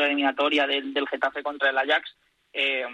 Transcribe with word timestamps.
la 0.00 0.06
eliminatoria 0.06 0.66
del, 0.66 0.92
del 0.92 1.08
Getafe 1.08 1.42
contra 1.42 1.70
el 1.70 1.78
Ajax, 1.78 2.16
eh, 2.52 2.86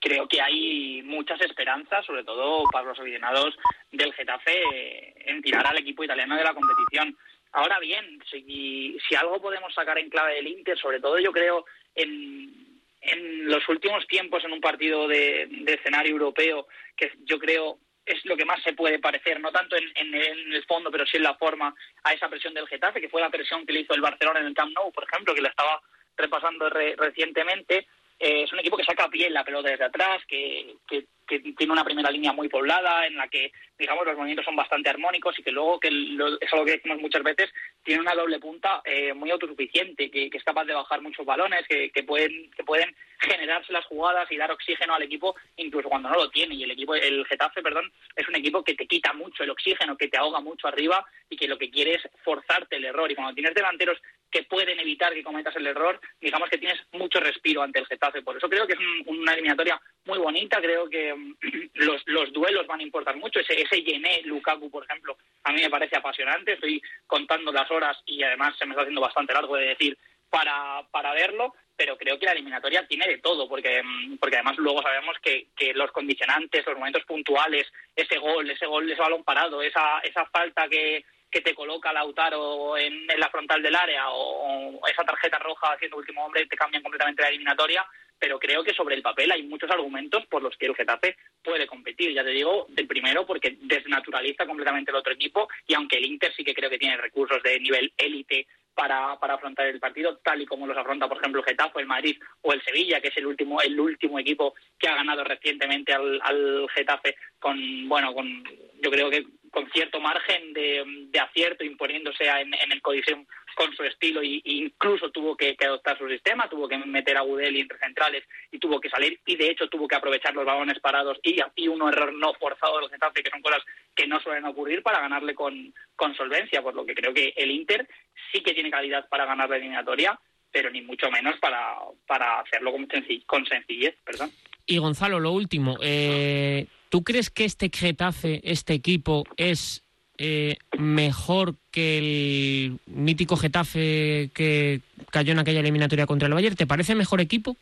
creo 0.00 0.26
que 0.26 0.40
hay 0.40 1.02
muchas 1.04 1.40
esperanzas, 1.40 2.04
sobre 2.04 2.24
todo 2.24 2.64
para 2.72 2.86
los 2.86 2.98
aficionados 2.98 3.56
del 3.90 4.12
Getafe, 4.12 5.30
en 5.30 5.40
tirar 5.42 5.66
al 5.66 5.78
equipo 5.78 6.04
italiano 6.04 6.36
de 6.36 6.44
la 6.44 6.54
competición. 6.54 7.16
Ahora 7.52 7.78
bien, 7.78 8.18
si, 8.30 8.98
si 9.06 9.14
algo 9.14 9.40
podemos 9.40 9.72
sacar 9.72 9.98
en 9.98 10.10
clave 10.10 10.34
del 10.34 10.48
Inter, 10.48 10.76
sobre 10.78 11.00
todo 11.00 11.18
yo 11.18 11.30
creo 11.32 11.66
en, 11.94 12.80
en 13.00 13.46
los 13.46 13.68
últimos 13.68 14.06
tiempos 14.06 14.44
en 14.44 14.52
un 14.52 14.60
partido 14.60 15.06
de, 15.06 15.46
de 15.48 15.74
escenario 15.74 16.12
europeo, 16.12 16.66
que 16.96 17.12
yo 17.24 17.38
creo 17.38 17.78
es 18.04 18.24
lo 18.24 18.36
que 18.36 18.44
más 18.44 18.60
se 18.62 18.72
puede 18.72 18.98
parecer, 18.98 19.38
no 19.40 19.52
tanto 19.52 19.76
en, 19.76 19.84
en, 19.94 20.14
el 20.14 20.64
fondo, 20.64 20.90
pero 20.90 21.06
sí 21.06 21.18
en 21.18 21.22
la 21.22 21.36
forma, 21.36 21.72
a 22.02 22.12
esa 22.12 22.28
presión 22.28 22.52
del 22.52 22.66
Getafe, 22.66 23.00
que 23.00 23.08
fue 23.08 23.20
la 23.20 23.30
presión 23.30 23.64
que 23.64 23.72
le 23.72 23.80
hizo 23.80 23.94
el 23.94 24.00
Barcelona 24.00 24.40
en 24.40 24.46
el 24.46 24.54
Camp 24.54 24.72
Nou, 24.74 24.90
por 24.90 25.04
ejemplo, 25.04 25.34
que 25.34 25.42
la 25.42 25.50
estaba 25.50 25.80
repasando 26.16 26.68
re, 26.70 26.94
recientemente. 26.96 27.86
Eh, 28.18 28.44
es 28.44 28.52
un 28.52 28.60
equipo 28.60 28.76
que 28.76 28.84
saca 28.84 29.08
bien 29.08 29.32
la 29.32 29.42
pelota 29.42 29.70
desde 29.70 29.84
atrás, 29.84 30.22
que, 30.28 30.76
que, 30.86 31.06
que, 31.26 31.40
tiene 31.40 31.72
una 31.72 31.84
primera 31.84 32.08
línea 32.08 32.32
muy 32.32 32.48
poblada, 32.48 33.04
en 33.04 33.16
la 33.16 33.26
que, 33.26 33.50
digamos, 33.76 34.06
los 34.06 34.16
movimientos 34.16 34.44
son 34.44 34.54
bastante 34.54 34.90
armónicos 34.90 35.36
y 35.40 35.42
que 35.42 35.50
luego, 35.50 35.80
que 35.80 35.90
lo, 35.90 36.40
es 36.40 36.52
algo 36.52 36.64
que 36.64 36.76
decimos 36.76 37.00
muchas 37.00 37.24
veces, 37.24 37.50
tiene 37.82 38.00
una 38.00 38.14
doble 38.14 38.38
punta 38.38 38.80
eh, 38.84 39.12
muy 39.12 39.28
autosuficiente, 39.32 40.08
que, 40.08 40.30
es 40.32 40.44
capaz 40.44 40.66
de 40.66 40.74
bajar 40.74 41.00
muchos 41.00 41.26
balones, 41.26 41.66
que, 41.68 41.90
que, 41.90 42.04
pueden, 42.04 42.48
que 42.52 42.62
pueden 42.62 42.94
generarse 43.18 43.72
las 43.72 43.86
jugadas 43.86 44.30
y 44.30 44.36
dar 44.36 44.52
oxígeno 44.52 44.94
al 44.94 45.02
equipo 45.02 45.34
incluso 45.56 45.88
cuando 45.88 46.08
no 46.08 46.14
lo 46.14 46.30
tiene. 46.30 46.54
Y 46.54 46.62
el 46.62 46.70
equipo, 46.70 46.94
el 46.94 47.26
Getafe, 47.26 47.60
perdón, 47.60 47.92
es 48.14 48.28
un 48.28 48.36
equipo 48.36 48.62
que 48.62 48.74
te 48.74 48.86
quita 48.86 49.12
mucho 49.14 49.42
el 49.42 49.50
oxígeno, 49.50 49.96
que 49.96 50.06
te 50.06 50.18
ahoga 50.18 50.40
mucho 50.40 50.68
arriba 50.68 51.04
y 51.28 51.36
que 51.36 51.48
lo 51.48 51.58
que 51.58 51.70
quiere 51.70 51.94
es 51.94 52.08
forzarte 52.22 52.76
el 52.76 52.84
error. 52.84 53.10
Y 53.10 53.16
cuando 53.16 53.34
tienes 53.34 53.54
delanteros 53.54 53.98
que 54.32 54.44
pueden 54.44 54.80
evitar 54.80 55.12
que 55.12 55.22
cometas 55.22 55.54
el 55.56 55.66
error, 55.66 56.00
digamos 56.18 56.48
que 56.48 56.56
tienes 56.56 56.80
mucho 56.92 57.20
respiro 57.20 57.62
ante 57.62 57.78
el 57.78 57.86
Getafe. 57.86 58.22
Por 58.22 58.36
eso 58.36 58.48
creo 58.48 58.66
que 58.66 58.72
es 58.72 58.78
un, 58.78 59.18
una 59.18 59.34
eliminatoria 59.34 59.78
muy 60.06 60.18
bonita, 60.18 60.58
creo 60.60 60.88
que 60.88 61.12
um, 61.12 61.36
los, 61.74 62.02
los 62.06 62.32
duelos 62.32 62.66
van 62.66 62.80
a 62.80 62.82
importar 62.82 63.16
mucho. 63.16 63.40
Ese, 63.40 63.60
ese 63.60 63.82
Yené 63.82 64.22
Lukaku, 64.24 64.70
por 64.70 64.84
ejemplo, 64.84 65.18
a 65.44 65.52
mí 65.52 65.60
me 65.60 65.70
parece 65.70 65.96
apasionante. 65.96 66.54
Estoy 66.54 66.82
contando 67.06 67.52
las 67.52 67.70
horas 67.70 67.98
y 68.06 68.22
además 68.22 68.56
se 68.58 68.64
me 68.64 68.72
está 68.72 68.82
haciendo 68.82 69.02
bastante 69.02 69.34
largo 69.34 69.54
de 69.56 69.66
decir 69.66 69.98
para, 70.30 70.82
para 70.90 71.12
verlo, 71.12 71.54
pero 71.76 71.98
creo 71.98 72.18
que 72.18 72.24
la 72.24 72.32
eliminatoria 72.32 72.86
tiene 72.86 73.06
de 73.06 73.18
todo, 73.18 73.46
porque, 73.46 73.82
porque 74.18 74.36
además 74.36 74.56
luego 74.56 74.80
sabemos 74.80 75.16
que, 75.22 75.48
que 75.54 75.74
los 75.74 75.92
condicionantes, 75.92 76.64
los 76.66 76.78
momentos 76.78 77.04
puntuales, 77.04 77.70
ese 77.94 78.16
gol, 78.16 78.48
ese 78.48 78.64
gol, 78.64 78.90
ese 78.90 79.00
balón 79.00 79.24
parado, 79.24 79.60
esa, 79.60 79.98
esa 79.98 80.24
falta 80.26 80.68
que, 80.70 81.04
que 81.32 81.40
te 81.40 81.54
coloca 81.54 81.92
Lautaro 81.94 82.76
en, 82.76 83.10
en 83.10 83.18
la 83.18 83.30
frontal 83.30 83.62
del 83.62 83.74
área 83.74 84.10
o, 84.10 84.86
esa 84.86 85.02
tarjeta 85.02 85.38
roja 85.38 85.72
haciendo 85.72 85.96
último 85.96 86.26
hombre 86.26 86.46
te 86.46 86.56
cambian 86.56 86.82
completamente 86.82 87.22
la 87.22 87.28
eliminatoria, 87.28 87.86
pero 88.18 88.38
creo 88.38 88.62
que 88.62 88.74
sobre 88.74 88.94
el 88.94 89.02
papel 89.02 89.32
hay 89.32 89.42
muchos 89.44 89.70
argumentos 89.70 90.26
por 90.26 90.42
los 90.42 90.54
que 90.58 90.66
el 90.66 90.76
Getafe 90.76 91.16
puede 91.42 91.66
competir. 91.66 92.12
Ya 92.12 92.22
te 92.22 92.30
digo, 92.30 92.66
del 92.68 92.86
primero 92.86 93.24
porque 93.26 93.56
desnaturaliza 93.62 94.46
completamente 94.46 94.90
el 94.90 94.98
otro 94.98 95.14
equipo 95.14 95.48
y 95.66 95.74
aunque 95.74 95.96
el 95.96 96.04
Inter 96.04 96.32
sí 96.36 96.44
que 96.44 96.54
creo 96.54 96.68
que 96.68 96.78
tiene 96.78 96.98
recursos 96.98 97.42
de 97.42 97.58
nivel 97.58 97.92
élite 97.96 98.46
para, 98.74 99.18
para 99.18 99.34
afrontar 99.34 99.66
el 99.66 99.80
partido, 99.80 100.18
tal 100.18 100.42
y 100.42 100.46
como 100.46 100.66
los 100.66 100.76
afronta, 100.76 101.08
por 101.08 101.16
ejemplo, 101.16 101.40
el 101.40 101.46
Getafe, 101.46 101.80
el 101.80 101.86
Madrid 101.86 102.18
o 102.42 102.52
el 102.52 102.62
Sevilla, 102.62 103.00
que 103.00 103.08
es 103.08 103.16
el 103.16 103.26
último, 103.26 103.60
el 103.62 103.78
último 103.80 104.18
equipo 104.18 104.54
que 104.78 104.88
ha 104.88 104.96
ganado 104.96 105.24
recientemente 105.24 105.94
al, 105.94 106.20
al 106.22 106.68
Getafe 106.74 107.16
con, 107.38 107.88
bueno, 107.88 108.12
con, 108.12 108.44
yo 108.82 108.90
creo 108.90 109.08
que 109.10 109.24
con 109.52 109.70
cierto 109.70 110.00
margen 110.00 110.54
de, 110.54 110.82
de 111.10 111.20
acierto, 111.20 111.62
imponiéndose 111.62 112.24
en, 112.24 112.72
el 112.72 112.80
Coliseum 112.80 113.24
con 113.54 113.70
su 113.76 113.84
estilo 113.84 114.22
y 114.22 114.40
incluso 114.44 115.10
tuvo 115.10 115.36
que, 115.36 115.54
adoptar 115.60 115.98
su 115.98 116.08
sistema, 116.08 116.48
tuvo 116.48 116.66
que 116.66 116.78
meter 116.78 117.18
a 117.18 117.20
Gudeli 117.20 117.60
entre 117.60 117.78
centrales 117.78 118.24
y 118.50 118.58
tuvo 118.58 118.80
que 118.80 118.88
salir 118.88 119.20
y 119.26 119.36
de 119.36 119.50
hecho 119.50 119.68
tuvo 119.68 119.86
que 119.86 119.94
aprovechar 119.94 120.34
los 120.34 120.46
balones 120.46 120.80
parados 120.80 121.18
y, 121.22 121.36
y 121.56 121.68
un 121.68 121.86
error 121.86 122.14
no 122.14 122.32
forzado 122.32 122.76
de 122.76 122.80
los 122.80 122.90
Getafe, 122.90 123.22
que 123.22 123.30
son 123.30 123.42
cosas 123.42 123.62
que 123.94 124.06
no 124.06 124.18
suelen 124.20 124.46
ocurrir 124.46 124.82
para 124.82 125.00
ganarle 125.00 125.34
con, 125.34 125.74
con 125.96 126.14
solvencia, 126.14 126.62
por 126.62 126.74
lo 126.74 126.86
que 126.86 126.94
creo 126.94 127.12
que 127.12 127.34
el 127.36 127.50
Inter 127.50 127.86
sí 128.32 128.42
que 128.42 128.54
tiene 128.54 128.70
calidad 128.70 129.06
para 129.10 129.26
ganar 129.26 129.50
la 129.50 129.56
eliminatoria, 129.56 130.18
pero 130.52 130.70
ni 130.70 130.82
mucho 130.82 131.10
menos 131.10 131.38
para, 131.40 131.76
para 132.06 132.40
hacerlo 132.40 132.72
con, 132.72 132.86
sencillez, 132.88 133.24
con 133.26 133.46
sencillez. 133.46 133.96
Perdón. 134.04 134.30
Y 134.66 134.78
Gonzalo, 134.78 135.18
lo 135.18 135.32
último, 135.32 135.78
eh, 135.80 136.66
¿tú 136.88 137.02
crees 137.02 137.30
que 137.30 137.44
este 137.44 137.70
Getafe, 137.74 138.40
este 138.44 138.74
equipo, 138.74 139.24
es 139.36 139.82
eh, 140.18 140.56
mejor 140.78 141.54
que 141.72 141.98
el 141.98 142.78
mítico 142.86 143.36
Getafe 143.36 144.30
que 144.34 144.80
cayó 145.10 145.32
en 145.32 145.40
aquella 145.40 145.60
eliminatoria 145.60 146.06
contra 146.06 146.28
el 146.28 146.34
Bayern? 146.34 146.54
¿Te 146.54 146.66
parece 146.66 146.94
mejor 146.94 147.20
equipo? 147.20 147.56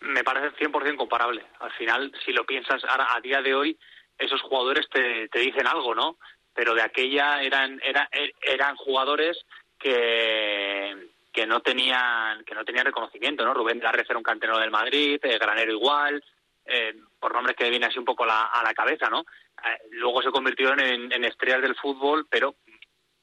Me 0.00 0.24
parece 0.24 0.56
100% 0.56 0.96
comparable. 0.96 1.44
Al 1.60 1.70
final, 1.72 2.12
si 2.24 2.32
lo 2.32 2.44
piensas 2.44 2.82
ahora, 2.84 3.14
a 3.14 3.20
día 3.20 3.40
de 3.42 3.54
hoy, 3.54 3.78
esos 4.18 4.40
jugadores 4.42 4.88
te, 4.90 5.28
te 5.28 5.38
dicen 5.38 5.66
algo, 5.66 5.94
¿no? 5.94 6.16
Pero 6.54 6.74
de 6.74 6.82
aquella 6.82 7.42
eran, 7.42 7.80
era, 7.84 8.10
eran 8.42 8.76
jugadores 8.76 9.38
que, 9.78 11.11
que 11.32 11.46
no 11.46 11.60
tenían 11.60 12.44
que 12.44 12.54
no 12.54 12.64
tenían 12.64 12.86
reconocimiento, 12.86 13.44
¿no? 13.44 13.54
Rubén 13.54 13.80
Garrez 13.80 14.08
era 14.08 14.18
un 14.18 14.24
cantero 14.24 14.58
del 14.58 14.70
Madrid, 14.70 15.18
eh, 15.22 15.38
Granero 15.38 15.72
igual, 15.72 16.22
eh, 16.66 16.94
por 17.18 17.32
nombres 17.34 17.56
que 17.56 17.70
viene 17.70 17.86
así 17.86 17.98
un 17.98 18.04
poco 18.04 18.24
a 18.24 18.62
la 18.64 18.74
cabeza, 18.74 19.08
¿no? 19.08 19.20
Eh, 19.64 19.88
luego 19.92 20.22
se 20.22 20.30
convirtieron 20.30 20.80
en, 20.80 21.12
en, 21.12 21.24
estrellas 21.24 21.62
del 21.62 21.76
fútbol, 21.76 22.26
pero 22.28 22.56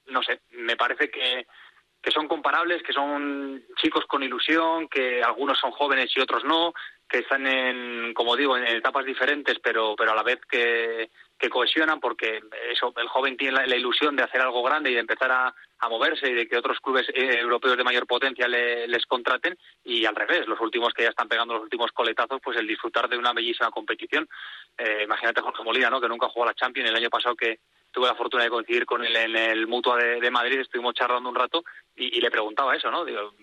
no 0.08 0.24
sé, 0.24 0.42
me 0.52 0.76
parece 0.76 1.12
que, 1.12 1.46
que 2.02 2.12
son 2.12 2.28
comparables, 2.28 2.82
que 2.82 2.94
son 2.94 3.64
chicos 3.76 4.06
con 4.06 4.24
ilusión, 4.24 4.88
que 4.88 5.22
algunos 5.22 5.60
son 5.60 5.72
jóvenes 5.72 6.12
y 6.16 6.22
otros 6.22 6.44
no, 6.46 6.74
que 7.10 7.20
están 7.20 7.48
en, 7.48 8.14
como 8.14 8.36
digo, 8.36 8.56
en 8.56 8.66
etapas 8.68 9.04
diferentes, 9.04 9.58
pero, 9.60 9.96
pero 9.98 10.12
a 10.12 10.16
la 10.16 10.24
vez 10.24 10.40
que, 10.50 11.10
cohesionan 11.50 12.00
porque 12.00 12.42
eso 12.70 12.94
el 12.98 13.08
joven 13.08 13.36
tiene 13.36 13.66
la, 13.66 13.76
ilusión 13.76 14.16
de 14.16 14.24
hacer 14.24 14.42
algo 14.42 14.62
grande 14.62 14.92
y 14.92 14.94
de 14.94 15.00
empezar 15.00 15.32
a, 15.32 15.54
moverse 15.90 16.30
y 16.30 16.34
de 16.34 16.48
que 16.48 16.58
otros 16.58 16.78
clubes 16.82 17.08
eh, 17.10 17.40
europeos 17.40 17.78
de 17.78 17.84
mayor 17.86 18.06
potencia 18.06 18.48
le, 18.48 18.86
les 18.88 19.06
contraten 19.06 19.58
y 19.84 20.06
al 20.06 20.16
revés 20.16 20.46
los 20.46 20.60
últimos 20.60 20.94
que 20.94 21.04
ya 21.04 21.10
están 21.10 21.30
pegando 21.30 21.54
los 21.54 21.64
últimos 21.64 21.92
coletazos 21.94 22.40
pues 22.44 22.58
el 22.58 22.68
disfrutar 22.68 23.10
de 23.10 23.18
una 23.18 23.34
bellísima 23.34 23.72
competición. 23.72 24.28
Eh, 24.78 25.04
imagínate 25.06 25.42
Jorge 25.42 25.64
Molina 25.64 25.90
no 25.90 26.02
que 26.02 26.10
nunca 26.10 26.28
jugó 26.28 26.44
a 26.44 26.48
la 26.48 26.54
Champions 26.54 26.90
el 26.90 26.96
año 26.98 27.10
pasado 27.10 27.36
que 27.36 27.60
tuve 28.00 28.08
la 28.08 28.16
fortuna 28.16 28.44
de 28.46 28.50
coincidir 28.50 28.86
con 28.86 29.04
él 29.04 29.14
en 29.14 29.36
el 29.36 29.68
Mutua 29.68 29.98
de, 29.98 30.32
Madrid, 30.32 30.62
estuvimos 30.62 30.94
charlando 30.94 31.28
un 31.28 31.36
rato 31.36 31.66
y, 31.98 32.22
le 32.22 32.32
preguntaba 32.32 32.74
eso, 32.74 32.90
¿no? 32.90 33.04
Digo, 33.04 33.34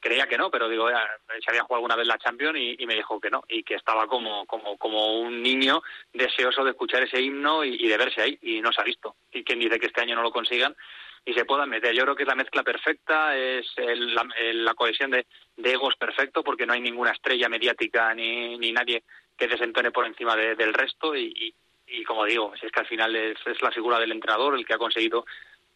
creía 0.00 0.26
que 0.26 0.38
no, 0.38 0.50
pero 0.50 0.70
digo, 0.70 0.88
se 0.88 1.50
había 1.50 1.64
jugado 1.64 1.76
alguna 1.76 1.96
vez 1.96 2.06
la 2.06 2.16
Champions 2.16 2.58
y, 2.58 2.86
me 2.86 2.94
dijo 2.94 3.20
que 3.20 3.28
no, 3.28 3.44
y 3.46 3.62
que 3.62 3.74
estaba 3.74 4.06
como, 4.06 4.46
como, 4.46 4.78
como 4.78 5.20
un 5.20 5.42
niño 5.42 5.82
deseoso 6.14 6.64
de 6.64 6.70
escuchar 6.70 7.02
ese 7.02 7.20
himno 7.20 7.62
y, 7.62 7.86
de 7.86 7.98
verse 7.98 8.22
ahí, 8.22 8.38
y 8.40 8.62
no 8.62 8.72
se 8.72 8.80
ha 8.80 8.84
visto. 8.84 9.16
Y 9.32 9.44
quien 9.44 9.58
dice 9.58 9.78
que 9.78 9.88
este 9.88 10.00
año 10.00 10.14
no 10.16 10.22
lo 10.22 10.30
consigan 10.30 10.74
y 11.22 11.34
se 11.34 11.44
puedan 11.44 11.68
meter. 11.68 11.94
Yo 11.94 12.04
creo 12.04 12.16
que 12.16 12.22
es 12.22 12.28
la 12.28 12.36
mezcla 12.36 12.62
perfecta, 12.62 13.36
es 13.36 13.66
el, 13.76 14.14
la, 14.14 14.26
el, 14.38 14.64
la, 14.64 14.72
cohesión 14.72 15.10
de, 15.10 15.26
de, 15.58 15.72
egos 15.72 15.94
perfecto, 15.96 16.42
porque 16.42 16.64
no 16.64 16.72
hay 16.72 16.80
ninguna 16.80 17.10
estrella 17.10 17.50
mediática 17.50 18.14
ni, 18.14 18.56
ni 18.56 18.72
nadie 18.72 19.02
que 19.36 19.46
desentone 19.46 19.90
por 19.90 20.06
encima 20.06 20.36
de, 20.36 20.54
del 20.54 20.72
resto 20.72 21.14
y, 21.14 21.54
y 21.86 22.04
como 22.04 22.24
digo, 22.24 22.52
si 22.58 22.66
es 22.66 22.72
que 22.72 22.80
al 22.80 22.86
final 22.86 23.14
es, 23.14 23.38
es, 23.46 23.62
la 23.62 23.70
figura 23.70 23.98
del 23.98 24.12
entrenador 24.12 24.56
el 24.56 24.66
que 24.66 24.74
ha 24.74 24.78
conseguido 24.78 25.24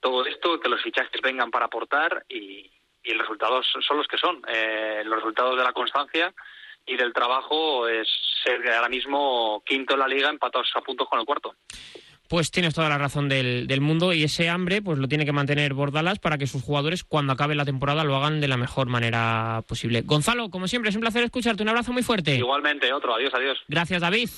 todo 0.00 0.24
esto, 0.26 0.58
que 0.58 0.68
los 0.68 0.82
fichajes 0.82 1.20
vengan 1.22 1.50
para 1.50 1.66
aportar 1.66 2.24
y, 2.28 2.70
y 3.02 3.12
los 3.12 3.22
resultados 3.22 3.66
son 3.86 3.96
los 3.98 4.06
que 4.06 4.18
son. 4.18 4.42
Eh, 4.48 5.02
los 5.04 5.16
resultados 5.16 5.56
de 5.56 5.64
la 5.64 5.72
constancia 5.72 6.32
y 6.86 6.96
del 6.96 7.12
trabajo 7.12 7.86
es 7.88 8.08
ser 8.42 8.68
ahora 8.70 8.88
mismo 8.88 9.62
quinto 9.64 9.94
en 9.94 10.00
la 10.00 10.08
liga, 10.08 10.30
empatados 10.30 10.70
a 10.74 10.80
puntos 10.80 11.08
con 11.08 11.20
el 11.20 11.26
cuarto. 11.26 11.54
Pues 12.28 12.52
tienes 12.52 12.74
toda 12.74 12.88
la 12.88 12.96
razón 12.96 13.28
del, 13.28 13.66
del, 13.66 13.80
mundo 13.80 14.12
y 14.12 14.22
ese 14.22 14.48
hambre 14.48 14.82
pues 14.82 14.98
lo 14.98 15.08
tiene 15.08 15.24
que 15.24 15.32
mantener 15.32 15.74
Bordalas 15.74 16.20
para 16.20 16.38
que 16.38 16.46
sus 16.46 16.62
jugadores 16.62 17.02
cuando 17.02 17.32
acabe 17.32 17.56
la 17.56 17.64
temporada 17.64 18.04
lo 18.04 18.14
hagan 18.14 18.40
de 18.40 18.46
la 18.46 18.56
mejor 18.56 18.86
manera 18.86 19.64
posible. 19.66 20.02
Gonzalo, 20.02 20.48
como 20.48 20.68
siempre, 20.68 20.90
es 20.90 20.94
un 20.94 21.00
placer 21.00 21.24
escucharte. 21.24 21.64
Un 21.64 21.70
abrazo 21.70 21.92
muy 21.92 22.04
fuerte. 22.04 22.36
Igualmente, 22.36 22.92
otro. 22.92 23.16
Adiós, 23.16 23.34
adiós. 23.34 23.58
Gracias, 23.66 24.00
David. 24.00 24.28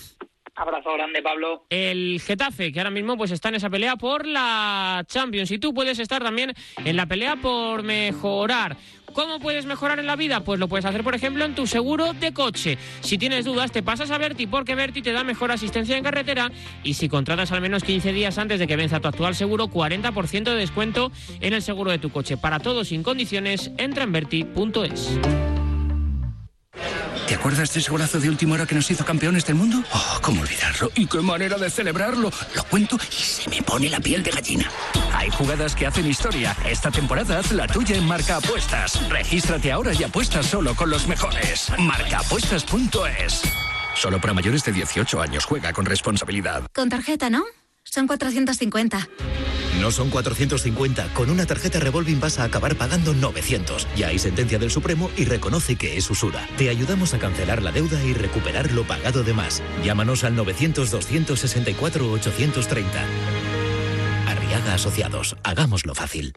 Abrazo 0.54 0.93
grande, 0.93 1.22
Pablo. 1.22 1.64
El 1.70 2.20
Getafe, 2.20 2.72
que 2.72 2.81
ahora 2.81 2.90
mismo 2.90 3.16
pues 3.16 3.31
está 3.31 3.49
en 3.49 3.54
esa 3.54 3.70
pelea 3.70 3.96
por 3.96 4.26
la 4.26 5.02
Champions. 5.08 5.50
Y 5.50 5.58
tú 5.58 5.72
puedes 5.72 5.99
estar 5.99 6.22
también 6.22 6.52
en 6.84 6.96
la 6.96 7.06
pelea 7.06 7.37
por 7.37 7.82
mejorar. 7.82 8.76
¿Cómo 9.14 9.40
puedes 9.40 9.66
mejorar 9.66 9.99
en 9.99 10.06
la 10.06 10.16
vida? 10.16 10.40
Pues 10.40 10.60
lo 10.60 10.69
puedes 10.69 10.84
hacer, 10.84 11.02
por 11.02 11.14
ejemplo, 11.14 11.44
en 11.44 11.54
tu 11.54 11.66
seguro 11.66 12.12
de 12.12 12.32
coche. 12.32 12.78
Si 13.00 13.16
tienes 13.19 13.44
dudas, 13.44 13.72
te 13.72 13.82
pasas 13.82 14.10
a 14.10 14.19
Berti 14.19 14.46
porque 14.46 14.75
Berti 14.75 15.02
te 15.02 15.12
da 15.12 15.25
mejor 15.25 15.52
asistencia 15.52 15.96
en 15.96 16.04
carretera 16.04 16.50
y 16.82 16.94
si 16.94 17.08
contratas 17.08 17.52
al 17.52 17.60
menos 17.60 17.82
15 17.82 18.12
días 18.12 18.38
antes 18.38 18.58
de 18.58 18.66
que 18.66 18.76
venza 18.76 19.00
tu 19.00 19.08
actual 19.08 19.34
seguro, 19.34 19.69
40% 19.69 20.44
de 20.44 20.56
descuento 20.56 21.12
en 21.40 21.55
el 21.55 21.62
seguro 21.62 21.90
de 21.90 21.98
tu 21.98 22.10
coche. 22.10 22.37
Para 22.37 22.58
todos 22.58 22.88
sin 22.88 23.02
condiciones, 23.02 23.70
entra 23.78 24.05
en 24.05 24.12
Berti.es. 24.12 25.19
¿Te 27.26 27.34
acuerdas 27.36 27.72
de 27.72 27.80
ese 27.80 27.90
golazo 27.90 28.20
de 28.20 28.28
última 28.28 28.54
hora 28.54 28.66
que 28.66 28.74
nos 28.74 28.90
hizo 28.90 29.04
campeones 29.04 29.46
del 29.46 29.54
mundo? 29.54 29.82
Oh, 29.92 30.19
¿cómo 30.22 30.42
olvidarlo? 30.42 30.90
¿Y 30.94 31.06
qué 31.06 31.20
manera 31.20 31.56
de 31.56 31.70
celebrarlo? 31.70 32.30
Lo 32.54 32.64
cuento 32.64 32.96
y 33.10 33.14
se 33.14 33.48
me 33.48 33.62
pone 33.62 33.88
la 33.88 34.00
piel 34.00 34.22
de 34.22 34.30
gallina. 34.30 34.70
Hay 35.14 35.30
jugadas 35.30 35.74
que 35.74 35.86
hacen 35.86 36.06
historia. 36.06 36.56
Esta 36.69 36.90
temporada 36.90 37.38
haz 37.38 37.52
la 37.52 37.66
tuya 37.66 37.96
en 37.96 38.06
Marca 38.06 38.36
Apuestas. 38.36 39.08
Regístrate 39.08 39.72
ahora 39.72 39.92
y 39.94 40.02
apuesta 40.02 40.42
solo 40.42 40.74
con 40.74 40.90
los 40.90 41.06
mejores. 41.06 41.72
Marcaapuestas.es. 41.78 43.42
Solo 43.94 44.20
para 44.20 44.34
mayores 44.34 44.64
de 44.64 44.72
18 44.72 45.20
años. 45.20 45.44
Juega 45.44 45.72
con 45.72 45.86
responsabilidad. 45.86 46.64
Con 46.74 46.88
tarjeta, 46.88 47.30
¿no? 47.30 47.44
Son 47.93 48.06
450. 48.06 49.11
No 49.79 49.90
son 49.90 50.08
450. 50.08 51.12
Con 51.12 51.29
una 51.29 51.44
tarjeta 51.44 51.79
Revolving 51.79 52.20
vas 52.20 52.38
a 52.38 52.44
acabar 52.44 52.75
pagando 52.76 53.12
900. 53.12 53.87
Ya 53.96 54.08
hay 54.08 54.19
sentencia 54.19 54.58
del 54.58 54.70
Supremo 54.70 55.11
y 55.14 55.26
reconoce 55.26 55.76
que 55.76 55.99
es 55.99 56.11
usura. 56.11 56.49
Te 56.56 56.70
ayudamos 56.70 57.12
a 57.12 57.19
cancelar 57.19 57.62
la 57.62 57.70
deuda 57.70 58.02
y 58.02 58.14
recuperar 58.14 58.73
lo 58.73 58.87
pagado 58.87 59.25
de 59.25 59.34
más. 59.34 59.62
Llámanos 59.84 60.25
al 60.25 60.34
900-264-830. 60.37 62.87
Arriaga 64.26 64.73
Asociados. 64.73 65.37
Hagámoslo 65.43 65.94
fácil. 65.94 66.32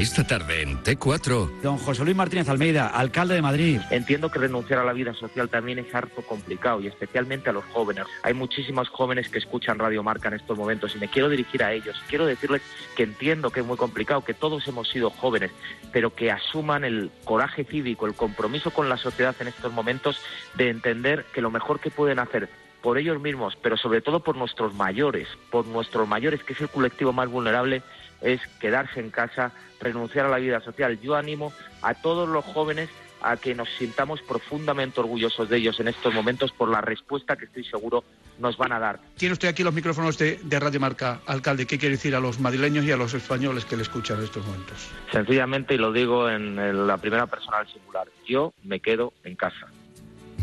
Esta 0.00 0.26
tarde 0.26 0.62
en 0.62 0.82
T4. 0.82 1.60
Don 1.60 1.76
José 1.76 2.04
Luis 2.04 2.16
Martínez 2.16 2.48
Almeida, 2.48 2.86
alcalde 2.86 3.34
de 3.34 3.42
Madrid. 3.42 3.82
Entiendo 3.90 4.30
que 4.30 4.38
renunciar 4.38 4.78
a 4.78 4.84
la 4.86 4.94
vida 4.94 5.12
social 5.12 5.50
también 5.50 5.78
es 5.78 5.94
harto 5.94 6.22
complicado 6.22 6.80
y 6.80 6.86
especialmente 6.86 7.50
a 7.50 7.52
los 7.52 7.66
jóvenes. 7.66 8.06
Hay 8.22 8.32
muchísimos 8.32 8.88
jóvenes 8.88 9.28
que 9.28 9.36
escuchan 9.36 9.78
Radio 9.78 10.02
Marca 10.02 10.28
en 10.28 10.36
estos 10.36 10.56
momentos 10.56 10.96
y 10.96 10.98
me 11.00 11.08
quiero 11.08 11.28
dirigir 11.28 11.62
a 11.62 11.74
ellos. 11.74 12.02
Quiero 12.08 12.24
decirles 12.24 12.62
que 12.96 13.02
entiendo 13.02 13.50
que 13.50 13.60
es 13.60 13.66
muy 13.66 13.76
complicado, 13.76 14.24
que 14.24 14.32
todos 14.32 14.66
hemos 14.68 14.88
sido 14.88 15.10
jóvenes, 15.10 15.50
pero 15.92 16.14
que 16.14 16.30
asuman 16.30 16.84
el 16.84 17.10
coraje 17.24 17.64
cívico, 17.64 18.06
el 18.06 18.14
compromiso 18.14 18.70
con 18.70 18.88
la 18.88 18.96
sociedad 18.96 19.36
en 19.38 19.48
estos 19.48 19.70
momentos 19.70 20.18
de 20.54 20.70
entender 20.70 21.26
que 21.34 21.42
lo 21.42 21.50
mejor 21.50 21.78
que 21.78 21.90
pueden 21.90 22.20
hacer 22.20 22.48
por 22.80 22.96
ellos 22.96 23.20
mismos, 23.20 23.58
pero 23.60 23.76
sobre 23.76 24.00
todo 24.00 24.20
por 24.20 24.34
nuestros 24.34 24.72
mayores, 24.72 25.28
por 25.50 25.66
nuestros 25.66 26.08
mayores, 26.08 26.42
que 26.42 26.54
es 26.54 26.60
el 26.62 26.70
colectivo 26.70 27.12
más 27.12 27.28
vulnerable, 27.28 27.82
es 28.20 28.40
quedarse 28.60 29.00
en 29.00 29.10
casa, 29.10 29.52
renunciar 29.80 30.26
a 30.26 30.28
la 30.30 30.38
vida 30.38 30.60
social. 30.60 31.00
Yo 31.00 31.14
animo 31.14 31.52
a 31.82 31.94
todos 31.94 32.28
los 32.28 32.44
jóvenes 32.44 32.88
a 33.22 33.36
que 33.36 33.54
nos 33.54 33.68
sintamos 33.78 34.22
profundamente 34.22 35.00
orgullosos 35.00 35.48
de 35.48 35.58
ellos 35.58 35.78
en 35.80 35.88
estos 35.88 36.14
momentos 36.14 36.52
por 36.52 36.68
la 36.68 36.80
respuesta 36.80 37.36
que 37.36 37.44
estoy 37.44 37.64
seguro 37.64 38.04
nos 38.38 38.56
van 38.56 38.72
a 38.72 38.78
dar. 38.78 38.98
Tiene 39.16 39.34
usted 39.34 39.48
aquí 39.48 39.62
los 39.62 39.74
micrófonos 39.74 40.16
de, 40.16 40.40
de, 40.42 40.60
Radio 40.60 40.80
Marca, 40.80 41.20
alcalde. 41.26 41.66
¿Qué 41.66 41.78
quiere 41.78 41.96
decir 41.96 42.14
a 42.14 42.20
los 42.20 42.40
madrileños 42.40 42.84
y 42.86 42.92
a 42.92 42.96
los 42.96 43.12
españoles 43.12 43.66
que 43.66 43.76
le 43.76 43.82
escuchan 43.82 44.18
en 44.18 44.24
estos 44.24 44.46
momentos? 44.46 44.88
Sencillamente, 45.12 45.74
y 45.74 45.78
lo 45.78 45.92
digo 45.92 46.30
en 46.30 46.86
la 46.86 46.96
primera 46.96 47.26
persona 47.26 47.58
al 47.58 47.70
singular, 47.70 48.08
yo 48.26 48.54
me 48.64 48.80
quedo 48.80 49.12
en 49.24 49.36
casa. 49.36 49.66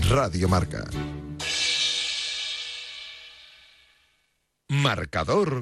Radio 0.09 0.47
Marca. 0.47 0.85
Marcador. 4.69 5.61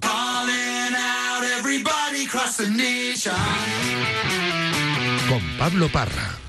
Con 5.28 5.58
Pablo 5.58 5.90
Parra. 5.90 6.44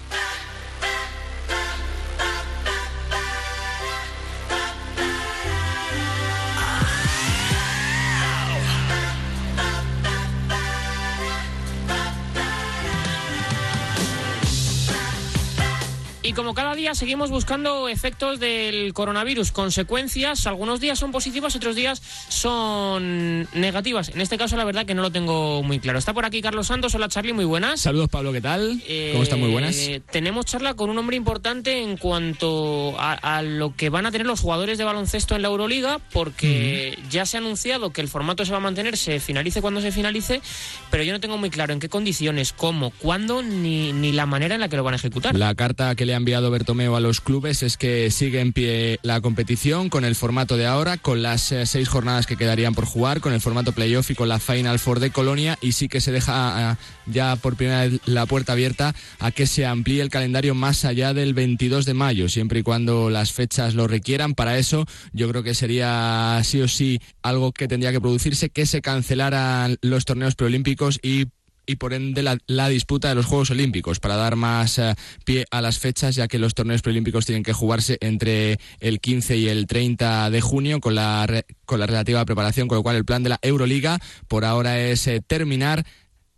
Y 16.27 16.33
como 16.33 16.55
cada 16.55 16.75
día 16.75 16.93
seguimos 16.97 17.31
buscando 17.31 17.89
efectos 17.89 18.41
del 18.41 18.93
coronavirus, 18.95 19.53
consecuencias, 19.53 20.49
algunos 20.49 20.81
días 20.81 20.99
son 20.99 21.13
positivas, 21.13 21.55
otros 21.55 21.77
días 21.77 22.03
son 22.29 23.47
negativas. 23.55 24.09
En 24.09 24.21
este 24.21 24.37
caso 24.37 24.57
la 24.57 24.65
verdad 24.65 24.85
que 24.87 24.95
no 24.97 25.03
lo 25.03 25.13
tengo 25.13 25.63
muy 25.63 25.79
claro. 25.79 26.01
Está 26.01 26.15
por 26.15 26.25
aquí 26.25 26.43
Carlos 26.43 26.67
Santos, 26.67 26.97
hola 26.97 27.07
Charlie, 27.07 27.33
muy 27.33 27.45
buenas. 27.45 27.81
Saludos 27.81 28.09
Pablo, 28.09 28.33
¿qué 28.33 28.41
tal? 28.41 28.83
¿Cómo 29.13 29.23
están? 29.23 29.39
Muy 29.39 29.53
buenas. 29.53 29.77
Eh, 29.77 30.03
tenemos 30.11 30.47
charla 30.47 30.75
con 30.75 30.91
un 30.91 30.99
hombre 30.99 31.17
importante 31.17 31.81
en 31.81 31.97
cuanto 31.97 32.97
a, 32.99 33.43
lo 33.43 33.77
que 33.77 33.89
van 33.89 34.07
a 34.07 34.11
tener 34.11 34.27
los 34.27 34.41
jugadores 34.41 34.79
de 34.79 34.85
baloncesto 34.85 35.37
en 35.37 35.43
la 35.43 35.49
Euroliga, 35.49 36.01
porque 36.13 36.99
ya 37.09 37.25
se 37.25 37.37
ha 37.37 37.41
anunciado 37.41 37.91
que 37.91 38.01
el 38.01 38.09
formato 38.09 38.45
se 38.45 38.51
va 38.51 38.57
a 38.57 38.61
mantener, 38.61 38.97
se 38.97 39.21
finalice 39.21 39.63
cuando 39.63 39.81
se 39.81 39.93
finalice, 39.93 40.43
pero 40.91 41.05
yo 41.05 41.13
no 41.13 41.21
tengo 41.21 41.39
muy 41.39 41.51
claro 41.51 41.73
en 41.73 41.79
qué 41.79 41.89
condiciones, 41.89 42.53
cómo, 42.53 42.91
cuándo, 42.99 43.45
ni, 43.45 43.93
ni 43.93 44.11
la 44.11 44.27
manera 44.27 44.57
en 44.57 44.61
la 44.61 44.69
que 44.69 44.77
lo 44.77 44.83
van 44.83 44.95
a 44.95 44.97
ejecutar. 44.97 45.37
La 45.37 45.55
carta 45.55 45.95
que 45.95 46.05
le 46.05 46.16
ha 46.17 46.19
enviado 46.19 46.51
Bertomeo 46.51 46.97
a 46.97 47.01
los 47.01 47.21
clubes 47.21 47.63
es 47.63 47.77
que 47.77 48.11
sigue 48.11 48.41
en 48.41 48.55
pie 48.55 48.99
la 49.03 49.21
competición 49.21 49.91
con 49.91 50.03
el 50.05 50.15
formato 50.15 50.57
de 50.57 50.65
ahora, 50.65 50.97
con 50.97 51.21
las 51.21 51.53
eh, 51.53 51.67
seis 51.67 51.89
jornadas 51.91 52.27
que 52.27 52.39
quedarían 52.39 52.75
por 52.75 52.87
jugar, 52.87 53.21
con 53.21 53.35
el 53.35 53.41
formato 53.43 53.73
playoff 53.73 54.11
y 54.11 54.15
con 54.15 54.31
la 54.31 54.39
Final 54.39 54.79
Four 54.79 55.01
de 55.01 55.11
Colonia 55.11 55.59
y 55.61 55.73
sí 55.73 55.89
que 55.89 56.01
se 56.01 56.13
deja 56.13 56.73
eh, 56.73 56.77
ya 57.05 57.37
por 57.37 57.57
primera 57.57 57.83
vez 57.83 58.01
la 58.07 58.25
puerta 58.25 58.53
abierta 58.53 58.95
a 59.19 59.31
que 59.31 59.47
se 59.47 59.67
amplíe 59.67 60.01
el 60.01 60.09
calendario 60.09 60.55
más 60.55 60.87
allá 60.87 61.13
del 61.13 61.35
22 61.35 61.85
de 61.85 61.93
mayo, 61.93 62.31
siempre 62.31 62.61
y 62.61 62.63
cuando 62.63 63.11
las 63.11 63.33
fechas 63.33 63.75
lo 63.75 63.87
requieran. 63.87 64.35
Para 64.35 64.57
eso 64.57 64.87
yo 65.13 65.29
creo 65.29 65.43
que 65.43 65.55
sería 65.55 66.41
sí 66.45 66.63
o 66.63 66.69
sí 66.69 66.99
algo 67.23 67.53
que 67.53 67.69
tendría 67.69 67.93
que 67.93 68.01
producirse, 68.01 68.49
que 68.49 68.65
se 68.65 68.81
cancelaran 68.81 69.77
los 69.83 70.07
torneos 70.07 70.35
preolímpicos 70.35 70.99
y 71.03 71.27
y 71.67 71.77
por 71.77 71.93
ende 71.93 72.23
la, 72.23 72.69
disputa 72.69 73.09
de 73.09 73.15
los 73.15 73.27
Juegos 73.27 73.51
Olímpicos 73.51 74.01
para 74.01 74.17
dar 74.17 74.37
más 74.37 74.79
eh, 74.79 74.95
pie 75.25 75.45
a 75.51 75.61
las 75.61 75.79
fechas 75.79 76.15
ya 76.15 76.29
que 76.29 76.39
los 76.39 76.55
torneos 76.55 76.83
preolímpicos 76.83 77.27
tienen 77.27 77.43
que 77.43 77.53
jugarse 77.53 77.99
entre 78.01 78.59
el 78.81 79.01
15 79.01 79.37
y 79.37 79.49
el 79.49 79.67
30 79.67 80.31
de 80.31 80.41
junio 80.41 80.81
con 80.81 80.95
la, 80.95 81.45
con 81.65 81.81
la 81.81 81.87
relativa 81.87 82.25
preparación, 82.25 82.69
con 82.69 82.77
lo 82.77 82.83
cual 82.83 82.97
el 82.97 83.05
plan 83.05 83.23
de 83.23 83.31
la 83.31 83.39
Euroliga 83.43 83.99
por 84.29 84.45
ahora 84.45 84.79
es 84.81 85.07
eh, 85.07 85.21
terminar 85.27 85.85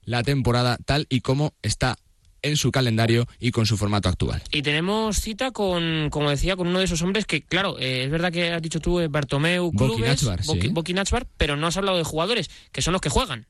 la 0.02 0.22
temporada 0.22 0.78
tal 0.84 1.06
y 1.10 1.20
como 1.20 1.52
está 1.62 1.98
en 2.40 2.56
su 2.56 2.70
calendario 2.70 3.26
y 3.40 3.50
con 3.50 3.66
su 3.66 3.76
formato 3.76 4.08
actual. 4.08 4.42
Y 4.52 4.62
tenemos 4.62 5.20
cita 5.20 5.50
con, 5.50 6.08
como 6.10 6.30
decía, 6.30 6.56
con 6.56 6.68
uno 6.68 6.78
de 6.78 6.84
esos 6.84 7.02
hombres 7.02 7.26
que, 7.26 7.42
claro, 7.42 7.78
eh, 7.78 8.04
es 8.04 8.10
verdad 8.10 8.32
que 8.32 8.52
has 8.52 8.62
dicho 8.62 8.80
tú, 8.80 9.00
Bartomeu, 9.10 9.72
clubes, 9.72 10.24
Boki 10.70 10.94
pero 11.36 11.56
no 11.56 11.66
has 11.66 11.76
hablado 11.76 11.98
de 11.98 12.04
jugadores, 12.04 12.48
que 12.72 12.80
son 12.80 12.92
los 12.92 13.02
que 13.02 13.08
juegan 13.08 13.46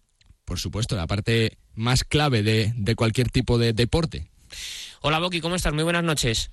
por 0.49 0.59
supuesto, 0.59 0.97
la 0.97 1.07
parte 1.07 1.59
más 1.75 2.05
clave 2.05 2.43
de, 2.43 2.73
de 2.75 2.95
cualquier 2.95 3.29
tipo 3.29 3.59
de 3.59 3.75
deporte. 3.75 4.31
Hola 5.03 5.19
Boki, 5.19 5.43
¿cómo 5.43 5.55
estás? 5.55 5.75
Muy 5.75 5.85
buenas 5.85 6.03
noches. 6.03 6.51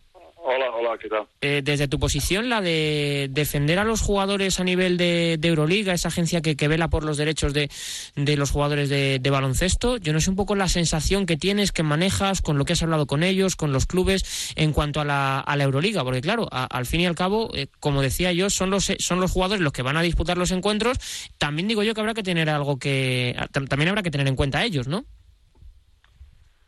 Hola, 0.48 0.70
hola, 0.76 0.96
¿qué 1.02 1.10
tal? 1.10 1.26
Eh, 1.42 1.62
desde 1.64 1.88
tu 1.88 1.98
posición, 1.98 2.50
la 2.50 2.62
de 2.62 3.30
defender 3.32 3.80
a 3.80 3.84
los 3.84 4.02
jugadores 4.02 4.60
a 4.60 4.64
nivel 4.64 4.96
de, 4.96 5.40
Euroliga, 5.42 5.92
esa 5.92 6.10
agencia 6.10 6.40
que, 6.42 6.68
vela 6.68 6.88
por 6.88 7.04
los 7.04 7.18
derechos 7.18 7.52
de, 7.52 7.68
los 8.16 8.52
jugadores 8.52 8.88
de, 8.90 9.30
baloncesto, 9.32 9.98
yo 9.98 10.14
no 10.14 10.20
sé 10.20 10.30
un 10.30 10.36
poco 10.36 10.54
la 10.54 10.68
sensación 10.68 11.26
que 11.26 11.36
tienes, 11.36 11.72
que 11.72 11.82
manejas, 11.82 12.44
con 12.44 12.60
lo 12.60 12.66
que 12.66 12.74
has 12.74 12.84
hablado 12.84 13.08
con 13.08 13.24
ellos, 13.24 13.56
con 13.56 13.74
los 13.74 13.88
clubes, 13.88 14.54
en 14.56 14.72
cuanto 14.72 15.02
a 15.02 15.06
la, 15.06 15.40
a 15.40 15.56
la 15.56 15.64
Euroliga, 15.64 16.04
porque 16.04 16.22
claro, 16.22 16.48
al 16.52 16.86
fin 16.86 17.02
y 17.02 17.08
al 17.08 17.16
cabo, 17.16 17.50
eh, 17.56 17.66
como 17.80 18.04
decía 18.04 18.32
yo, 18.32 18.52
son 18.52 18.70
los, 18.70 18.94
son 19.00 19.20
los 19.20 19.32
jugadores 19.32 19.64
los 19.64 19.74
que 19.74 19.82
van 19.82 19.98
a 19.98 20.04
disputar 20.04 20.38
los 20.38 20.52
encuentros. 20.52 21.00
También 21.40 21.68
digo 21.68 21.82
yo 21.82 21.96
que 21.96 22.02
habrá 22.02 22.14
que 22.14 22.22
tener 22.22 22.52
algo 22.52 22.78
que, 22.78 23.36
también 23.52 23.90
habrá 23.90 24.04
que 24.04 24.12
tener 24.12 24.28
en 24.28 24.36
cuenta 24.36 24.60
a 24.60 24.66
ellos, 24.66 24.88
¿no? 24.88 25.06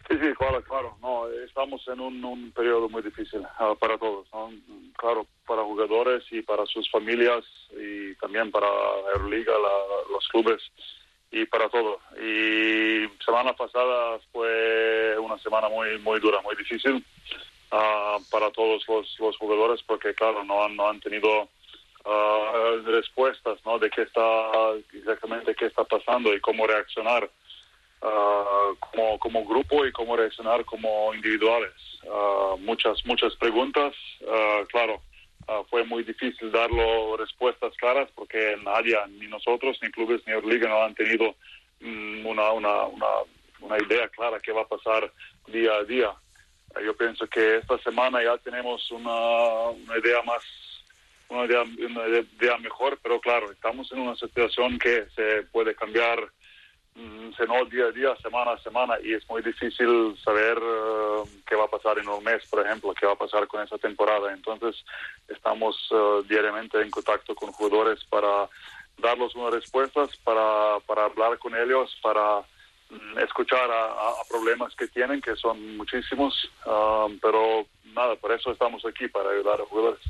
Sí, 0.10 0.16
sí, 0.22 0.34
claro, 0.36 0.64
claro. 0.64 0.98
No, 1.02 1.28
estamos 1.46 1.86
en 1.90 2.00
un, 2.00 2.52
periodo 2.52 2.88
muy 2.88 3.02
difícil 3.02 3.42
uh, 3.60 3.76
para 3.76 3.98
todos. 3.98 4.28
Claro, 4.98 5.28
para 5.46 5.64
jugadores 5.64 6.24
y 6.32 6.42
para 6.42 6.66
sus 6.66 6.90
familias 6.90 7.44
y 7.72 8.16
también 8.16 8.50
para 8.50 8.68
la 8.68 9.12
Euroliga, 9.16 9.54
los 10.10 10.28
clubes 10.30 10.62
y 11.32 11.46
para 11.46 11.68
todo. 11.70 12.00
Y 12.22 13.06
semana 13.24 13.54
pasada 13.54 14.18
fue 14.32 15.18
una 15.20 15.38
semana 15.40 15.68
muy 15.68 15.98
muy 16.00 16.20
dura, 16.22 16.42
muy 16.42 16.56
difícil 16.56 17.04
uh, 17.74 18.24
para 18.32 18.50
todos 18.52 18.88
los, 18.88 19.20
los 19.20 19.38
jugadores 19.38 19.84
porque, 19.84 20.14
claro, 20.14 20.44
no 20.46 20.64
han, 20.64 20.76
no 20.78 20.88
han 20.88 21.02
tenido 21.02 21.50
uh, 22.06 22.82
respuestas, 22.86 23.60
¿no? 23.66 23.78
De 23.78 23.90
qué 23.90 24.04
está 24.04 24.72
exactamente 24.94 25.54
qué 25.54 25.66
está 25.66 25.84
pasando 25.84 26.34
y 26.34 26.40
cómo 26.40 26.66
reaccionar. 26.66 27.30
Ah, 28.02 28.74
como, 28.80 29.18
como 29.18 29.46
grupo 29.46 29.86
y 29.86 29.92
cómo 29.92 30.16
reaccionar 30.16 30.64
como 30.66 31.14
individuales. 31.14 31.74
Ah, 32.10 32.56
muchas, 32.60 33.04
muchas 33.06 33.36
preguntas. 33.36 33.94
Ah, 34.28 34.64
claro, 34.70 35.02
fue 35.70 35.84
muy 35.86 36.04
difícil 36.04 36.52
darlo 36.52 37.16
respuestas 37.18 37.74
claras 37.78 38.10
porque 38.14 38.58
nadie, 38.64 38.98
ni 39.20 39.28
nosotros, 39.28 39.78
ni 39.82 39.90
clubes, 39.90 40.22
ni 40.28 40.34
Euroliga 40.34 40.68
no 40.68 40.84
han 40.84 40.94
tenido 40.94 41.36
mm, 41.80 42.26
una, 42.26 42.52
una, 42.52 42.84
una, 42.84 43.08
una 43.62 43.78
idea 43.78 44.08
clara 44.10 44.40
qué 44.40 44.52
va 44.52 44.62
a 44.62 44.68
pasar 44.68 45.12
día 45.48 45.74
a 45.74 45.84
día. 45.84 46.14
Yo 46.86 46.96
pienso 46.96 47.26
que 47.28 47.58
esta 47.58 47.78
semana 47.80 48.22
ya 48.24 48.38
tenemos 48.38 48.92
una, 48.92 49.70
una 49.70 49.98
idea 49.98 50.22
más 50.24 50.44
una 51.30 51.46
idea, 51.46 51.64
una 51.64 52.08
idea 52.08 52.58
mejor, 52.58 52.98
pero 53.02 53.20
claro, 53.20 53.52
estamos 53.52 53.92
en 53.92 54.00
una 54.00 54.16
situación 54.16 54.80
que 54.80 55.08
se 55.16 55.44
puede 55.52 55.76
cambiar 55.76 56.20
mm, 56.98 57.32
sino 57.38 57.66
día 57.66 57.86
a 57.86 57.92
día, 57.92 58.16
semana 58.18 58.52
a 58.52 58.58
semana, 58.60 58.96
y 59.04 59.14
es 59.14 59.28
muy 59.30 59.42
difícil 59.42 60.18
saber 60.24 60.58
eh, 60.62 61.24
qué 61.46 61.56
va 61.56 61.66
a 61.66 61.70
pasar 61.70 61.98
en 62.00 62.10
un 62.10 62.24
mes, 62.24 62.46
por 62.48 62.66
ejemplo, 62.66 62.94
qué 62.94 63.06
va 63.06 63.14
a 63.14 63.18
pasar 63.18 63.48
con 63.48 63.62
esa 63.64 63.78
temporada. 63.78 64.34
Entonces, 64.34 64.84
estamos 65.28 65.76
eh, 65.92 66.24
diariamente 66.28 66.82
en 66.82 66.90
contacto 66.90 67.36
con 67.36 67.52
jugadores 67.52 68.04
para 68.06 68.50
darles 68.98 69.36
unas 69.36 69.54
respuestas, 69.54 70.16
para, 70.24 70.80
para 70.86 71.06
hablar 71.06 71.38
con 71.38 71.56
ellos, 71.56 71.96
para 72.02 72.42
mm, 72.90 73.20
escuchar 73.20 73.70
a, 73.72 74.14
problemas 74.30 74.76
que 74.76 74.88
tienen, 74.88 75.22
que 75.22 75.36
son 75.36 75.78
muchísimos, 75.78 76.52
ah, 76.66 77.08
pero 77.22 77.66
nada, 77.94 78.16
por 78.16 78.32
eso 78.32 78.52
estamos 78.52 78.86
aquí, 78.86 79.08
para 79.08 79.30
ayudar 79.30 79.62
a 79.62 79.66
jugadores. 79.66 80.02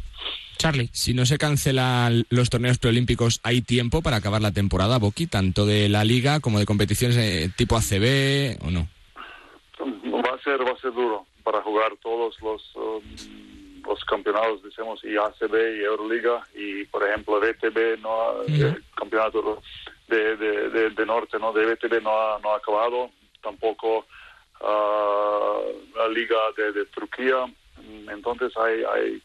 Charlie. 0.58 0.90
Si 0.92 1.14
no 1.14 1.26
se 1.26 1.38
cancelan 1.38 2.26
los 2.30 2.50
torneos 2.50 2.78
preolímpicos, 2.80 3.40
¿hay 3.44 3.62
tiempo 3.62 4.02
para 4.02 4.18
acabar 4.18 4.42
la 4.42 4.52
temporada, 4.52 4.98
Boqui? 4.98 5.28
Tanto 5.28 5.66
de 5.66 5.90
la 5.90 6.04
liga 6.04 6.40
como 6.40 6.60
de 6.60 6.66
competiciones 6.66 7.18
eh, 7.18 7.50
tipo 7.56 7.78
ACB 7.78 8.58
o 8.66 8.72
no? 8.72 8.88
Va 9.80 10.36
a 10.36 10.44
ser, 10.44 10.60
va 10.66 10.72
a 10.72 10.82
ser 10.82 10.92
duro 10.94 11.26
para 11.44 11.62
jugar 11.62 11.92
todos 12.02 12.36
los 12.42 12.76
um, 12.76 13.02
los 13.88 14.04
campeonatos, 14.04 14.62
decimos, 14.64 15.00
y 15.06 15.16
ACB 15.16 15.78
y 15.80 15.84
Euroliga 15.86 16.46
y, 16.54 16.84
por 16.86 17.08
ejemplo, 17.08 17.40
VTB 17.40 18.02
no 18.02 18.12
ha, 18.22 18.44
el 18.48 18.84
campeonato 18.96 19.62
de, 20.10 20.36
de, 20.36 20.70
de- 20.70 20.90
de 20.90 21.06
norte, 21.06 21.38
no, 21.40 21.54
de 21.54 21.66
VTB 21.66 22.02
no 22.04 22.10
ha, 22.12 22.38
no 22.44 22.52
ha 22.54 22.58
acabado, 22.58 23.10
tampoco 23.42 24.06
ah, 24.60 25.60
la 25.96 26.10
liga 26.10 26.36
de, 26.58 26.74
de 26.74 26.86
Turquía, 26.88 27.46
entonces 28.12 28.52
hay, 28.58 28.82
hay 28.94 29.22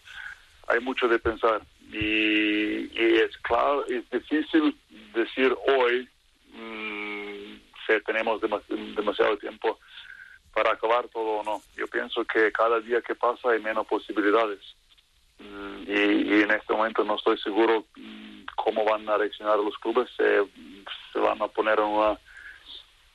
hay 0.73 0.81
mucho 0.81 1.07
de 1.09 1.19
pensar 1.19 1.61
y, 1.91 2.89
y 2.93 3.17
es 3.25 3.37
claro, 3.39 3.85
es 3.87 4.09
difícil 4.11 4.77
decir 5.15 5.55
hoy 5.69 6.09
mm, 6.55 7.55
si 7.87 8.01
tenemos 8.07 8.41
demas- 8.41 8.67
demasiado 8.69 9.37
tiempo 9.39 9.79
para 10.55 10.73
acabar 10.73 11.09
todo 11.09 11.41
o 11.41 11.43
no. 11.45 11.63
Yo 11.77 11.87
pienso 11.87 12.25
que 12.25 12.51
cada 12.53 12.81
día 12.81 13.01
que 13.03 13.15
pasa 13.15 13.51
hay 13.51 13.61
menos 13.61 13.87
posibilidades 13.87 14.61
Mm, 15.39 15.83
y, 15.89 15.99
y 16.37 16.43
en 16.43 16.51
este 16.53 16.73
momento 16.73 17.03
no 17.03 17.17
estoy 17.17 17.37
seguro 17.39 17.85
mm, 17.97 18.43
cómo 18.55 18.85
van 18.85 19.09
a 19.09 19.17
reaccionar 19.17 19.59
los 19.59 19.77
clubes, 19.79 20.09
se, 20.17 20.45
se 21.13 21.19
van 21.19 21.43
a 21.43 21.49
poner 21.49 21.81
en 21.81 21.87
una, 21.87 22.19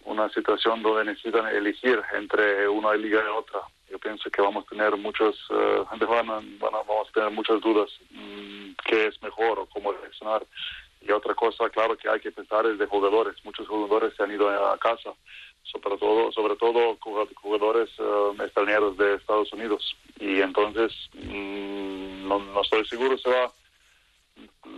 una 0.04 0.28
situación 0.30 0.82
donde 0.82 1.06
necesitan 1.06 1.48
elegir 1.48 2.02
entre 2.16 2.68
una 2.68 2.94
liga 2.96 3.22
y 3.24 3.30
otra. 3.30 3.62
Yo 3.90 3.98
pienso 4.00 4.30
que 4.30 4.42
vamos 4.42 4.66
a 4.66 4.70
tener 4.70 4.96
muchos, 4.98 5.36
eh, 5.50 5.84
van 5.90 6.28
van 6.60 6.60
vamos 6.60 7.10
a 7.10 7.12
tener 7.14 7.32
muchas 7.32 7.62
dudas 7.62 7.90
mm, 8.12 8.72
qué 8.86 9.08
es 9.08 9.22
mejor 9.22 9.60
o 9.60 9.66
cómo 9.68 9.92
reaccionar. 9.94 10.46
Y 11.02 11.12
otra 11.12 11.34
cosa, 11.36 11.70
claro, 11.70 11.96
que 11.98 12.10
hay 12.10 12.20
que 12.20 12.32
pensar 12.32 12.66
es 12.66 12.78
de 12.78 12.86
jugadores. 12.86 13.36
Muchos 13.46 13.68
jugadores 13.68 14.14
se 14.16 14.24
han 14.24 14.32
ido 14.32 14.50
a 14.50 14.78
casa, 14.78 15.14
sobre 15.64 15.98
todo, 15.98 16.32
sobre 16.34 16.56
todo 16.58 16.98
jugad- 17.00 17.34
jugadores 17.36 17.90
eh, 17.98 18.44
extranjeros 18.44 18.98
de 18.98 19.16
Estados 19.16 19.54
Unidos. 19.54 19.96
Y 20.20 20.42
entonces 20.42 20.92
mm, 21.14 22.28
no, 22.28 22.40
no 22.40 22.62
estoy 22.62 22.86
seguro 22.88 23.18
se 23.18 23.30
va 23.30 23.52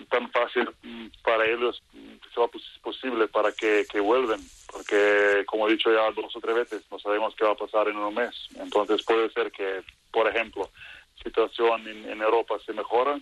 tan 0.10 0.30
fácil 0.32 0.70
mm, 0.84 1.08
para 1.24 1.46
ellos, 1.46 1.82
se 2.34 2.39
va 2.39 2.48
pos- 2.48 2.80
posible 2.84 3.28
para 3.28 3.51
que, 3.54 3.86
que 3.92 4.00
vuelvan, 4.00 4.42
porque 4.71 5.43
como 5.45 5.67
he 5.67 5.71
dicho 5.71 5.91
ya 5.91 6.11
dos 6.11 6.35
o 6.35 6.39
tres 6.39 6.55
veces, 6.55 6.83
no 6.91 6.99
sabemos 6.99 7.35
qué 7.35 7.45
va 7.45 7.51
a 7.51 7.55
pasar 7.57 7.88
en 7.88 7.97
un 7.97 8.13
mes. 8.13 8.35
Entonces 8.59 9.03
puede 9.03 9.29
ser 9.31 9.51
que, 9.51 9.81
por 10.11 10.27
ejemplo, 10.27 10.69
situación 11.23 11.88
en, 11.88 12.21
Europa 12.21 12.57
se 12.65 12.73
mejora 12.73 13.19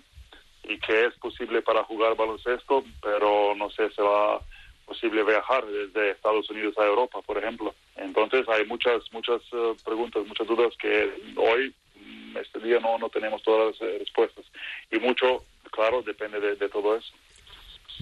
y 0.63 0.77
que 0.79 1.05
es 1.05 1.13
posible 1.15 1.61
para 1.61 1.83
jugar 1.83 2.15
baloncesto, 2.15 2.83
pero 3.01 3.55
no 3.55 3.69
sé 3.69 3.89
si 3.91 4.01
va 4.01 4.41
posible 4.85 5.23
viajar 5.23 5.65
desde 5.65 6.11
Estados 6.11 6.49
Unidos 6.49 6.77
a 6.77 6.85
Europa, 6.85 7.21
por 7.21 7.37
ejemplo. 7.37 7.75
Entonces 7.97 8.47
hay 8.47 8.65
muchas 8.65 9.01
muchas 9.11 9.41
eh, 9.51 9.75
preguntas, 9.83 10.25
muchas 10.25 10.47
dudas 10.47 10.73
que 10.79 11.11
hoy, 11.35 11.73
mm, 11.95 12.37
este 12.37 12.59
día, 12.59 12.79
no, 12.79 12.97
no 12.97 13.09
tenemos 13.09 13.43
todas 13.43 13.73
las 13.73 13.81
eh, 13.81 13.97
respuestas. 13.99 14.45
Y 14.89 14.99
mucho, 14.99 15.43
claro, 15.71 16.01
depende 16.01 16.39
de, 16.39 16.55
de 16.55 16.69
todo 16.69 16.95
eso. 16.95 17.13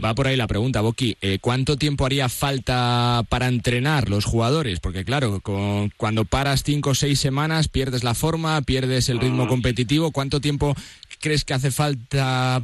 Va 0.04 0.14
por 0.14 0.28
ahí 0.28 0.36
la 0.36 0.48
pregunta, 0.48 0.82
Boqui. 0.82 1.18
Eh, 1.22 1.40
¿Cuánto 1.40 1.78
tiempo 1.78 2.06
haría 2.06 2.28
falta 2.28 3.24
para 3.30 3.48
entrenar 3.48 4.10
los 4.10 4.26
jugadores? 4.26 4.80
Porque 4.82 5.06
claro, 5.06 5.40
con- 5.42 5.90
cuando 5.96 6.26
paras 6.26 6.64
cinco 6.64 6.90
o 6.92 6.96
seis 6.96 7.20
semanas 7.20 7.70
pierdes 7.70 8.04
la 8.04 8.14
forma, 8.14 8.62
pierdes 8.62 9.08
el 9.10 9.20
ritmo 9.20 9.48
competitivo. 9.48 10.12
¿Cuánto 10.12 10.42
tiempo 10.42 10.76
crees 11.22 11.46
que 11.46 11.54
hace 11.54 11.72
falta 11.72 12.62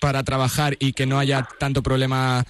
para 0.00 0.22
trabajar 0.22 0.76
y 0.78 0.92
que 0.92 1.04
no 1.04 1.18
haya 1.18 1.46
tanto 1.58 1.82
problema 1.82 2.44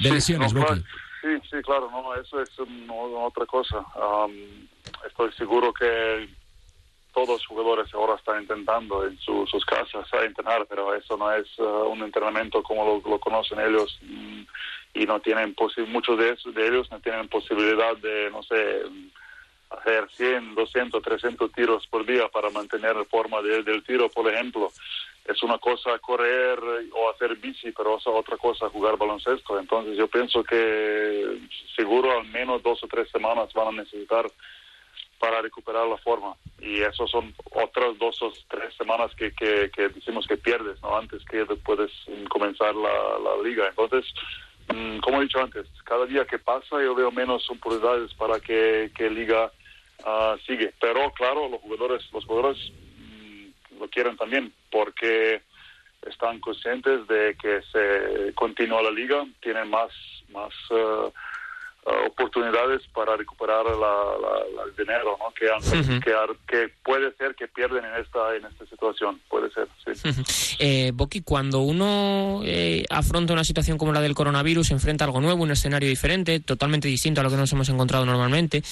de 0.00 0.10
lesiones, 0.10 0.52
No, 0.52 0.64
claro, 0.66 0.82
sí, 1.22 1.28
sí, 1.50 1.56
claro, 1.62 1.88
no, 1.90 2.14
eso 2.20 2.40
es 2.42 2.48
otra 2.88 3.46
cosa. 3.46 3.76
Estoy 5.06 5.30
seguro 5.34 5.72
que 5.72 6.28
todos 7.14 7.28
los 7.28 7.46
jugadores 7.46 7.92
ahora 7.94 8.16
están 8.16 8.42
intentando 8.42 9.06
en 9.06 9.16
su- 9.18 9.46
sus 9.46 9.64
casas 9.64 10.12
a 10.12 10.24
entrenar, 10.24 10.66
pero 10.68 10.94
eso 10.94 11.16
no 11.16 11.32
es 11.32 11.46
uh, 11.58 11.84
un 11.88 12.02
entrenamiento 12.02 12.62
como 12.62 13.00
lo, 13.04 13.18
conocen 13.20 13.60
ellos 13.60 13.98
mm, 14.02 14.42
y 14.94 15.06
no 15.06 15.20
tienen 15.20 15.54
muchos 15.88 16.18
de, 16.18 16.30
esos- 16.30 16.54
de 16.54 16.66
ellos 16.66 16.90
no 16.90 17.00
tienen 17.00 17.28
posibilidad 17.28 17.96
de, 17.96 18.30
no 18.30 18.42
sé, 18.42 18.82
hacer 19.70 20.08
100, 20.16 20.54
200, 20.54 21.02
300 21.02 21.52
tiros 21.52 21.86
por 21.88 22.04
día 22.06 22.28
para 22.28 22.50
mantener 22.50 22.94
la 22.96 23.04
forma 23.04 23.40
de- 23.42 23.62
del 23.62 23.82
tiro, 23.84 24.08
por 24.08 24.28
ejemplo. 24.32 24.70
Es 25.24 25.42
una 25.42 25.56
cosa 25.58 25.98
correr 26.00 26.58
o 26.92 27.10
hacer 27.10 27.34
bici, 27.36 27.72
pero 27.72 27.96
es 27.96 28.06
otra 28.06 28.36
cosa 28.36 28.68
jugar 28.68 28.96
baloncesto. 28.98 29.58
Entonces 29.58 29.96
yo 29.96 30.06
pienso 30.06 30.44
que 30.44 31.38
seguro 31.74 32.12
al 32.18 32.26
menos 32.26 32.62
dos 32.62 32.82
o 32.84 32.86
tres 32.88 33.08
semanas 33.10 33.50
van 33.54 33.68
a 33.68 33.82
necesitar 33.82 34.26
para 35.18 35.42
recuperar 35.42 35.86
la 35.86 35.96
forma. 35.98 36.34
Y 36.60 36.80
eso 36.80 37.06
son 37.06 37.34
otras 37.52 37.98
dos 37.98 38.20
o 38.22 38.32
tres 38.48 38.74
semanas 38.74 39.14
que, 39.16 39.32
que, 39.32 39.88
decimos 39.88 40.26
que 40.26 40.36
pierdes, 40.36 40.80
¿no? 40.82 40.96
Antes 40.96 41.24
que 41.24 41.44
puedes 41.64 41.90
comenzar 42.28 42.74
la, 42.74 43.42
liga. 43.42 43.68
Entonces, 43.68 44.04
mm, 44.72 44.98
como 44.98 45.20
he 45.20 45.24
dicho 45.24 45.40
antes, 45.40 45.66
cada 45.84 46.06
día 46.06 46.24
que 46.24 46.38
pasa 46.38 46.82
yo 46.82 46.94
veo 46.94 47.10
menos 47.10 47.48
oportunidades 47.50 48.14
para 48.14 48.40
que, 48.40 48.90
que 48.96 49.10
liga 49.10 49.50
ah, 50.04 50.36
sigue. 50.46 50.72
Pero 50.80 51.10
claro, 51.12 51.48
los 51.48 51.60
jugadores, 51.60 52.02
los 52.12 52.24
jugadores 52.24 52.58
mm, 52.98 53.78
lo 53.80 53.88
quieren 53.88 54.16
también 54.16 54.52
porque 54.70 55.42
están 56.06 56.40
conscientes 56.40 57.06
de 57.06 57.36
que 57.40 57.62
se 57.72 58.34
continúa 58.34 58.82
la 58.82 58.90
liga, 58.90 59.24
tienen 59.40 59.68
más, 59.68 59.90
más 60.30 60.52
eh, 60.70 61.10
oportunidades 62.06 62.82
para 62.94 63.16
recuperar 63.16 63.66
el 63.66 64.76
dinero 64.76 65.18
¿no? 65.18 65.32
que, 65.34 65.50
han, 65.50 66.36
que, 66.46 66.70
puede 66.82 67.12
ser 67.16 67.34
que 67.34 67.46
pierden 67.48 67.84
en 67.84 67.94
esta 67.96 68.34
en 68.34 68.44
esta 68.46 68.66
situación 68.66 69.20
puede 69.28 69.50
ser 69.50 69.68
sí 69.84 70.10
Eh, 70.58 70.92
Boqui, 70.94 71.22
cuando 71.22 71.60
uno 71.60 72.40
eh, 72.44 72.84
afronta 72.88 73.32
una 73.32 73.44
situación 73.44 73.76
como 73.76 73.92
la 73.92 74.00
del 74.00 74.14
coronavirus, 74.14 74.70
enfrenta 74.70 75.04
algo 75.04 75.20
nuevo, 75.20 75.42
un 75.42 75.50
escenario 75.50 75.88
diferente, 75.88 76.40
totalmente 76.40 76.88
distinto 76.88 77.20
a 77.20 77.24
lo 77.24 77.30
que 77.30 77.36
nos 77.36 77.52
hemos 77.52 77.68
encontrado 77.68 78.06
normalmente, 78.06 78.62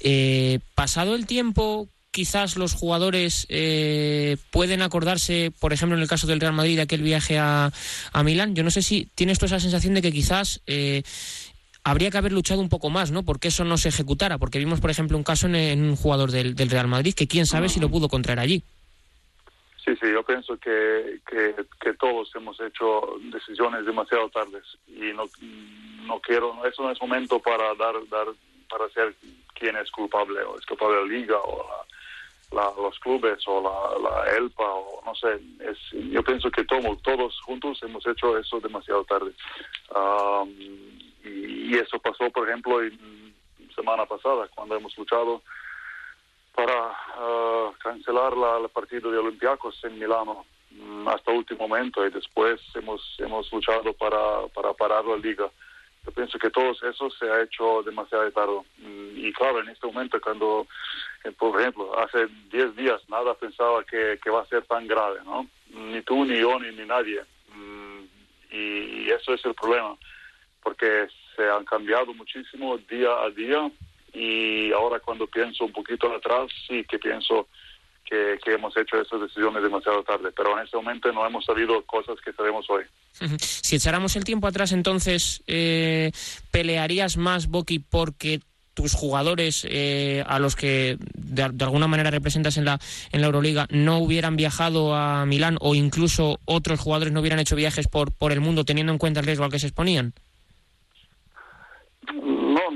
eh, 0.00 0.58
pasado 0.74 1.14
el 1.14 1.26
tiempo, 1.26 1.88
quizás 2.10 2.56
los 2.56 2.74
jugadores 2.74 3.46
eh, 3.48 4.36
pueden 4.50 4.82
acordarse, 4.82 5.52
por 5.60 5.72
ejemplo, 5.72 5.96
en 5.96 6.02
el 6.02 6.08
caso 6.08 6.26
del 6.26 6.40
Real 6.40 6.52
Madrid, 6.52 6.76
de 6.76 6.82
aquel 6.82 7.02
viaje 7.02 7.38
a, 7.38 7.72
a 8.12 8.22
Milán. 8.22 8.54
Yo 8.54 8.64
no 8.64 8.70
sé 8.70 8.82
si 8.82 9.08
tienes 9.14 9.38
tú 9.38 9.46
esa 9.46 9.60
sensación 9.60 9.94
de 9.94 10.02
que 10.02 10.12
quizás 10.12 10.60
eh, 10.66 11.02
habría 11.90 12.10
que 12.10 12.18
haber 12.18 12.32
luchado 12.32 12.60
un 12.60 12.68
poco 12.68 12.90
más, 12.90 13.10
¿no? 13.10 13.24
Porque 13.24 13.48
eso 13.48 13.64
no 13.64 13.76
se 13.76 13.88
ejecutara, 13.88 14.38
porque 14.38 14.58
vimos, 14.58 14.80
por 14.80 14.90
ejemplo, 14.90 15.16
un 15.16 15.24
caso 15.24 15.46
en, 15.46 15.54
en 15.56 15.82
un 15.84 15.96
jugador 15.96 16.30
del, 16.30 16.54
del 16.54 16.70
Real 16.70 16.86
Madrid 16.88 17.14
que 17.14 17.26
quién 17.28 17.46
sabe 17.46 17.68
si 17.68 17.80
lo 17.80 17.88
pudo 17.88 18.08
contraer 18.08 18.38
allí. 18.40 18.62
Sí, 19.84 19.94
sí, 20.00 20.10
yo 20.12 20.22
pienso 20.22 20.56
que, 20.58 21.20
que, 21.28 21.54
que 21.80 21.94
todos 21.94 22.30
hemos 22.34 22.60
hecho 22.60 23.16
decisiones 23.32 23.86
demasiado 23.86 24.28
tardes 24.28 24.64
y 24.86 25.12
no, 25.14 25.24
no 26.06 26.20
quiero, 26.20 26.62
eso 26.66 26.82
no 26.82 26.90
es 26.90 27.00
momento 27.00 27.38
para 27.40 27.74
dar, 27.74 27.94
dar, 28.10 28.26
para 28.68 28.88
ser 28.90 29.14
quién 29.54 29.76
es 29.76 29.90
culpable, 29.90 30.40
o 30.42 30.58
es 30.58 30.66
culpable 30.66 31.00
la 31.00 31.06
liga 31.06 31.38
o 31.38 31.64
la, 32.52 32.60
la- 32.60 32.72
los 32.82 32.98
clubes 32.98 33.38
o 33.46 33.62
la, 33.62 34.10
la 34.10 34.36
ELPA 34.36 34.62
o 34.64 35.02
no 35.06 35.14
sé, 35.14 35.40
es, 35.60 35.78
yo 36.12 36.22
pienso 36.22 36.50
que 36.50 36.64
todos, 36.64 37.00
todos 37.02 37.40
juntos 37.46 37.78
hemos 37.82 38.06
hecho 38.06 38.36
eso 38.38 38.60
demasiado 38.60 39.04
tarde. 39.04 39.32
Am, 39.94 40.50
y, 41.28 41.74
eso 41.74 41.98
pasó, 41.98 42.30
por 42.30 42.48
ejemplo, 42.48 42.82
en 42.82 43.38
semana 43.74 44.06
pasada, 44.06 44.48
cuando 44.54 44.76
hemos 44.76 44.96
luchado 44.98 45.42
para 46.54 46.90
ah, 47.14 47.70
cancelar 47.78 48.36
la, 48.36 48.58
el 48.58 48.68
partido 48.68 49.10
de 49.12 49.18
Olympiacos 49.18 49.78
en 49.84 49.98
Milano 49.98 50.44
mm, 50.72 51.06
hasta 51.06 51.30
último 51.30 51.68
momento 51.68 52.04
y 52.04 52.10
después 52.10 52.60
hemos 52.74 53.00
hemos 53.18 53.50
luchado 53.52 53.92
para, 53.92 54.46
para 54.48 54.72
parar 54.72 55.04
la 55.04 55.16
liga. 55.16 55.48
Yo 56.04 56.12
pienso 56.12 56.38
que 56.38 56.50
todo 56.50 56.72
eso 56.72 57.10
se 57.10 57.30
ha 57.30 57.42
hecho 57.42 57.82
demasiado 57.84 58.30
tarde. 58.32 58.60
Mm, 58.78 59.26
Y 59.26 59.32
claro, 59.32 59.60
en 59.60 59.68
este 59.68 59.86
momento 59.86 60.20
cuando, 60.20 60.66
eh, 61.24 61.30
por 61.30 61.60
ejemplo, 61.60 61.96
hace 61.96 62.26
10 62.50 62.74
días 62.74 63.00
nada 63.08 63.34
pensaba 63.34 63.84
que, 63.84 64.18
que 64.22 64.30
va 64.30 64.42
a 64.42 64.46
ser 64.46 64.64
tan 64.64 64.88
grave, 64.88 65.20
¿no? 65.24 65.46
Ni 65.70 66.02
tú, 66.02 66.24
ni 66.24 66.40
yo, 66.40 66.58
ni, 66.58 66.74
ni 66.74 66.84
nadie. 66.86 67.22
Mm, 67.54 68.02
y 68.50 69.10
eso 69.10 69.34
es 69.34 69.44
el 69.44 69.54
problema 69.54 69.96
porque 70.62 71.08
se 71.36 71.48
han 71.48 71.64
cambiado 71.64 72.12
muchísimo 72.14 72.78
día 72.78 73.10
a 73.24 73.30
día 73.30 73.70
y 74.12 74.72
ahora 74.72 75.00
cuando 75.00 75.26
pienso 75.26 75.64
un 75.64 75.72
poquito 75.72 76.12
atrás, 76.14 76.50
sí 76.66 76.84
que 76.84 76.98
pienso 76.98 77.48
que, 78.04 78.38
que 78.42 78.54
hemos 78.54 78.76
hecho 78.76 79.00
esas 79.00 79.20
decisiones 79.20 79.62
demasiado 79.62 80.02
tarde, 80.02 80.30
pero 80.34 80.58
en 80.58 80.64
este 80.64 80.76
momento 80.76 81.12
no 81.12 81.26
hemos 81.26 81.44
sabido 81.44 81.82
cosas 81.84 82.16
que 82.24 82.32
sabemos 82.32 82.66
hoy. 82.70 82.84
Si 83.40 83.76
echáramos 83.76 84.16
el 84.16 84.24
tiempo 84.24 84.46
atrás, 84.46 84.72
entonces, 84.72 85.42
eh, 85.46 86.10
¿pelearías 86.50 87.16
más, 87.16 87.48
Boki, 87.48 87.80
porque 87.80 88.40
tus 88.78 88.94
jugadores 88.94 89.66
eh, 89.68 90.22
a 90.28 90.38
los 90.38 90.54
que 90.54 90.98
de, 91.14 91.48
de, 91.52 91.64
alguna 91.64 91.88
manera 91.88 92.12
representas 92.12 92.56
en 92.58 92.64
la 92.64 92.78
en 93.10 93.20
la 93.20 93.26
Euroliga 93.26 93.66
no 93.70 93.98
hubieran 93.98 94.36
viajado 94.36 94.94
a 94.94 95.26
Milán 95.26 95.58
o 95.60 95.74
incluso 95.74 96.38
otros 96.44 96.78
jugadores 96.78 97.12
no 97.12 97.18
hubieran 97.18 97.40
hecho 97.40 97.56
viajes 97.56 97.88
por 97.88 98.12
por 98.12 98.30
el 98.30 98.40
mundo 98.40 98.64
teniendo 98.64 98.92
en 98.92 98.98
cuenta 98.98 99.18
el 99.18 99.26
riesgo 99.26 99.44
al 99.44 99.50
que 99.50 99.58
se 99.58 99.66
exponían? 99.66 100.14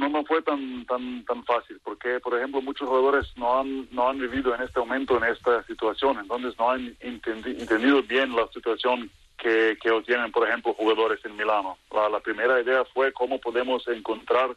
No, 0.02 0.08
no, 0.08 0.24
fue 0.24 0.42
tan 0.42 0.84
tan 0.86 1.24
tan 1.24 1.44
fácil 1.44 1.80
porque, 1.84 2.18
por 2.18 2.36
ejemplo, 2.36 2.60
muchos 2.60 2.88
jugadores 2.88 3.26
no 3.36 3.60
han 3.60 3.88
no 3.92 4.08
han 4.08 4.18
vivido 4.18 4.54
en 4.54 4.62
este 4.62 4.80
momento 4.80 5.16
en 5.16 5.24
esta 5.24 5.62
situación, 5.64 6.18
entonces 6.18 6.58
no 6.58 6.70
han 6.70 6.96
entendi 7.00 7.50
entendido 7.52 8.02
bien 8.02 8.34
la 8.34 8.48
situación 8.48 9.10
que, 9.38 9.76
que 9.80 10.02
tienen, 10.06 10.32
por 10.32 10.48
ejemplo, 10.48 10.74
jugadores 10.74 11.24
en 11.24 11.36
Milano. 11.36 11.76
La, 11.92 12.20
primera 12.20 12.60
idea 12.60 12.84
fue 12.84 13.12
cómo 13.12 13.40
podemos 13.40 13.86
encontrar 13.88 14.56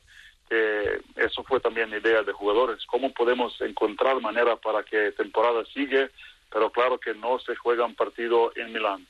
que 0.50 1.02
eso 1.16 1.44
fue 1.44 1.60
también 1.60 1.90
idea 1.90 2.22
de 2.22 2.32
jugadores, 2.32 2.86
cómo 2.86 3.12
podemos 3.12 3.60
encontrar 3.62 4.22
manera 4.22 4.56
para 4.56 4.84
que 4.84 5.12
temporada 5.14 5.64
sigue, 5.74 6.10
pero 6.52 6.72
claro 6.72 7.00
que 7.00 7.16
no 7.16 7.40
se 7.40 7.56
juega 7.56 7.86
un 7.86 7.96
partido 7.96 8.52
en 8.56 8.74
Milán. 8.74 9.08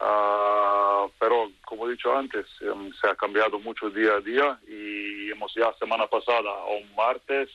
Uh, 0.00 1.10
pero 1.18 1.50
como 1.64 1.86
he 1.86 1.92
dicho 1.92 2.16
antes, 2.16 2.46
um, 2.62 2.90
se 2.94 3.06
ha 3.06 3.14
cambiado 3.14 3.58
mucho 3.58 3.90
día 3.90 4.14
a 4.14 4.20
día 4.20 4.58
y 4.66 5.30
hemos 5.30 5.52
ya 5.54 5.72
semana 5.78 6.06
pasada 6.06 6.50
o 6.68 6.80
martes, 6.96 7.50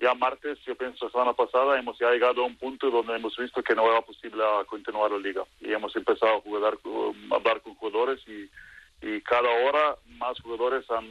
ya 0.00 0.14
martes, 0.14 0.58
yo 0.64 0.74
pienso 0.76 1.10
semana 1.10 1.34
pasada, 1.34 1.78
hemos 1.78 1.98
ya 1.98 2.10
llegado 2.10 2.42
a 2.42 2.46
un 2.46 2.56
punto 2.56 2.90
donde 2.90 3.16
hemos 3.16 3.36
visto 3.36 3.62
que 3.62 3.74
no 3.74 3.90
era 3.90 4.00
posible 4.00 4.42
continuar 4.66 5.10
la 5.10 5.18
liga 5.18 5.42
y 5.60 5.72
hemos 5.72 5.94
empezado 5.94 6.36
a 6.36 6.40
jugar, 6.40 6.78
um, 6.84 7.32
hablar 7.32 7.60
con 7.60 7.74
jugadores 7.74 8.20
y 8.26 8.48
y 9.00 9.20
cada 9.20 9.48
hora 9.48 9.96
más 10.18 10.40
jugadores 10.40 10.84
han, 10.90 11.06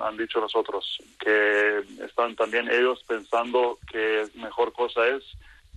han, 0.00 0.16
dicho 0.16 0.40
nosotros 0.40 0.98
que 1.18 1.82
están 2.04 2.36
también 2.36 2.70
ellos 2.70 3.02
pensando 3.06 3.78
que 3.90 4.28
mejor 4.34 4.72
cosa 4.72 5.06
es 5.06 5.24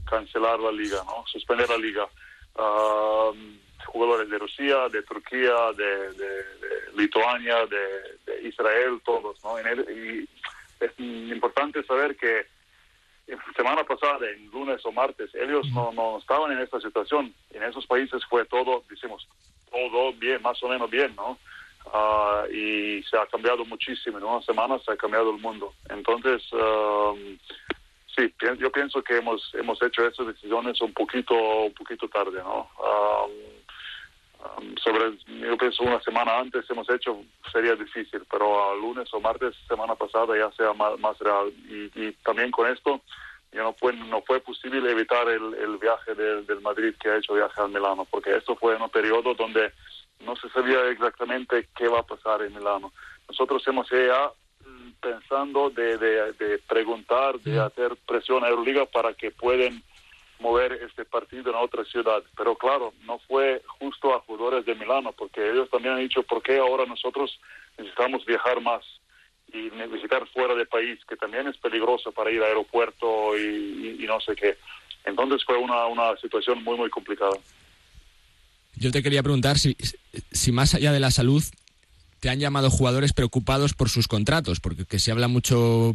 cancelar 0.05 0.59
la 0.59 0.71
liga, 0.71 1.01
¿no? 1.05 1.23
Suspender 1.25 1.69
la 1.69 1.77
liga. 1.77 2.05
Uh, 2.55 3.33
jugadores 3.87 4.29
de 4.29 4.37
Rusia, 4.37 4.89
de 4.89 5.03
Turquía, 5.03 5.53
de, 5.75 6.45
Lituania, 6.95 7.65
de, 7.65 8.47
Israel, 8.47 9.01
todos, 9.05 9.41
¿no? 9.43 9.59
y 9.59 10.27
es 10.79 10.91
importante 10.99 11.83
saber 11.83 12.15
que 12.17 12.45
semana 13.55 13.83
pasada, 13.83 14.29
en 14.29 14.49
lunes 14.51 14.85
o 14.85 14.91
martes, 14.91 15.33
ellos 15.35 15.65
no, 15.71 15.91
no 15.93 16.17
estaban 16.17 16.51
en 16.51 16.59
esta 16.59 16.79
situación. 16.79 17.33
En 17.51 17.63
esos 17.63 17.85
países 17.87 18.23
fue 18.29 18.45
todo, 18.45 18.83
decimos, 18.89 19.27
todo 19.71 20.13
bien, 20.13 20.41
más 20.41 20.61
o 20.63 20.67
menos 20.67 20.89
bien, 20.89 21.15
¿no? 21.15 21.37
Uh, 21.85 22.51
y 22.51 23.03
se 23.03 23.17
ha 23.17 23.25
cambiado 23.27 23.65
muchísimo. 23.65 24.17
En 24.17 24.23
una 24.23 24.41
semana 24.41 24.79
se 24.79 24.91
ha 24.91 24.97
cambiado 24.97 25.31
el 25.31 25.41
mundo. 25.41 25.73
Entonces, 25.89 26.41
um, 26.53 27.37
sí, 28.15 28.33
yo 28.57 28.71
pienso 28.71 29.03
que 29.03 29.17
hemos 29.17 29.53
hemos 29.53 29.81
hecho 29.81 30.07
esas 30.07 30.27
decisiones 30.27 30.81
un 30.81 30.93
poquito 30.93 31.35
un 31.35 31.73
poquito 31.73 32.07
tarde, 32.07 32.41
¿no? 32.41 32.69
Um, 32.79 33.31
um, 34.57 34.75
sobre, 34.77 35.17
yo 35.27 35.57
pienso 35.57 35.83
una 35.83 35.99
semana 36.01 36.39
antes 36.39 36.69
hemos 36.69 36.89
hecho 36.89 37.21
sería 37.51 37.75
difícil, 37.75 38.21
pero 38.29 38.71
a 38.71 38.75
lunes 38.75 39.07
o 39.13 39.19
martes 39.19 39.55
semana 39.67 39.95
pasada 39.95 40.37
ya 40.37 40.51
sea 40.51 40.73
más, 40.73 40.99
más 40.99 41.17
real. 41.19 41.51
Y, 41.69 41.91
y 41.95 42.11
también 42.23 42.51
con 42.51 42.67
esto 42.67 43.01
ya 43.51 43.63
no 43.63 43.73
fue 43.73 43.93
no 43.93 44.21
fue 44.21 44.39
posible 44.39 44.91
evitar 44.91 45.27
el, 45.29 45.53
el 45.53 45.77
viaje 45.77 46.15
de, 46.15 46.41
del 46.43 46.61
Madrid 46.61 46.95
que 46.99 47.09
ha 47.09 47.17
hecho 47.17 47.35
viaje 47.35 47.61
al 47.61 47.69
Milano, 47.69 48.05
porque 48.09 48.35
esto 48.35 48.55
fue 48.55 48.75
en 48.75 48.81
un 48.81 48.89
periodo 48.89 49.33
donde 49.33 49.71
no 50.25 50.35
se 50.35 50.49
sabía 50.49 50.87
exactamente 50.89 51.67
qué 51.75 51.87
va 51.87 51.99
a 51.99 52.05
pasar 52.07 52.41
en 52.41 52.55
Milano. 52.55 52.91
Nosotros 53.27 53.61
hemos 53.67 53.89
ya 53.89 54.31
pensando 55.01 55.69
de, 55.69 55.97
de, 55.97 56.33
de 56.33 56.57
preguntar, 56.59 57.37
de 57.39 57.59
hacer 57.59 57.95
presión 58.07 58.43
a 58.43 58.47
Euroliga 58.47 58.85
para 58.85 59.13
que 59.13 59.31
puedan 59.31 59.83
mover 60.43 60.73
este 60.73 61.05
partido 61.05 61.49
en 61.49 61.55
otra 61.55 61.83
ciudad. 61.85 62.21
Pero 62.37 62.55
claro, 62.55 62.93
no 63.05 63.17
fue 63.19 63.63
justo 63.79 64.13
a 64.13 64.19
jugadores 64.19 64.65
de 64.65 64.75
Milano, 64.75 65.13
porque 65.13 65.41
ellos 65.49 65.69
también 65.69 65.95
han 65.95 66.01
dicho, 66.01 66.21
¿por 66.23 66.43
qué 66.43 66.57
ahora 66.59 66.85
nosotros 66.85 67.39
necesitamos 67.77 68.25
viajar 68.25 68.61
más? 68.61 68.83
y 69.55 69.69
visitar 69.87 70.27
fuera 70.33 70.55
del 70.55 70.65
país, 70.65 70.97
que 71.07 71.15
también 71.15 71.47
es 71.47 71.55
peligroso 71.57 72.11
para 72.11 72.31
ir 72.31 72.41
al 72.41 72.47
aeropuerto 72.47 73.37
y, 73.37 73.97
y, 73.99 74.03
y 74.03 74.07
no 74.07 74.19
sé 74.19 74.35
qué. 74.35 74.57
Entonces 75.05 75.43
fue 75.45 75.57
una, 75.57 75.85
una 75.85 76.17
situación 76.17 76.63
muy, 76.63 76.75
muy 76.75 76.89
complicada. 76.89 77.37
Yo 78.75 78.91
te 78.91 79.03
quería 79.03 79.21
preguntar 79.21 79.59
si, 79.59 79.77
si 80.31 80.51
más 80.51 80.73
allá 80.73 80.91
de 80.91 80.99
la 80.99 81.11
salud 81.11 81.43
te 82.19 82.29
han 82.29 82.39
llamado 82.39 82.69
jugadores 82.71 83.13
preocupados 83.13 83.73
por 83.73 83.89
sus 83.89 84.07
contratos, 84.07 84.59
porque 84.59 84.85
que 84.85 84.97
se 84.97 85.11
habla 85.11 85.27
mucho, 85.27 85.93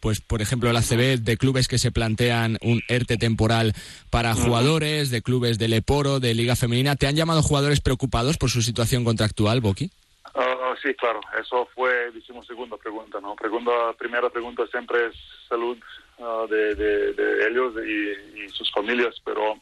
pues 0.00 0.20
por 0.20 0.42
ejemplo 0.42 0.70
el 0.70 0.76
ACB, 0.76 1.20
de 1.20 1.36
clubes 1.36 1.68
que 1.68 1.78
se 1.78 1.92
plantean 1.92 2.58
un 2.62 2.82
ERTE 2.88 3.16
temporal 3.16 3.72
para 4.10 4.34
jugadores, 4.34 5.10
de 5.10 5.22
clubes 5.22 5.58
de 5.58 5.68
Leporo, 5.68 6.20
de 6.20 6.34
Liga 6.34 6.56
Femenina. 6.56 6.96
¿Te 6.96 7.06
han 7.06 7.16
llamado 7.16 7.42
jugadores 7.42 7.80
preocupados 7.80 8.36
por 8.36 8.50
su 8.50 8.62
situación 8.62 9.04
contractual, 9.04 9.60
Boki? 9.60 9.90
Uh, 10.34 10.74
sí, 10.82 10.94
claro, 10.94 11.20
eso 11.40 11.68
fue, 11.74 12.10
decimos, 12.12 12.46
segunda 12.46 12.76
pregunta, 12.76 13.20
¿no? 13.20 13.36
Pregunta, 13.36 13.70
primera 13.98 14.30
pregunta 14.30 14.66
siempre 14.70 15.06
es 15.06 15.14
salud 15.48 15.76
uh, 16.18 16.46
de, 16.48 16.74
de, 16.74 17.12
de, 17.12 17.48
ellos 17.48 17.74
y, 17.86 18.44
y 18.44 18.48
sus 18.48 18.70
familias, 18.72 19.14
pero 19.24 19.60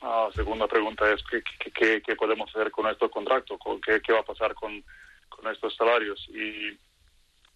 Uh, 0.00 0.30
segunda 0.32 0.68
pregunta 0.68 1.12
es 1.12 1.20
¿qué, 1.28 1.42
qué, 1.74 2.00
qué, 2.00 2.14
podemos 2.14 2.48
hacer 2.50 2.70
con 2.70 2.86
estos 2.86 3.10
contratos, 3.10 3.58
qué, 3.84 4.00
qué 4.00 4.12
va 4.12 4.20
a 4.20 4.24
pasar 4.24 4.54
con, 4.54 4.84
con 5.28 5.50
estos 5.52 5.74
salarios. 5.74 6.24
Y 6.28 6.78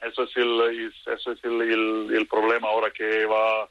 eso 0.02 0.24
es 0.24 0.36
el, 0.36 0.92
eso 1.06 1.32
es 1.32 1.44
el, 1.44 1.60
el, 1.62 2.14
el 2.14 2.26
problema 2.26 2.68
ahora 2.68 2.90
que 2.90 3.24
va 3.26 3.62
a 3.62 3.68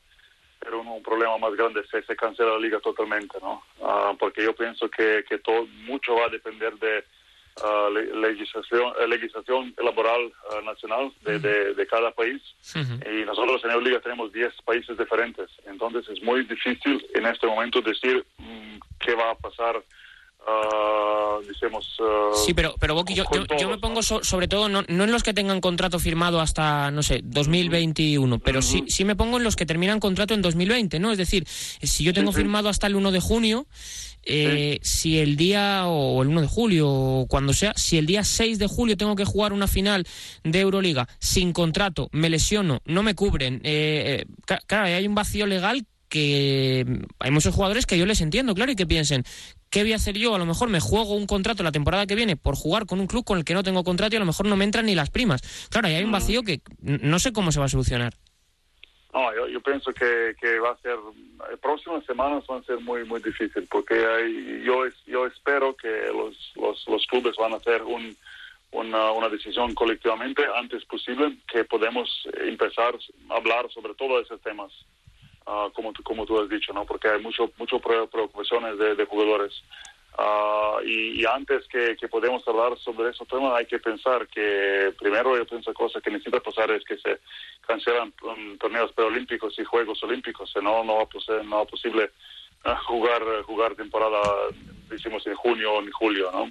ser 0.62 0.74
un, 0.76 0.88
un, 0.88 1.04
problema 1.04 1.38
más 1.38 1.54
grande, 1.56 1.84
se, 1.90 2.04
se 2.04 2.16
cancela 2.16 2.52
la 2.52 2.60
liga 2.60 2.80
totalmente, 2.80 3.38
¿no? 3.42 3.64
Uh, 3.80 4.16
porque 4.18 4.44
yo 4.44 4.54
pienso 4.56 4.90
que, 4.90 5.24
que 5.28 5.40
todo, 5.40 5.66
mucho 5.86 6.16
va 6.16 6.26
a 6.26 6.30
depender 6.30 6.74
de 6.78 7.04
Uh, 7.58 7.90
legislación, 8.16 8.94
legislación 9.10 9.76
laboral 9.84 10.22
uh, 10.50 10.62
nacional 10.64 11.12
de, 11.22 11.38
de, 11.38 11.74
de, 11.74 11.86
cada 11.86 12.10
país 12.12 12.42
-huh. 12.64 13.22
y 13.22 13.26
nosotros 13.26 13.62
en 13.66 13.72
Euroliga 13.72 14.00
tenemos 14.00 14.32
10 14.32 14.54
países 14.64 14.98
diferentes 14.98 15.50
entonces 15.66 16.08
es 16.08 16.24
muy 16.24 16.46
difícil 16.46 17.06
en 17.14 17.26
este 17.26 17.48
momento 17.48 17.82
decir 17.82 18.26
um, 18.40 18.80
qué 19.00 19.16
va 19.16 19.32
a 19.32 19.36
pasar 19.36 19.84
Uh, 20.42 21.46
decimos, 21.46 22.00
uh, 22.00 22.36
sí, 22.36 22.56
pero, 22.56 22.74
pero 22.80 22.96
Boqui, 22.96 23.14
yo, 23.14 23.26
yo, 23.32 23.46
yo, 23.60 23.70
me 23.70 23.78
pongo 23.78 24.02
so, 24.02 24.24
sobre 24.24 24.48
todo 24.48 24.70
no, 24.70 24.84
no, 24.88 25.04
en 25.04 25.12
los 25.12 25.22
que 25.22 25.36
tengan 25.36 25.62
contrato 25.62 26.00
firmado 26.00 26.42
hasta, 26.42 26.90
no 26.90 27.04
sé, 27.04 27.22
2021, 27.24 28.40
pero 28.40 28.58
uh 28.58 28.62
-huh. 28.62 28.66
sí, 28.66 28.84
sí 28.88 29.06
me 29.06 29.16
pongo 29.16 29.38
en 29.38 29.44
los 29.44 29.56
que 29.56 29.68
terminan 29.68 30.00
contrato 30.00 30.34
en 30.34 30.42
2020, 30.42 31.00
¿no? 31.00 31.12
Es 31.12 31.20
decir, 31.20 31.46
si 31.48 32.04
yo 32.04 32.12
tengo 32.12 32.32
firmado 32.32 32.70
hasta 32.70 32.88
el 32.88 32.96
1 32.96 33.12
de 33.12 33.20
junio, 33.20 33.68
eh, 34.24 34.80
si 34.82 35.20
el 35.20 35.36
día, 35.36 35.86
o 35.86 36.24
el 36.24 36.30
1 36.30 36.42
de 36.42 36.48
julio, 36.48 36.90
o 36.90 37.28
cuando 37.28 37.54
sea, 37.54 37.74
si 37.76 38.00
el 38.00 38.08
día 38.08 38.24
6 38.24 38.58
de 38.58 38.66
julio 38.66 38.98
tengo 38.98 39.16
que 39.16 39.26
jugar 39.26 39.54
una 39.54 39.68
final 39.68 40.08
de 40.44 40.60
Euroliga 40.60 41.08
sin 41.20 41.54
contrato, 41.54 42.10
me 42.12 42.32
lesiono, 42.32 42.82
no 42.86 43.04
me 43.04 43.14
cubren, 43.14 43.62
eh, 43.64 44.26
eh 44.28 44.56
claro, 44.68 44.86
hay 44.86 45.06
un 45.06 45.16
vacío 45.16 45.46
legal 45.46 45.86
que 46.10 46.86
hay 47.20 47.32
muchos 47.32 47.56
jugadores 47.56 47.86
que 47.86 47.98
yo 47.98 48.06
les 48.06 48.22
entiendo, 48.22 48.54
claro, 48.54 48.72
y 48.72 48.76
que 48.76 48.86
piensen, 48.86 49.24
¿qué 49.72 49.82
voy 49.82 49.94
a 49.94 49.96
hacer 49.96 50.18
yo? 50.18 50.36
A 50.36 50.38
lo 50.38 50.46
mejor 50.46 50.70
me 50.70 50.80
juego 50.80 51.16
un 51.16 51.26
contrato 51.26 51.64
la 51.64 51.72
temporada 51.72 52.06
que 52.06 52.14
viene 52.14 52.38
por 52.38 52.56
jugar 52.56 52.86
con 52.86 53.00
un 53.00 53.08
club 53.08 53.24
con 53.24 53.40
el 53.40 53.46
que 53.46 53.56
no 53.56 53.64
tengo 53.64 53.84
contrato 53.84 54.14
y 54.14 54.18
a 54.18 54.20
lo 54.20 54.26
mejor 54.26 54.46
no 54.46 54.58
me 54.58 54.66
entran 54.66 54.86
ni 54.86 54.94
las 54.94 55.10
primas. 55.10 55.42
Claro, 55.70 55.88
ahí 55.88 55.96
hay 55.96 56.04
un 56.04 56.12
vacío 56.12 56.44
que 56.44 56.62
no 56.82 57.18
sé 57.18 57.34
cómo 57.34 57.52
se 57.52 57.60
va 57.60 57.66
a 57.66 57.70
solucionar. 57.70 58.14
No, 59.14 59.34
yo, 59.36 59.48
yo 59.48 59.60
pienso 59.62 59.92
que, 59.94 60.36
que 60.40 60.60
va 60.60 60.72
a 60.72 60.78
ser, 60.78 60.96
las 61.50 61.60
próximas 61.60 62.06
semanas 62.06 62.46
van 62.48 62.62
a 62.62 62.64
ser 62.64 62.80
muy, 62.80 63.04
muy 63.04 63.22
difíciles, 63.22 63.68
porque 63.70 63.94
hay, 63.94 64.64
yo, 64.64 64.84
yo 65.06 65.26
espero 65.26 65.76
que 65.76 65.90
los, 66.14 66.54
los, 66.56 66.88
los 66.88 67.06
clubes 67.08 67.36
van 67.38 67.54
a 67.54 67.58
hacer 67.58 67.82
un, 67.84 68.16
una, 68.72 69.12
una, 69.12 69.28
decisión 69.28 69.74
colectivamente 69.74 70.44
antes 70.56 70.86
posible, 70.86 71.38
que 71.52 71.66
podemos 71.66 72.10
empezar 72.40 72.96
a 73.30 73.36
hablar 73.36 73.70
sobre 73.72 73.94
todos 73.96 74.24
esos 74.24 74.42
temas. 74.42 74.72
Uh, 75.52 75.70
como, 75.74 75.92
como 76.04 76.26
tú 76.26 76.40
has 76.40 76.48
dicho, 76.48 76.72
¿no? 76.72 76.86
Porque 76.86 77.10
hay 77.10 77.22
mucho, 77.22 77.52
mucho 77.58 77.78
preocupaciones 77.80 78.78
de, 78.78 79.06
jugadores. 79.06 79.62
Uh, 80.18 80.82
y, 80.86 81.26
antes 81.26 81.68
que, 81.68 81.98
que, 81.98 82.08
podemos 82.08 82.48
hablar 82.48 82.78
sobre 82.78 83.10
esos 83.10 83.28
temas 83.28 83.54
hay 83.56 83.66
que 83.66 83.80
pensar 83.80 84.28
que 84.28 84.94
primero 84.98 85.36
yo 85.36 85.46
pienso 85.46 85.74
cosa 85.74 86.00
que 86.00 86.10
necesita 86.10 86.40
pasar 86.40 86.72
es 86.72 86.86
que 86.86 86.98
se 86.98 87.20
cancelan 87.68 88.14
um, 88.24 88.58
torneos 88.60 88.94
preolímpicos 88.94 89.58
y 89.60 89.66
Juegos 89.66 90.02
Olímpicos, 90.04 90.54
no, 90.62 90.86
no, 90.86 90.96
va, 90.96 91.04
a 91.04 91.44
no 91.44 91.58
va 91.58 91.66
posible 91.66 92.12
uh, 92.66 92.76
jugar, 92.86 93.22
jugar 93.44 93.76
temporada, 93.76 94.22
decimos 94.90 95.28
en 95.28 95.36
junio 95.36 95.74
o 95.74 95.82
en 95.82 95.92
julio, 95.92 96.32
¿no? 96.32 96.50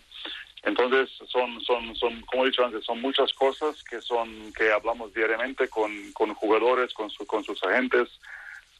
Entonces, 0.62 1.08
son, 1.26 1.58
son, 1.62 1.96
son, 1.96 2.20
como 2.22 2.44
he 2.44 2.50
dicho 2.50 2.66
antes, 2.66 2.84
son 2.84 3.00
muchas 3.00 3.32
cosas 3.32 3.82
que 3.82 4.02
son 4.02 4.52
que 4.52 4.70
hablamos 4.70 5.14
diariamente 5.14 5.68
con, 5.68 6.12
con 6.12 6.34
jugadores, 6.34 6.92
con, 6.92 7.08
su, 7.08 7.26
con 7.26 7.42
sus 7.44 7.62
agentes, 7.64 8.10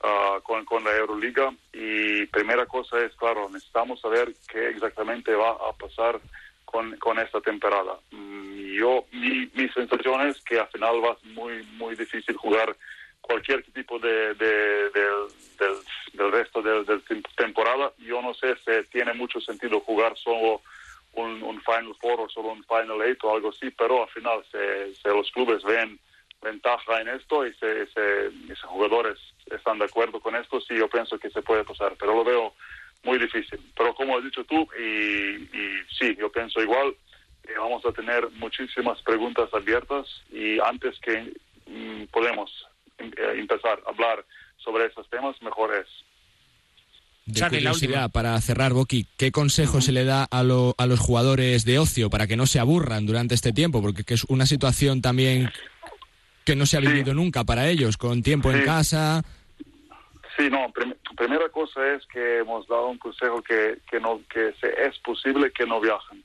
uh, 0.02 0.40
con, 0.42 0.64
con 0.64 0.84
la 0.84 0.96
Euroliga. 0.96 1.52
Y 1.72 2.26
primera 2.26 2.66
cosa 2.66 2.98
es, 3.00 3.14
claro, 3.16 3.48
necesitamos 3.48 4.00
saber 4.00 4.32
qué 4.48 4.68
exactamente 4.68 5.34
va 5.34 5.50
a 5.50 5.72
pasar 5.78 6.20
con, 6.64 6.96
con 6.98 7.18
esta 7.18 7.40
temporada. 7.40 7.98
Mm, 8.10 8.72
yo, 8.74 9.04
mi, 9.12 9.50
mi 9.54 9.68
sensación 9.70 10.28
es 10.28 10.40
que 10.42 10.58
al 10.58 10.68
final 10.68 11.04
va 11.04 11.12
a 11.12 11.18
ser 11.18 11.30
muy, 11.32 11.62
muy 11.76 11.96
difícil 11.96 12.36
jugar 12.36 12.76
cualquier 13.20 13.62
tipo 13.72 13.98
de, 13.98 14.34
de, 14.34 14.90
de 14.90 15.04
del, 15.58 15.76
del, 16.14 16.32
resto 16.32 16.62
de 16.62 16.84
la 16.84 17.00
temporada. 17.36 17.92
Yo 17.98 18.22
no 18.22 18.34
sé 18.34 18.54
si 18.64 18.88
tiene 18.90 19.12
mucho 19.14 19.40
sentido 19.40 19.80
jugar 19.80 20.16
solo 20.16 20.62
un, 21.12 21.42
un, 21.42 21.60
Final 21.60 21.94
Four 22.00 22.20
o 22.20 22.28
solo 22.28 22.52
un 22.52 22.64
Final 22.64 23.02
Eight 23.02 23.22
o 23.24 23.34
algo 23.34 23.50
así, 23.50 23.70
pero 23.70 24.04
al 24.04 24.08
final 24.08 24.42
se, 24.50 24.94
se 24.94 25.08
los 25.10 25.30
clubes 25.32 25.62
ven 25.64 25.98
ventaja 26.42 27.00
en 27.00 27.08
esto 27.08 27.46
y 27.46 27.52
se, 27.54 27.86
se, 27.88 28.30
se, 28.30 28.66
jugadores 28.66 29.18
están 29.50 29.78
de 29.78 29.84
acuerdo 29.84 30.20
con 30.20 30.34
esto, 30.36 30.60
sí, 30.60 30.74
yo 30.76 30.88
pienso 30.88 31.18
que 31.18 31.30
se 31.30 31.42
puede 31.42 31.64
pasar, 31.64 31.94
pero 31.98 32.14
lo 32.14 32.24
veo 32.24 32.54
muy 33.04 33.18
difícil. 33.18 33.60
Pero 33.76 33.94
como 33.94 34.16
has 34.16 34.24
dicho 34.24 34.44
tú, 34.44 34.68
y, 34.78 35.36
y 35.36 35.82
sí, 35.98 36.16
yo 36.18 36.30
pienso 36.30 36.62
igual, 36.62 36.94
que 37.46 37.58
vamos 37.58 37.84
a 37.84 37.92
tener 37.92 38.28
muchísimas 38.32 39.00
preguntas 39.02 39.52
abiertas 39.52 40.06
y 40.30 40.58
antes 40.60 40.98
que 41.00 41.32
mm, 41.66 42.04
podemos 42.12 42.50
eh, 42.98 43.10
empezar 43.36 43.82
a 43.86 43.90
hablar 43.90 44.24
sobre 44.58 44.86
esos 44.86 45.08
temas, 45.08 45.40
mejor 45.42 45.74
es 45.74 45.86
de 47.26 47.48
curiosidad, 47.48 48.10
para 48.10 48.40
cerrar, 48.40 48.72
Boqui, 48.72 49.06
¿qué 49.16 49.30
consejo 49.30 49.80
se 49.80 49.92
le 49.92 50.04
da 50.04 50.24
a, 50.24 50.42
lo, 50.42 50.74
a 50.78 50.86
los 50.86 50.98
jugadores 50.98 51.64
de 51.64 51.78
ocio 51.78 52.10
para 52.10 52.26
que 52.26 52.36
no 52.36 52.46
se 52.46 52.58
aburran 52.58 53.06
durante 53.06 53.34
este 53.34 53.52
tiempo? 53.52 53.80
Porque 53.80 54.02
es 54.14 54.24
una 54.24 54.46
situación 54.46 55.00
también 55.00 55.50
que 56.50 56.56
no 56.56 56.66
se 56.66 56.78
ha 56.78 56.80
vivido 56.80 57.14
nunca 57.14 57.44
para 57.44 57.68
ellos, 57.68 57.96
con 57.96 58.24
tiempo 58.24 58.50
en 58.50 58.64
casa. 58.64 59.22
Sí, 60.36 60.50
no, 60.50 60.68
prim 60.72 60.94
primera 61.16 61.48
cosa 61.48 61.94
es 61.94 62.04
que 62.06 62.38
hemos 62.38 62.66
dado 62.66 62.88
un 62.88 62.98
consejo 62.98 63.40
que, 63.40 63.78
que, 63.88 64.00
no, 64.00 64.20
que 64.28 64.52
se, 64.60 64.66
es 64.84 64.98
posible 64.98 65.52
que 65.52 65.64
no 65.64 65.80
viajen, 65.80 66.24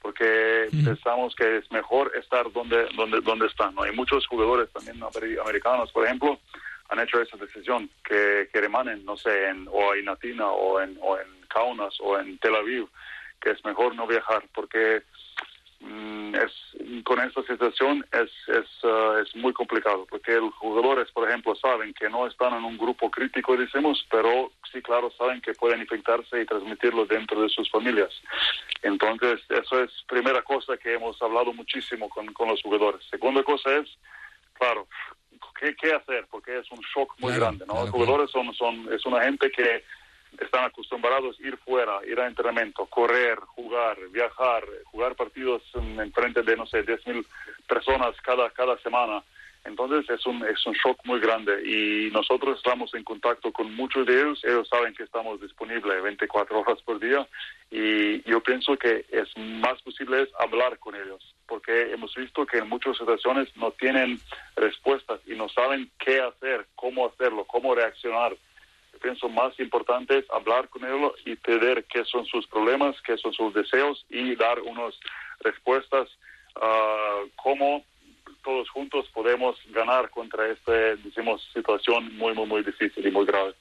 porque 0.00 0.66
mm. 0.72 0.84
pensamos 0.84 1.36
que 1.36 1.58
es 1.58 1.70
mejor 1.70 2.10
estar 2.20 2.50
donde, 2.50 2.88
donde, 2.96 3.20
donde 3.20 3.46
están. 3.46 3.72
¿no? 3.76 3.84
Hay 3.84 3.94
muchos 3.94 4.26
jugadores 4.26 4.68
también 4.72 5.00
americanos, 5.40 5.92
por 5.92 6.06
ejemplo, 6.06 6.40
han 6.88 6.98
hecho 6.98 7.22
esa 7.22 7.36
decisión, 7.36 7.88
que, 8.02 8.48
que 8.52 8.60
remanen, 8.60 9.04
no 9.04 9.16
sé, 9.16 9.46
en, 9.46 9.68
o 9.70 9.94
en 9.94 10.08
Atina 10.08 10.48
o 10.48 10.80
en, 10.80 10.98
o 11.00 11.20
en 11.20 11.28
Kaunas 11.46 11.94
o 12.00 12.18
en 12.18 12.36
Tel 12.38 12.56
Aviv, 12.56 12.88
que 13.40 13.50
es 13.50 13.64
mejor 13.64 13.94
no 13.94 14.08
viajar 14.08 14.42
porque 14.52 15.02
es, 15.82 17.02
con 17.04 17.20
esta 17.20 17.42
situación 17.42 18.04
es, 18.12 18.30
es, 18.48 18.84
uh, 18.84 19.18
es 19.22 19.34
muy 19.36 19.52
complicado, 19.52 20.06
porque 20.08 20.32
los 20.32 20.54
jugadores, 20.54 21.10
por 21.12 21.28
ejemplo, 21.28 21.54
saben 21.56 21.92
que 21.94 22.08
no 22.08 22.26
están 22.26 22.54
en 22.54 22.64
un 22.64 22.78
grupo 22.78 23.10
crítico, 23.10 23.56
decimos, 23.56 24.06
pero 24.10 24.52
sí, 24.70 24.80
claro, 24.80 25.10
saben 25.18 25.40
que 25.40 25.54
pueden 25.54 25.80
infectarse 25.80 26.40
y 26.40 26.46
transmitirlo 26.46 27.06
dentro 27.06 27.42
de 27.42 27.48
sus 27.48 27.70
familias. 27.70 28.10
Entonces, 28.82 29.40
eso 29.48 29.82
es 29.82 29.90
primera 30.06 30.42
cosa 30.42 30.76
que 30.76 30.94
hemos 30.94 31.20
hablado 31.20 31.52
muchísimo 31.52 32.08
con, 32.08 32.26
con 32.32 32.48
los 32.48 32.62
jugadores. 32.62 33.04
Segunda 33.10 33.42
cosa 33.42 33.76
es, 33.76 33.88
claro, 34.54 34.86
qué, 35.58 35.74
qué 35.76 35.94
hacer, 35.94 36.26
porque 36.30 36.58
es 36.58 36.70
un 36.70 36.80
shock 36.94 37.14
muy 37.18 37.32
claro, 37.32 37.46
grande, 37.46 37.66
¿no? 37.66 37.74
claro, 37.74 37.86
Los 37.86 37.94
jugadores 37.94 38.30
son, 38.30 38.54
son, 38.54 38.92
es 38.92 39.04
una 39.04 39.22
gente 39.22 39.50
que 39.50 39.84
están 40.40 40.64
acostumbrados 40.64 41.38
a 41.38 41.46
ir 41.46 41.56
fuera, 41.58 42.00
ir 42.06 42.18
a 42.20 42.26
entrenamiento, 42.26 42.86
correr, 42.86 43.38
jugar, 43.40 43.98
viajar, 44.10 44.64
jugar 44.84 45.14
partidos 45.14 45.62
en, 45.74 46.00
en 46.00 46.12
frente 46.12 46.42
de, 46.42 46.56
no 46.56 46.66
sé, 46.66 46.84
10.000 46.84 47.24
personas 47.66 48.14
cada, 48.22 48.50
cada 48.50 48.78
semana. 48.78 49.22
Entonces 49.64 50.10
es 50.10 50.26
un, 50.26 50.44
es 50.44 50.66
un 50.66 50.72
shock 50.72 50.98
muy 51.04 51.20
grande 51.20 51.62
y 51.64 52.10
nosotros 52.10 52.56
estamos 52.56 52.92
en 52.94 53.04
contacto 53.04 53.52
con 53.52 53.72
muchos 53.76 54.06
de 54.06 54.20
ellos, 54.20 54.42
ellos 54.42 54.68
saben 54.68 54.92
que 54.92 55.04
estamos 55.04 55.40
disponibles 55.40 56.02
24 56.02 56.60
horas 56.60 56.82
por 56.82 56.98
día 56.98 57.28
y 57.70 58.28
yo 58.28 58.42
pienso 58.42 58.76
que 58.76 59.04
es 59.08 59.28
más 59.38 59.80
posible 59.82 60.28
hablar 60.40 60.78
con 60.80 60.96
ellos 60.96 61.32
porque 61.52 61.92
hemos 61.92 62.14
visto 62.14 62.46
que 62.46 62.56
en 62.56 62.68
muchas 62.70 62.96
situaciones 62.96 63.54
no 63.56 63.72
tienen 63.72 64.18
respuestas 64.56 65.20
y 65.26 65.34
no 65.34 65.50
saben 65.50 65.90
qué 65.98 66.18
hacer, 66.18 66.66
cómo 66.74 67.06
hacerlo, 67.06 67.44
cómo 67.44 67.74
reaccionar. 67.74 68.34
Pienso 69.02 69.28
más 69.28 69.58
importante 69.58 70.18
es 70.18 70.30
hablar 70.30 70.68
con 70.68 70.84
ellos 70.84 71.12
y 71.24 71.34
pedir 71.34 71.84
qué 71.92 72.04
son 72.04 72.24
sus 72.26 72.46
problemas, 72.46 72.94
qué 73.02 73.16
son 73.18 73.32
sus 73.32 73.52
deseos 73.52 74.06
y 74.08 74.36
dar 74.36 74.60
unas 74.60 74.94
respuestas 75.40 76.08
uh, 76.56 77.28
cómo 77.36 77.84
todos 78.42 78.68
juntos 78.70 79.06
podemos 79.12 79.56
ganar 79.70 80.10
contra 80.10 80.48
esta, 80.48 80.72
decimos, 80.72 81.42
situación 81.52 82.16
muy, 82.16 82.34
muy, 82.34 82.46
muy 82.46 82.62
difícil 82.62 83.06
y 83.06 83.10
muy 83.10 83.24
grave. 83.24 83.54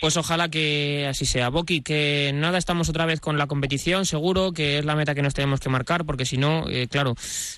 Pues 0.00 0.16
ojalá 0.16 0.48
que 0.48 1.06
así 1.08 1.26
sea. 1.26 1.50
Boki, 1.50 1.82
que 1.82 2.30
nada, 2.34 2.58
estamos 2.58 2.88
otra 2.88 3.06
vez 3.06 3.20
con 3.20 3.38
la 3.38 3.46
competición, 3.46 4.06
seguro 4.06 4.52
que 4.52 4.78
es 4.78 4.84
la 4.84 4.96
meta 4.96 5.14
que 5.14 5.22
nos 5.22 5.34
tenemos 5.34 5.60
que 5.60 5.68
marcar, 5.68 6.04
porque 6.04 6.24
si 6.24 6.38
no, 6.38 6.64
eh, 6.68 6.88
claro, 6.88 7.14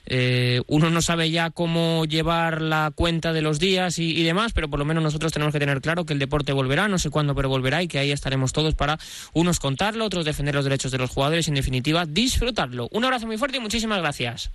eh, 0.07 0.63
uno 0.67 0.91
no 0.91 1.03
sabe 1.03 1.31
ya 1.31 1.51
cómo 1.51 2.05
llevar 2.05 2.61
la 2.63 2.93
cuenta 2.95 3.33
de 3.33 3.43
los 3.43 3.59
días 3.59 3.99
y, 3.99 4.19
y, 4.19 4.23
demás, 4.25 4.53
pero 4.53 4.69
por 4.69 4.79
lo 4.79 4.85
menos 4.85 5.03
nosotros 5.03 5.33
tenemos 5.33 5.53
que 5.53 5.61
tener 5.61 5.81
claro 5.81 6.05
que 6.05 6.13
el 6.13 6.19
deporte 6.19 6.53
volverá, 6.53 6.89
no 6.89 6.99
sé 6.99 7.11
cuándo, 7.11 7.35
pero 7.35 7.49
volverá 7.49 7.83
y 7.83 7.89
que 7.89 7.99
ahí 7.99 8.11
estaremos 8.11 8.53
todos 8.53 8.75
para 8.75 8.99
unos 9.33 9.61
contarlo, 9.61 10.05
otros 10.05 10.25
defender 10.25 10.55
los 10.55 10.65
derechos 10.65 10.91
de 10.91 10.99
los 10.99 11.11
jugadores 11.11 11.47
y 11.47 11.51
en 11.51 11.57
definitiva 11.57 12.07
disfrutarlo. 12.07 12.89
Un 12.91 13.05
abrazo 13.05 13.27
muy 13.27 13.39
fuerte 13.39 13.59
y 13.59 13.61
muchísimas 13.61 14.01
gracias. 14.01 14.51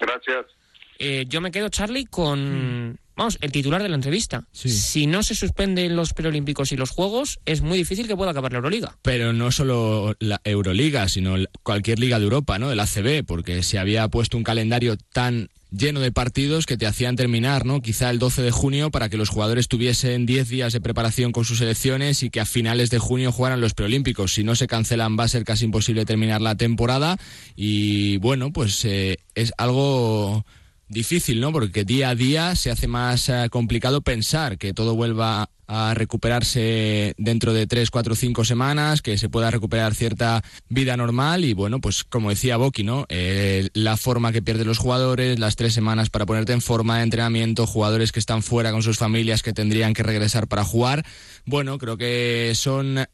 Gracias. 0.00 0.55
Eh, 0.98 1.26
yo 1.28 1.40
me 1.40 1.50
quedo, 1.50 1.68
Charlie, 1.68 2.06
con... 2.06 2.90
Mm. 2.90 2.96
Vamos, 3.16 3.38
el 3.40 3.50
titular 3.50 3.82
de 3.82 3.88
la 3.88 3.94
entrevista. 3.94 4.44
Sí. 4.52 4.68
Si 4.68 5.06
no 5.06 5.22
se 5.22 5.34
suspenden 5.34 5.96
los 5.96 6.12
preolímpicos 6.12 6.72
y 6.72 6.76
los 6.76 6.90
Juegos, 6.90 7.40
es 7.46 7.62
muy 7.62 7.78
difícil 7.78 8.06
que 8.06 8.14
pueda 8.14 8.32
acabar 8.32 8.52
la 8.52 8.58
Euroliga. 8.58 8.98
Pero 9.00 9.32
no 9.32 9.50
solo 9.50 10.14
la 10.18 10.42
Euroliga, 10.44 11.08
sino 11.08 11.36
cualquier 11.62 11.98
liga 11.98 12.18
de 12.18 12.24
Europa, 12.24 12.58
¿no? 12.58 12.70
El 12.70 12.78
ACB, 12.78 13.24
porque 13.24 13.62
se 13.62 13.78
había 13.78 14.06
puesto 14.08 14.36
un 14.36 14.44
calendario 14.44 14.98
tan 15.14 15.48
lleno 15.70 16.00
de 16.00 16.12
partidos 16.12 16.66
que 16.66 16.76
te 16.76 16.86
hacían 16.86 17.16
terminar, 17.16 17.64
¿no? 17.64 17.80
Quizá 17.80 18.10
el 18.10 18.18
12 18.18 18.42
de 18.42 18.50
junio 18.50 18.90
para 18.90 19.08
que 19.08 19.16
los 19.16 19.28
jugadores 19.28 19.68
tuviesen 19.68 20.26
10 20.26 20.48
días 20.48 20.72
de 20.72 20.80
preparación 20.80 21.32
con 21.32 21.44
sus 21.44 21.58
selecciones 21.58 22.22
y 22.22 22.30
que 22.30 22.40
a 22.40 22.46
finales 22.46 22.90
de 22.90 22.98
junio 22.98 23.32
jugaran 23.32 23.60
los 23.60 23.74
preolímpicos. 23.74 24.34
Si 24.34 24.44
no 24.44 24.54
se 24.54 24.66
cancelan 24.66 25.16
va 25.18 25.24
a 25.24 25.28
ser 25.28 25.44
casi 25.44 25.64
imposible 25.64 26.04
terminar 26.04 26.40
la 26.40 26.54
temporada 26.54 27.16
y 27.54 28.18
bueno, 28.18 28.52
pues 28.52 28.84
eh, 28.84 29.18
es 29.34 29.52
algo 29.58 30.44
difícil, 30.88 31.40
¿no? 31.40 31.52
Porque 31.52 31.84
día 31.84 32.10
a 32.10 32.14
día 32.14 32.54
se 32.54 32.70
hace 32.70 32.88
más 32.88 33.28
uh, 33.28 33.48
complicado 33.50 34.02
pensar 34.02 34.58
que 34.58 34.72
todo 34.72 34.94
vuelva 34.94 35.50
a 35.68 35.94
recuperarse 35.94 37.14
dentro 37.18 37.52
de 37.52 37.66
tres, 37.66 37.90
cuatro, 37.90 38.14
cinco 38.14 38.44
semanas, 38.44 39.02
que 39.02 39.18
se 39.18 39.28
pueda 39.28 39.50
recuperar 39.50 39.94
cierta 39.94 40.42
vida 40.68 40.96
normal 40.96 41.44
y 41.44 41.54
bueno, 41.54 41.80
pues 41.80 42.04
como 42.04 42.30
decía 42.30 42.56
Boki, 42.56 42.84
¿no? 42.84 43.04
Eh, 43.08 43.68
la 43.74 43.96
forma 43.96 44.32
que 44.32 44.42
pierden 44.42 44.68
los 44.68 44.78
jugadores, 44.78 45.38
las 45.38 45.56
tres 45.56 45.74
semanas 45.74 46.10
para 46.10 46.26
ponerte 46.26 46.52
en 46.52 46.60
forma 46.60 46.98
de 46.98 47.04
entrenamiento, 47.04 47.66
jugadores 47.66 48.12
que 48.12 48.20
están 48.20 48.42
fuera 48.42 48.70
con 48.70 48.82
sus 48.82 48.98
familias 48.98 49.42
que 49.42 49.52
tendrían 49.52 49.92
que 49.92 50.04
regresar 50.04 50.46
para 50.46 50.64
jugar. 50.64 51.04
Bueno, 51.44 51.78
creo 51.78 51.96
que 51.96 52.52
son 52.54 53.06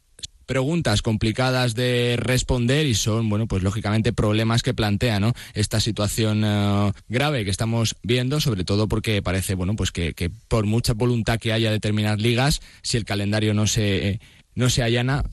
preguntas 0.45 1.01
complicadas 1.01 1.75
de 1.75 2.15
responder 2.17 2.85
y 2.85 2.95
son, 2.95 3.29
bueno, 3.29 3.47
pues 3.47 3.63
lógicamente 3.63 4.13
problemas 4.13 4.63
que 4.63 4.73
plantea, 4.73 5.19
¿no? 5.19 5.33
Esta 5.53 5.79
situación 5.79 6.43
uh, 6.43 6.91
grave 7.07 7.45
que 7.45 7.51
estamos 7.51 7.95
viendo, 8.03 8.39
sobre 8.39 8.63
todo 8.63 8.87
porque 8.87 9.21
parece, 9.21 9.55
bueno, 9.55 9.75
pues 9.75 9.91
que, 9.91 10.13
que, 10.13 10.29
por 10.47 10.65
mucha 10.65 10.93
voluntad 10.93 11.39
que 11.39 11.53
haya 11.53 11.71
de 11.71 11.79
terminar 11.79 12.19
ligas, 12.19 12.61
si 12.81 12.97
el 12.97 13.05
calendario 13.05 13.53
no 13.53 13.67
se, 13.67 14.09
eh, 14.09 14.19
no 14.55 14.69
se 14.69 14.83
allana, 14.83 15.23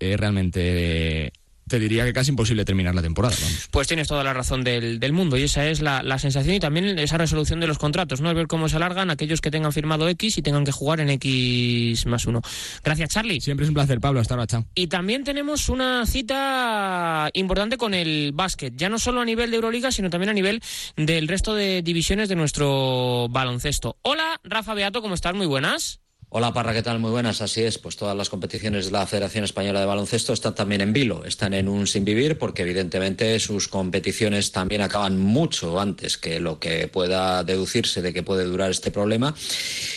eh, 0.00 0.16
realmente 0.16 1.26
eh, 1.26 1.32
te 1.72 1.78
diría 1.78 2.04
que 2.04 2.12
casi 2.12 2.30
imposible 2.30 2.66
terminar 2.66 2.94
la 2.94 3.00
temporada. 3.00 3.34
Vamos. 3.40 3.68
Pues 3.70 3.88
tienes 3.88 4.06
toda 4.06 4.22
la 4.22 4.34
razón 4.34 4.62
del, 4.62 5.00
del 5.00 5.14
mundo 5.14 5.38
y 5.38 5.44
esa 5.44 5.66
es 5.66 5.80
la, 5.80 6.02
la, 6.02 6.18
sensación 6.18 6.54
y 6.54 6.60
también 6.60 6.98
esa 6.98 7.16
resolución 7.16 7.60
de 7.60 7.66
los 7.66 7.78
contratos, 7.78 8.20
¿no? 8.20 8.28
El 8.28 8.36
ver 8.36 8.46
cómo 8.46 8.68
se 8.68 8.76
alargan 8.76 9.08
aquellos 9.08 9.40
que 9.40 9.50
tengan 9.50 9.72
firmado 9.72 10.06
X 10.10 10.36
y 10.36 10.42
tengan 10.42 10.66
que 10.66 10.72
jugar 10.72 11.00
en 11.00 11.08
X 11.08 12.04
más 12.04 12.26
uno. 12.26 12.42
Gracias, 12.84 13.08
Charlie. 13.08 13.40
Siempre 13.40 13.64
es 13.64 13.70
un 13.70 13.74
placer, 13.74 14.00
Pablo. 14.00 14.20
Hasta 14.20 14.34
ahora, 14.34 14.46
chao. 14.46 14.66
Y 14.74 14.88
también 14.88 15.24
tenemos 15.24 15.70
una 15.70 16.04
cita 16.04 17.30
importante 17.32 17.78
con 17.78 17.94
el 17.94 18.32
básquet, 18.34 18.74
ya 18.76 18.90
no 18.90 18.98
solo 18.98 19.22
a 19.22 19.24
nivel 19.24 19.50
de 19.50 19.56
Euroliga, 19.56 19.90
sino 19.90 20.10
también 20.10 20.28
a 20.28 20.34
nivel 20.34 20.60
del 20.96 21.26
resto 21.26 21.54
de 21.54 21.80
divisiones 21.80 22.28
de 22.28 22.36
nuestro 22.36 23.28
baloncesto. 23.30 23.96
Hola, 24.02 24.38
Rafa 24.44 24.74
Beato, 24.74 25.00
¿cómo 25.00 25.14
estás? 25.14 25.34
Muy 25.34 25.46
buenas. 25.46 26.02
Hola 26.34 26.54
Parra, 26.54 26.72
¿qué 26.72 26.80
tal? 26.80 26.98
Muy 26.98 27.10
buenas. 27.10 27.42
Así 27.42 27.60
es, 27.60 27.76
pues 27.76 27.96
todas 27.96 28.16
las 28.16 28.30
competiciones 28.30 28.86
de 28.86 28.92
la 28.92 29.06
Federación 29.06 29.44
Española 29.44 29.80
de 29.80 29.84
Baloncesto 29.84 30.32
están 30.32 30.54
también 30.54 30.80
en 30.80 30.94
vilo, 30.94 31.26
están 31.26 31.52
en 31.52 31.68
un 31.68 31.86
sin 31.86 32.06
vivir 32.06 32.38
porque 32.38 32.62
evidentemente 32.62 33.38
sus 33.38 33.68
competiciones 33.68 34.50
también 34.50 34.80
acaban 34.80 35.18
mucho 35.18 35.78
antes 35.78 36.16
que 36.16 36.40
lo 36.40 36.58
que 36.58 36.88
pueda 36.88 37.44
deducirse 37.44 38.00
de 38.00 38.14
que 38.14 38.22
puede 38.22 38.44
durar 38.44 38.70
este 38.70 38.90
problema 38.90 39.34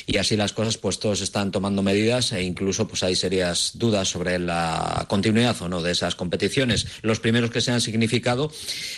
y 0.08 0.18
así 0.18 0.36
las 0.36 0.52
cosas 0.52 0.78
pues 0.78 1.00
todos 1.00 1.22
están 1.22 1.52
tomando 1.52 1.82
medidas 1.82 2.34
e 2.34 2.44
incluso 2.44 2.86
pues 2.86 3.04
hay 3.04 3.16
serias 3.16 3.72
dudas 3.76 4.10
sobre 4.10 4.38
la 4.38 5.06
continuidad 5.08 5.56
o 5.62 5.70
no 5.70 5.82
de 5.82 5.94
esas 5.94 6.16
competiciones. 6.16 6.86
Los 7.02 7.22
primeros 7.22 7.50
que 7.50 7.62
se 7.62 7.72
han 7.72 7.80
significado 7.80 8.52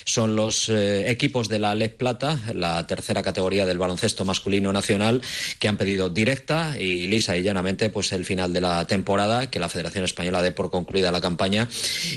son 0.06 0.36
los 0.36 0.69
eh, 0.69 1.12
equipos 1.12 1.50
de 1.50 1.60
la 1.60 1.76
LEC 1.76 1.97
Plata, 1.97 2.39
la 2.56 2.88
tercera 2.88 3.21
categoría 3.21 3.67
del 3.67 3.78
baloncesto 3.78 4.26
masculino 4.26 4.73
nacional, 4.73 5.21
que 5.60 5.67
han 5.67 5.78
pedido 5.78 6.10
directa 6.10 6.76
y 6.80 7.06
lisa 7.06 7.27
y 7.36 7.42
llanamente 7.42 7.90
pues 7.90 8.13
el 8.13 8.24
final 8.24 8.54
de 8.54 8.62
la 8.62 8.86
temporada, 8.86 9.50
que 9.50 9.60
la 9.60 9.70
Federación 9.70 10.06
Española 10.06 10.42
dé 10.42 10.52
por 10.52 10.70
concluida 10.70 11.12
la 11.12 11.22
campaña 11.22 11.68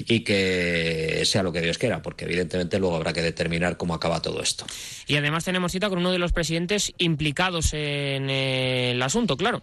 y 0.06 0.20
que 0.20 1.22
sea 1.24 1.42
lo 1.42 1.52
que 1.52 1.60
Dios 1.60 1.78
quiera, 1.78 2.02
porque 2.02 2.26
evidentemente 2.26 2.78
luego 2.78 2.96
habrá 2.96 3.12
que 3.12 3.22
determinar 3.22 3.76
cómo 3.76 3.94
acaba 3.94 4.22
todo 4.22 4.42
esto. 4.42 4.66
Y 5.06 5.16
además 5.16 5.44
tenemos 5.44 5.72
cita 5.72 5.88
con 5.88 5.98
uno 5.98 6.12
de 6.12 6.18
los 6.18 6.32
presidentes 6.32 6.92
implicados 6.98 7.72
en 7.72 8.30
el 8.30 9.02
asunto, 9.02 9.36
claro. 9.36 9.62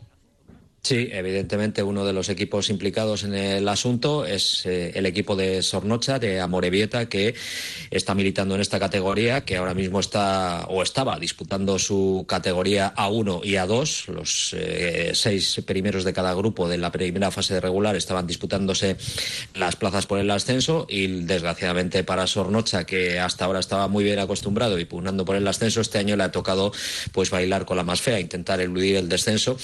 Sí, 0.87 1.09
evidentemente 1.11 1.83
uno 1.83 2.05
de 2.05 2.13
los 2.13 2.29
equipos 2.29 2.69
implicados 2.69 3.25
en 3.25 3.33
el 3.33 3.67
asunto 3.67 4.25
es 4.25 4.65
eh, 4.65 4.93
el 4.95 5.05
equipo 5.05 5.35
de 5.35 5.61
Sornocha, 5.61 6.17
de 6.17 6.39
Amorebieta, 6.39 7.09
que 7.09 7.35
está 7.91 8.15
militando 8.15 8.55
en 8.55 8.61
esta 8.61 8.79
categoría, 8.79 9.43
que 9.43 9.57
ahora 9.57 9.73
mismo 9.73 9.99
está 9.99 10.65
o 10.69 10.81
estaba 10.81 11.19
disputando 11.19 11.77
su 11.77 12.23
categoría 12.25 12.95
A1 12.95 13.41
y 13.43 13.55
A2. 13.55 14.07
Los 14.13 14.55
eh, 14.57 15.11
seis 15.13 15.61
primeros 15.65 16.05
de 16.05 16.13
cada 16.13 16.33
grupo 16.33 16.69
de 16.69 16.77
la 16.77 16.89
primera 16.89 17.31
fase 17.31 17.55
de 17.55 17.59
regular 17.59 17.97
estaban 17.97 18.25
disputándose 18.25 18.95
las 19.55 19.75
plazas 19.75 20.05
por 20.05 20.19
el 20.19 20.31
ascenso 20.31 20.87
y 20.87 21.07
desgraciadamente 21.07 22.05
para 22.05 22.27
Sornocha, 22.27 22.85
que 22.85 23.19
hasta 23.19 23.43
ahora 23.43 23.59
estaba 23.59 23.89
muy 23.89 24.05
bien 24.05 24.19
acostumbrado 24.19 24.79
y 24.79 24.85
pugnando 24.85 25.25
por 25.25 25.35
el 25.35 25.45
ascenso, 25.49 25.81
este 25.81 25.97
año 25.97 26.15
le 26.15 26.23
ha 26.23 26.31
tocado 26.31 26.71
pues 27.11 27.29
bailar 27.29 27.65
con 27.65 27.75
la 27.75 27.83
más 27.83 27.99
fea, 27.99 28.21
intentar 28.21 28.61
eludir 28.61 28.95
el 28.95 29.09
descenso 29.09 29.57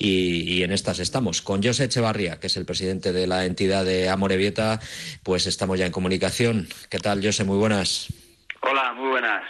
y 0.00 0.63
en 0.64 0.72
estas 0.72 0.98
estamos. 0.98 1.42
Con 1.42 1.62
José 1.62 1.84
Echevarría, 1.84 2.40
que 2.40 2.48
es 2.48 2.56
el 2.56 2.66
presidente 2.66 3.12
de 3.12 3.26
la 3.26 3.44
entidad 3.44 3.84
de 3.84 4.08
Amorebieta, 4.08 4.80
pues 5.22 5.46
estamos 5.46 5.78
ya 5.78 5.86
en 5.86 5.92
comunicación. 5.92 6.66
¿Qué 6.90 6.98
tal, 6.98 7.24
José? 7.24 7.44
Muy 7.44 7.58
buenas. 7.58 8.12
Hola, 8.60 8.92
muy 8.94 9.10
buenas. 9.10 9.42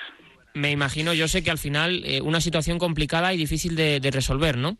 Me 0.54 0.70
imagino, 0.70 1.12
José, 1.16 1.42
que 1.42 1.50
al 1.50 1.58
final 1.58 2.02
eh, 2.04 2.20
una 2.20 2.40
situación 2.40 2.78
complicada 2.78 3.32
y 3.32 3.36
difícil 3.36 3.74
de, 3.74 4.10
resolver, 4.12 4.56
¿no? 4.56 4.76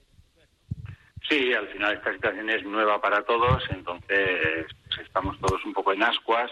Sí, 1.29 1.53
al 1.55 1.69
final 1.69 1.95
esta 1.95 2.13
situación 2.13 2.51
es 2.51 2.63
nueva 2.65 3.01
para 3.01 3.23
todos, 3.25 3.63
entonces 3.71 4.67
pues, 4.87 5.01
estamos 5.07 5.41
todos 5.41 5.65
un 5.65 5.73
poco 5.73 5.93
en 5.93 6.03
ascuas 6.03 6.51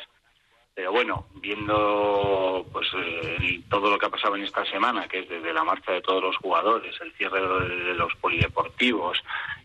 pero 0.75 0.91
bueno, 0.91 1.27
viendo 1.35 2.67
pues 2.73 2.89
eh, 2.97 3.61
todo 3.69 3.91
lo 3.91 3.99
que 3.99 4.07
ha 4.07 4.11
pasado 4.11 4.37
en 4.37 4.45
esta 4.45 4.65
semana, 4.65 5.07
que 5.07 5.21
es 5.21 5.29
desde 5.29 5.53
la 5.53 5.65
marcha 5.65 5.93
de 5.93 6.01
todos 6.01 6.23
los 6.23 6.37
jugadores, 6.39 6.99
el 7.03 7.13
cierre 7.13 7.41
de 7.41 7.95
los 7.95 8.15
polideportivos, 8.17 9.23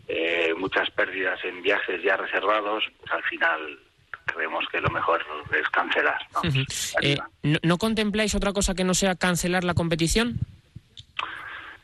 eh, 0.08 0.54
muchas 0.56 0.90
pérdidas 0.90 1.38
en 1.44 1.62
viajes 1.62 2.02
ya 2.02 2.16
reservados, 2.16 2.84
pues 2.98 3.12
al 3.12 3.22
final 3.24 3.78
creemos 4.24 4.66
que 4.70 4.80
lo 4.80 4.90
mejor 4.90 5.24
es 5.52 5.68
cancelar. 5.68 6.20
Eh, 7.02 7.16
¿no? 7.42 7.58
¿No 7.62 7.78
contempláis 7.78 8.34
otra 8.34 8.52
cosa 8.52 8.74
que 8.74 8.84
no 8.84 8.94
sea 8.94 9.14
cancelar 9.14 9.64
la 9.64 9.74
competición? 9.74 10.40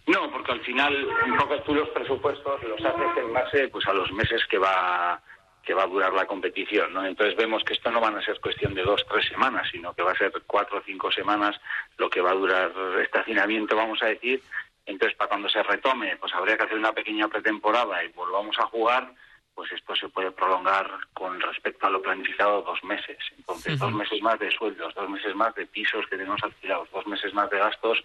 No, 0.07 0.31
porque 0.31 0.53
al 0.53 0.61
final 0.61 1.07
un 1.27 1.37
poco 1.37 1.61
tú 1.63 1.75
los 1.75 1.89
presupuestos 1.91 2.63
los 2.65 2.85
haces 2.85 3.17
en 3.17 3.33
base 3.33 3.69
pues 3.69 3.87
a 3.87 3.95
los 3.95 4.11
meses 4.13 4.43
que 4.51 4.59
va 4.59 5.21
que 5.65 5.73
va 5.73 5.85
a 5.85 5.87
durar 5.87 6.13
la 6.13 6.27
competición, 6.27 6.93
¿no? 6.93 7.07
Entonces 7.07 7.35
vemos 7.37 7.65
que 7.65 7.73
esto 7.73 7.91
no 7.91 7.99
van 7.99 8.17
a 8.17 8.23
ser 8.23 8.39
cuestión 8.39 8.75
de 8.75 8.83
dos, 8.83 9.03
tres 9.11 9.27
semanas, 9.29 9.67
sino 9.73 9.95
que 9.95 10.03
va 10.03 10.13
a 10.13 10.17
ser 10.19 10.31
cuatro 10.47 10.79
o 10.79 10.83
cinco 10.85 11.11
semanas 11.11 11.59
lo 11.97 12.11
que 12.11 12.21
va 12.21 12.33
a 12.33 12.35
durar 12.35 12.71
este 13.03 13.21
hacinamiento, 13.21 13.75
vamos 13.75 14.03
a 14.03 14.07
decir. 14.07 14.43
Entonces, 14.87 15.17
para 15.17 15.29
cuando 15.29 15.49
se 15.49 15.63
retome, 15.63 16.17
pues 16.17 16.35
habría 16.35 16.57
que 16.57 16.65
hacer 16.65 16.79
una 16.79 16.93
pequeña 16.93 17.29
pretemporada 17.29 18.05
y 18.05 18.09
volvamos 18.09 18.59
a 18.59 18.67
jugar, 18.67 19.13
pues 19.55 19.71
esto 19.73 19.95
se 19.95 20.09
puede 20.09 20.31
prolongar 20.31 20.91
con 21.13 21.41
respecto 21.41 21.87
a 21.87 21.91
lo 21.91 22.03
planificado 22.03 22.63
dos 22.63 22.83
meses. 22.85 23.19
Entonces, 23.37 23.79
dos 23.79 23.93
meses 23.93 24.21
más 24.21 24.39
de 24.39 24.51
sueldos, 24.51 24.95
dos 24.95 25.09
meses 25.09 25.35
más 25.35 25.55
de 25.55 25.67
pisos 25.67 26.07
que 26.07 26.17
tenemos 26.17 26.43
alquilados, 26.43 26.91
dos 26.91 27.07
meses 27.07 27.33
más 27.33 27.49
de 27.51 27.59
gastos 27.59 28.03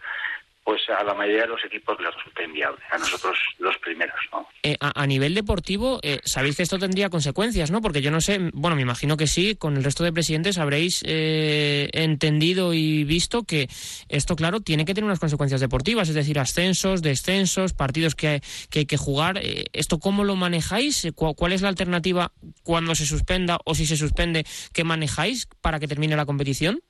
pues 0.70 0.88
a 0.88 1.04
la 1.04 1.16
mayoría 1.16 1.42
de 1.42 1.48
los 1.48 1.66
equipos 1.66 2.00
les 2.00 2.14
resulta 2.14 2.44
inviable, 2.44 2.78
a 2.92 3.00
nosotros 3.00 3.36
los 3.58 3.76
primeros. 3.80 4.20
¿no? 4.32 4.48
Eh, 4.62 4.78
a, 4.80 5.08
nivel 5.08 5.34
deportivo, 5.34 6.00
eh, 6.04 6.20
sabéis 6.26 6.58
que 6.58 6.62
esto 6.62 6.78
tendría 6.78 7.10
consecuencias, 7.10 7.72
¿no? 7.72 7.82
Porque 7.82 8.04
yo 8.04 8.12
no 8.12 8.22
sé, 8.22 8.38
bueno, 8.54 8.76
me 8.76 8.84
imagino 8.84 9.18
que 9.18 9.26
sí, 9.26 9.56
con 9.56 9.78
el 9.78 9.84
resto 9.84 10.04
de 10.04 10.14
presidentes 10.14 10.60
habréis 10.60 11.02
eh, 11.08 11.90
entendido 11.92 12.76
y 12.76 13.04
visto 13.04 13.46
que 13.46 13.68
esto, 14.10 14.36
claro, 14.36 14.60
tiene 14.60 14.86
que 14.86 14.94
tener 14.94 15.06
unas 15.06 15.20
consecuencias 15.20 15.60
deportivas, 15.60 16.08
es 16.08 16.14
decir, 16.14 16.38
ascensos, 16.38 17.02
descensos, 17.02 17.74
partidos 17.74 18.14
que 18.14 18.28
hay 18.28 18.42
que, 18.70 18.80
hay 18.80 18.86
que 18.86 18.98
jugar. 18.98 19.42
¿Esto 19.74 19.98
cómo 19.98 20.24
lo 20.24 20.36
manejáis? 20.36 21.08
¿Cuál 21.16 21.52
es 21.52 21.64
la 21.64 21.70
alternativa 21.70 22.32
cuando 22.62 22.94
se 22.94 23.08
suspenda 23.08 23.58
o 23.66 23.74
si 23.74 23.88
se 23.88 23.98
suspende 23.98 24.46
que 24.72 24.84
manejáis 24.84 25.48
para 25.62 25.80
que 25.80 25.88
termine 25.88 26.16
la 26.16 26.28
competición? 26.28 26.84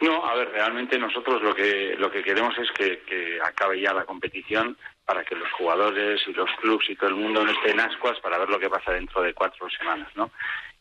No, 0.00 0.24
a 0.24 0.34
ver, 0.34 0.50
realmente 0.50 0.98
nosotros 0.98 1.40
lo 1.42 1.54
que 1.54 1.94
lo 1.96 2.10
que 2.10 2.22
queremos 2.22 2.56
es 2.58 2.70
que, 2.72 3.38
acabe 3.42 3.80
ya 3.80 3.92
la 3.92 4.04
competición 4.04 4.76
para 5.04 5.24
que 5.24 5.34
los 5.34 5.50
jugadores 5.52 6.20
y 6.26 6.32
los 6.32 6.50
clubs 6.60 6.88
y 6.88 6.96
todo 6.96 7.10
el 7.10 7.16
mundo 7.16 7.44
no 7.44 7.52
estén 7.52 7.80
ascuas 7.80 8.18
para 8.20 8.38
ver 8.38 8.48
lo 8.48 8.58
que 8.58 8.70
pasa 8.70 8.92
dentro 8.92 9.22
de 9.22 9.34
cuatro 9.34 9.68
semanas, 9.70 10.08
¿no? 10.16 10.30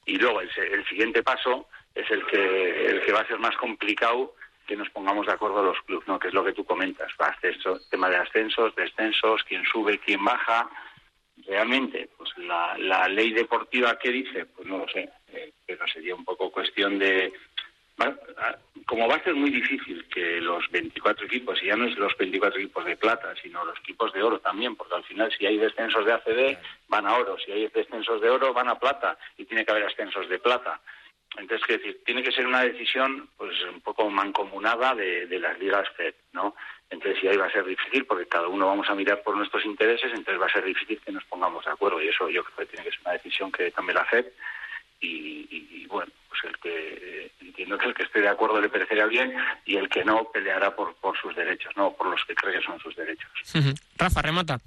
Y 0.05 0.17
luego 0.17 0.41
el, 0.41 0.85
siguiente 0.87 1.23
paso 1.23 1.67
es 1.93 2.09
el 2.09 2.25
que 2.25 2.85
el 2.87 3.01
que 3.05 3.11
va 3.11 3.21
a 3.21 3.27
ser 3.27 3.39
más 3.39 3.55
complicado 3.57 4.33
que 4.65 4.75
nos 4.75 4.89
pongamos 4.89 5.27
de 5.27 5.33
acuerdo 5.33 5.63
los 5.63 5.79
clubes, 5.81 6.07
¿no? 6.07 6.19
Que 6.19 6.29
es 6.29 6.33
lo 6.33 6.43
que 6.43 6.53
tú 6.53 6.65
comentas, 6.65 7.11
ascenso, 7.19 7.79
tema 7.89 8.09
de 8.09 8.17
ascensos, 8.17 8.75
descensos, 8.75 9.43
quién 9.43 9.63
sube, 9.65 9.99
quién 9.99 10.23
baja. 10.23 10.69
Realmente, 11.45 12.09
pues 12.17 12.29
la, 12.37 12.77
la 12.77 13.07
ley 13.07 13.31
deportiva 13.31 13.97
que 13.99 14.11
dice, 14.11 14.45
pues 14.45 14.67
no 14.67 14.77
lo 14.77 14.87
sé, 14.87 15.09
eh, 15.33 15.51
pero 15.65 15.85
sería 15.87 16.15
un 16.15 16.23
poco 16.23 16.51
cuestión 16.51 16.97
de 16.99 17.33
como 18.85 19.07
va 19.07 19.15
a 19.15 19.23
ser 19.23 19.35
muy 19.35 19.49
difícil 19.49 20.05
que 20.09 20.41
los 20.41 20.69
24 20.71 21.25
equipos, 21.25 21.61
y 21.61 21.67
ya 21.67 21.75
no 21.75 21.85
es 21.85 21.97
los 21.97 22.15
24 22.17 22.59
equipos 22.59 22.85
de 22.85 22.97
plata, 22.97 23.33
sino 23.41 23.63
los 23.63 23.77
equipos 23.79 24.11
de 24.13 24.23
oro 24.23 24.39
también, 24.39 24.75
porque 24.75 24.95
al 24.95 25.03
final 25.03 25.31
si 25.31 25.45
hay 25.45 25.57
descensos 25.57 26.05
de 26.05 26.13
ACD 26.13 26.57
van 26.87 27.07
a 27.07 27.15
oro, 27.15 27.37
si 27.37 27.51
hay 27.51 27.67
descensos 27.67 28.21
de 28.21 28.29
oro 28.29 28.53
van 28.53 28.69
a 28.69 28.79
plata 28.79 29.17
y 29.37 29.45
tiene 29.45 29.65
que 29.65 29.71
haber 29.71 29.85
ascensos 29.85 30.27
de 30.27 30.39
plata. 30.39 30.79
Entonces, 31.37 31.65
que 31.65 31.77
decir, 31.77 32.01
tiene 32.05 32.21
que 32.21 32.31
ser 32.31 32.45
una 32.45 32.61
decisión 32.61 33.27
pues 33.37 33.59
un 33.63 33.81
poco 33.81 34.07
mancomunada 34.09 34.93
de, 34.93 35.25
de 35.25 35.39
las 35.39 35.57
ligas 35.57 35.89
FED, 35.97 36.13
¿no? 36.33 36.55
Entonces, 36.91 37.19
si 37.19 37.27
ahí 37.27 37.37
va 37.37 37.47
a 37.47 37.51
ser 37.51 37.65
difícil, 37.65 38.05
porque 38.05 38.27
cada 38.27 38.47
uno 38.47 38.67
vamos 38.67 38.87
a 38.87 38.93
mirar 38.93 39.23
por 39.23 39.35
nuestros 39.35 39.65
intereses, 39.65 40.11
entonces 40.13 40.39
va 40.39 40.45
a 40.45 40.53
ser 40.53 40.63
difícil 40.63 41.01
que 41.03 41.11
nos 41.11 41.23
pongamos 41.23 41.65
de 41.65 41.71
acuerdo. 41.71 41.99
Y 41.99 42.07
eso 42.07 42.29
yo 42.29 42.43
creo 42.43 42.57
que 42.57 42.65
tiene 42.67 42.85
que 42.85 42.91
ser 42.91 42.99
una 43.01 43.13
decisión 43.13 43.51
que 43.51 43.71
tome 43.71 43.93
la 43.93 44.05
FED 44.05 44.27
y, 45.01 45.85
bueno, 45.87 46.11
pues 46.29 46.52
que 47.77 47.85
el 47.87 47.93
que 47.93 48.03
esté 48.03 48.21
de 48.21 48.29
acuerdo 48.29 48.61
le 48.61 48.69
parecería 48.69 49.05
bien 49.05 49.33
y 49.65 49.77
el 49.77 49.89
que 49.89 50.03
no 50.03 50.25
peleará 50.31 50.75
por, 50.75 50.95
por 50.95 51.17
sus 51.17 51.35
derechos, 51.35 51.71
no 51.75 51.93
por 51.93 52.07
los 52.07 52.23
que 52.25 52.35
cree 52.35 52.59
que 52.59 52.65
son 52.65 52.79
sus 52.79 52.95
derechos. 52.95 53.29
Rafa, 53.97 54.21
remata. 54.21 54.59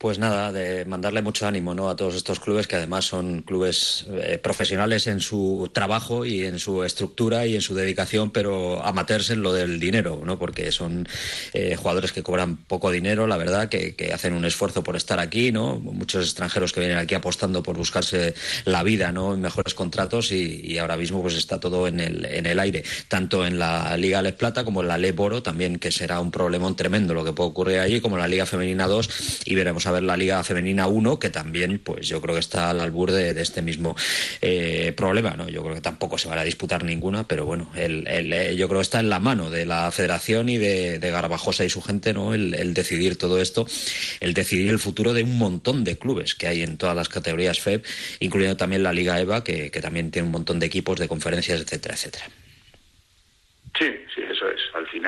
Pues 0.00 0.18
nada, 0.18 0.50
de 0.50 0.86
mandarle 0.86 1.20
mucho 1.20 1.46
ánimo 1.46 1.74
¿no? 1.74 1.90
a 1.90 1.94
todos 1.94 2.14
estos 2.14 2.40
clubes 2.40 2.66
que 2.66 2.76
además 2.76 3.04
son 3.04 3.42
clubes 3.42 4.06
eh, 4.08 4.38
profesionales 4.42 5.06
en 5.06 5.20
su 5.20 5.68
trabajo 5.74 6.24
y 6.24 6.46
en 6.46 6.58
su 6.58 6.84
estructura 6.84 7.44
y 7.44 7.54
en 7.54 7.60
su 7.60 7.74
dedicación, 7.74 8.30
pero 8.30 8.82
amateurs 8.82 9.28
en 9.28 9.42
lo 9.42 9.52
del 9.52 9.78
dinero, 9.78 10.22
¿no? 10.24 10.38
porque 10.38 10.72
son 10.72 11.06
eh, 11.52 11.76
jugadores 11.76 12.12
que 12.12 12.22
cobran 12.22 12.56
poco 12.56 12.90
dinero, 12.90 13.26
la 13.26 13.36
verdad, 13.36 13.68
que, 13.68 13.94
hacen 14.14 14.32
un 14.32 14.46
esfuerzo 14.46 14.82
por 14.82 14.96
estar 14.96 15.20
aquí, 15.20 15.52
¿no? 15.52 15.78
muchos 15.78 16.24
extranjeros 16.24 16.72
que 16.72 16.80
vienen 16.80 16.96
aquí 16.96 17.14
apostando 17.14 17.62
por 17.62 17.76
buscarse 17.76 18.32
la 18.64 18.82
vida 18.82 19.12
¿no? 19.12 19.36
mejores 19.36 19.74
contratos 19.74 20.32
y, 20.32 20.78
ahora 20.78 20.96
mismo 20.96 21.20
pues 21.20 21.34
está 21.34 21.60
todo 21.60 21.86
en 21.86 22.00
el, 22.00 22.24
en 22.24 22.46
el 22.46 22.58
aire, 22.58 22.84
tanto 23.08 23.46
en 23.46 23.58
la 23.58 23.94
Liga 23.98 24.22
Les 24.22 24.32
Plata 24.32 24.64
como 24.64 24.80
en 24.80 24.88
la 24.88 24.96
Le 24.96 25.12
Boro, 25.12 25.42
también 25.42 25.78
que 25.78 25.92
será 25.92 26.20
un 26.20 26.30
problemón 26.30 26.74
tremendo 26.74 27.12
lo 27.12 27.22
que 27.22 27.34
puede 27.34 27.50
ocurrir 27.50 27.80
allí, 27.80 28.00
como 28.00 28.16
en 28.16 28.22
la 28.22 28.28
Liga 28.28 28.46
Femenina 28.46 28.86
2 28.86 29.42
y 29.44 29.54
veremos 29.54 29.86
a 29.86 29.89
ver 29.92 30.02
la 30.02 30.16
Liga 30.16 30.42
Femenina 30.44 30.86
1, 30.86 31.18
que 31.18 31.30
también, 31.30 31.78
pues 31.78 32.08
yo 32.08 32.20
creo 32.20 32.34
que 32.34 32.40
está 32.40 32.70
al 32.70 32.80
albur 32.80 33.10
de, 33.10 33.30
este 33.40 33.62
mismo 33.62 33.96
eh, 34.40 34.92
problema, 34.96 35.30
¿no? 35.30 35.48
Yo 35.48 35.62
creo 35.62 35.74
que 35.74 35.80
tampoco 35.80 36.18
se 36.18 36.28
van 36.28 36.38
a 36.38 36.44
disputar 36.44 36.84
ninguna, 36.84 37.26
pero 37.26 37.44
bueno, 37.46 37.70
el, 37.74 38.06
eh, 38.06 38.54
yo 38.56 38.68
creo 38.68 38.80
que 38.80 38.84
está 38.84 39.00
en 39.00 39.08
la 39.08 39.18
mano 39.18 39.50
de 39.50 39.66
la 39.66 39.90
Federación 39.90 40.48
y 40.48 40.58
de, 40.58 40.98
Garbajosa 41.10 41.64
y 41.64 41.70
su 41.70 41.82
gente, 41.82 42.12
¿no? 42.12 42.34
El, 42.34 42.74
decidir 42.74 43.16
todo 43.16 43.40
esto, 43.40 43.66
el 44.20 44.34
decidir 44.34 44.70
el 44.70 44.78
futuro 44.78 45.12
de 45.12 45.24
un 45.24 45.38
montón 45.38 45.84
de 45.84 45.98
clubes 45.98 46.34
que 46.34 46.46
hay 46.46 46.62
en 46.62 46.76
todas 46.76 46.94
las 46.94 47.08
categorías 47.08 47.60
FEB, 47.60 47.82
incluyendo 48.20 48.56
también 48.56 48.82
la 48.82 48.92
Liga 48.92 49.20
EVA, 49.20 49.42
que, 49.42 49.70
que 49.70 49.80
también 49.80 50.10
tiene 50.10 50.26
un 50.26 50.32
montón 50.32 50.60
de 50.60 50.66
equipos, 50.66 50.98
de 50.98 51.08
conferencias, 51.08 51.60
etcétera, 51.60 51.94
etcétera. 51.94 52.26
Sí, 53.78 53.86
sí, 54.14 54.22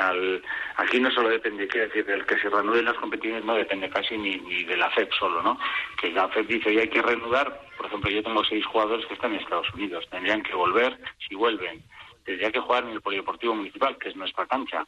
final, 0.03 0.43
aquí 0.77 1.01
no 1.01 1.11
solo 1.11 1.29
depende, 1.29 1.69
quiero 1.69 1.87
decir, 1.87 2.05
del 2.05 2.25
que 2.27 2.39
se 2.39 2.49
reanuden 2.49 2.85
las 2.85 2.97
competiciones 2.97 3.45
no 3.45 3.55
depende 3.55 3.89
casi 3.91 4.17
ni, 4.17 4.37
ni 4.37 4.65
de 4.65 4.77
la 4.77 4.91
FEP 4.91 5.13
solo, 5.13 5.43
¿no? 5.43 5.59
Que 6.01 6.11
la 6.11 6.29
FEP 6.29 6.47
dice, 6.47 6.75
ya 6.75 6.83
hay 6.83 6.89
que 6.89 7.03
reanudar, 7.03 7.61
por 7.77 7.87
ejemplo, 7.87 8.11
yo 8.11 8.23
tengo 8.23 8.45
seis 8.45 8.65
jugadores 8.67 9.07
que 9.07 9.15
están 9.15 9.33
en 9.33 9.41
Estados 9.41 9.73
Unidos, 9.75 10.07
tendrían 10.11 10.43
que 10.43 10.55
volver, 10.55 10.99
si 11.27 11.35
vuelven, 11.35 11.83
tendría 12.25 12.51
que 12.51 12.61
jugar 12.61 12.85
en 12.85 12.91
el 12.91 13.01
Polideportivo 13.01 13.55
Municipal, 13.55 13.97
que 13.99 14.09
es 14.09 14.17
nuestra 14.17 14.47
cancha, 14.47 14.87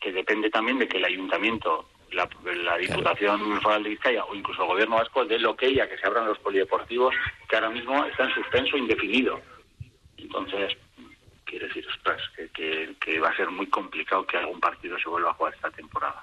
que 0.00 0.12
depende 0.12 0.50
también 0.50 0.78
de 0.78 0.88
que 0.88 0.98
el 0.98 1.04
ayuntamiento, 1.04 1.88
la, 2.12 2.28
la 2.62 2.76
Diputación 2.76 3.60
Foral 3.60 3.82
de 3.82 3.90
Vizcaya 3.90 4.24
o 4.24 4.34
incluso 4.34 4.62
el 4.62 4.68
Gobierno 4.68 4.96
Vasco 4.96 5.24
dé 5.24 5.38
lo 5.38 5.56
que 5.56 5.66
ella 5.66 5.88
que 5.88 5.98
se 5.98 6.06
abran 6.06 6.26
los 6.26 6.38
polideportivos 6.38 7.14
que 7.48 7.56
ahora 7.56 7.70
mismo 7.70 8.04
está 8.04 8.24
en 8.24 8.34
suspenso 8.34 8.76
indefinido. 8.76 9.40
Entonces, 10.16 10.76
quiero 11.44 11.66
decir, 11.66 11.86
que, 12.52 12.94
que 13.00 13.20
va 13.20 13.30
a 13.30 13.36
ser 13.36 13.50
muy 13.50 13.66
complicado 13.68 14.26
que 14.26 14.36
algún 14.36 14.60
partido 14.60 14.98
se 14.98 15.08
vuelva 15.08 15.30
a 15.30 15.34
jugar 15.34 15.54
esta 15.54 15.70
temporada. 15.70 16.22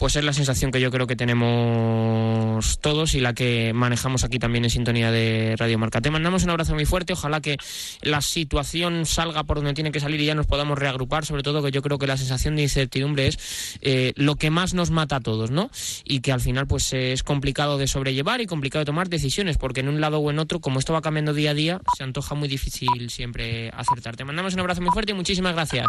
Pues 0.00 0.16
es 0.16 0.24
la 0.24 0.32
sensación 0.32 0.70
que 0.70 0.80
yo 0.80 0.90
creo 0.90 1.06
que 1.06 1.14
tenemos 1.14 2.78
todos 2.78 3.14
y 3.14 3.20
la 3.20 3.34
que 3.34 3.72
manejamos 3.74 4.24
aquí 4.24 4.38
también 4.38 4.64
en 4.64 4.70
sintonía 4.70 5.10
de 5.10 5.56
Radio 5.58 5.78
Marca. 5.78 6.00
Te 6.00 6.10
mandamos 6.10 6.42
un 6.42 6.48
abrazo 6.48 6.72
muy 6.72 6.86
fuerte, 6.86 7.12
ojalá 7.12 7.42
que 7.42 7.58
la 8.00 8.22
situación 8.22 9.04
salga 9.04 9.44
por 9.44 9.58
donde 9.58 9.74
tiene 9.74 9.92
que 9.92 10.00
salir 10.00 10.18
y 10.22 10.24
ya 10.24 10.34
nos 10.34 10.46
podamos 10.46 10.78
reagrupar, 10.78 11.26
sobre 11.26 11.42
todo 11.42 11.62
que 11.62 11.70
yo 11.70 11.82
creo 11.82 11.98
que 11.98 12.06
la 12.06 12.16
sensación 12.16 12.56
de 12.56 12.62
incertidumbre 12.62 13.26
es 13.26 13.78
eh, 13.82 14.14
lo 14.16 14.36
que 14.36 14.48
más 14.48 14.72
nos 14.72 14.90
mata 14.90 15.16
a 15.16 15.20
todos, 15.20 15.50
¿no? 15.50 15.70
Y 16.06 16.20
que 16.20 16.32
al 16.32 16.40
final 16.40 16.66
pues 16.66 16.94
es 16.94 17.22
complicado 17.22 17.76
de 17.76 17.86
sobrellevar 17.86 18.40
y 18.40 18.46
complicado 18.46 18.80
de 18.80 18.86
tomar 18.86 19.10
decisiones, 19.10 19.58
porque 19.58 19.80
en 19.80 19.90
un 19.90 20.00
lado 20.00 20.18
o 20.20 20.30
en 20.30 20.38
otro, 20.38 20.60
como 20.60 20.78
esto 20.78 20.94
va 20.94 21.02
cambiando 21.02 21.34
día 21.34 21.50
a 21.50 21.54
día, 21.54 21.80
se 21.94 22.04
antoja 22.04 22.34
muy 22.34 22.48
difícil 22.48 23.10
siempre 23.10 23.68
acertar. 23.76 24.16
Te 24.16 24.24
mandamos 24.24 24.54
un 24.54 24.60
abrazo 24.60 24.80
muy 24.80 24.92
fuerte 24.92 25.12
y 25.12 25.14
muchísimas 25.14 25.52
gracias. 25.52 25.88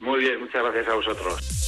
Muy 0.00 0.20
bien, 0.20 0.40
muchas 0.40 0.62
gracias 0.62 0.88
a 0.88 0.94
vosotros. 0.94 1.58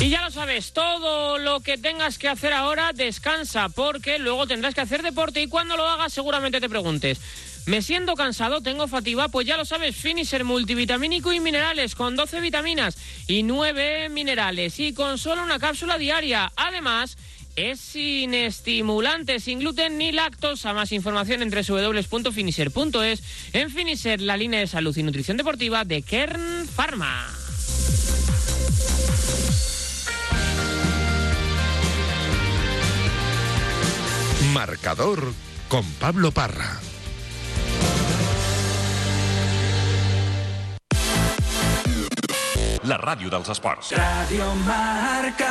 Y 0.00 0.10
ya 0.10 0.22
lo 0.22 0.30
sabes, 0.30 0.72
todo 0.72 1.38
lo 1.38 1.60
que 1.60 1.78
tengas 1.78 2.18
que 2.18 2.28
hacer 2.28 2.52
ahora, 2.52 2.92
descansa, 2.92 3.70
porque 3.70 4.18
luego 4.18 4.46
tendrás 4.46 4.74
que 4.74 4.82
hacer 4.82 5.02
deporte 5.02 5.40
y 5.40 5.48
cuando 5.48 5.76
lo 5.76 5.88
hagas 5.88 6.12
seguramente 6.12 6.60
te 6.60 6.68
preguntes. 6.68 7.20
Me 7.66 7.80
siento 7.80 8.14
cansado, 8.14 8.60
tengo 8.60 8.86
fatiga, 8.88 9.28
pues 9.28 9.46
ya 9.46 9.56
lo 9.56 9.64
sabes, 9.64 9.96
Finisher 9.96 10.44
multivitamínico 10.44 11.32
y 11.32 11.40
minerales 11.40 11.94
con 11.94 12.14
12 12.14 12.42
vitaminas 12.42 12.98
y 13.26 13.42
9 13.42 14.10
minerales 14.10 14.78
y 14.78 14.92
con 14.92 15.16
solo 15.16 15.42
una 15.42 15.58
cápsula 15.58 15.96
diaria. 15.96 16.52
Además, 16.56 17.16
es 17.56 17.80
sin 17.80 18.34
estimulantes, 18.34 19.44
sin 19.44 19.60
gluten 19.60 19.98
ni 19.98 20.12
lactosa. 20.12 20.72
Más 20.72 20.92
información 20.92 21.42
en 21.42 21.50
www.finisher.es. 21.50 23.22
En 23.52 23.70
Finisher, 23.70 24.20
la 24.20 24.36
línea 24.36 24.60
de 24.60 24.66
salud 24.66 24.96
y 24.96 25.02
nutrición 25.02 25.36
deportiva 25.36 25.84
de 25.84 26.02
Kern 26.02 26.66
Pharma. 26.68 27.28
Marcador 34.52 35.32
con 35.68 35.84
Pablo 35.94 36.30
Parra. 36.30 36.80
La 42.84 42.98
ràdio 43.00 43.30
dels 43.32 43.48
esports. 43.48 43.94
Radio 43.96 44.54
Marca. 44.66 45.50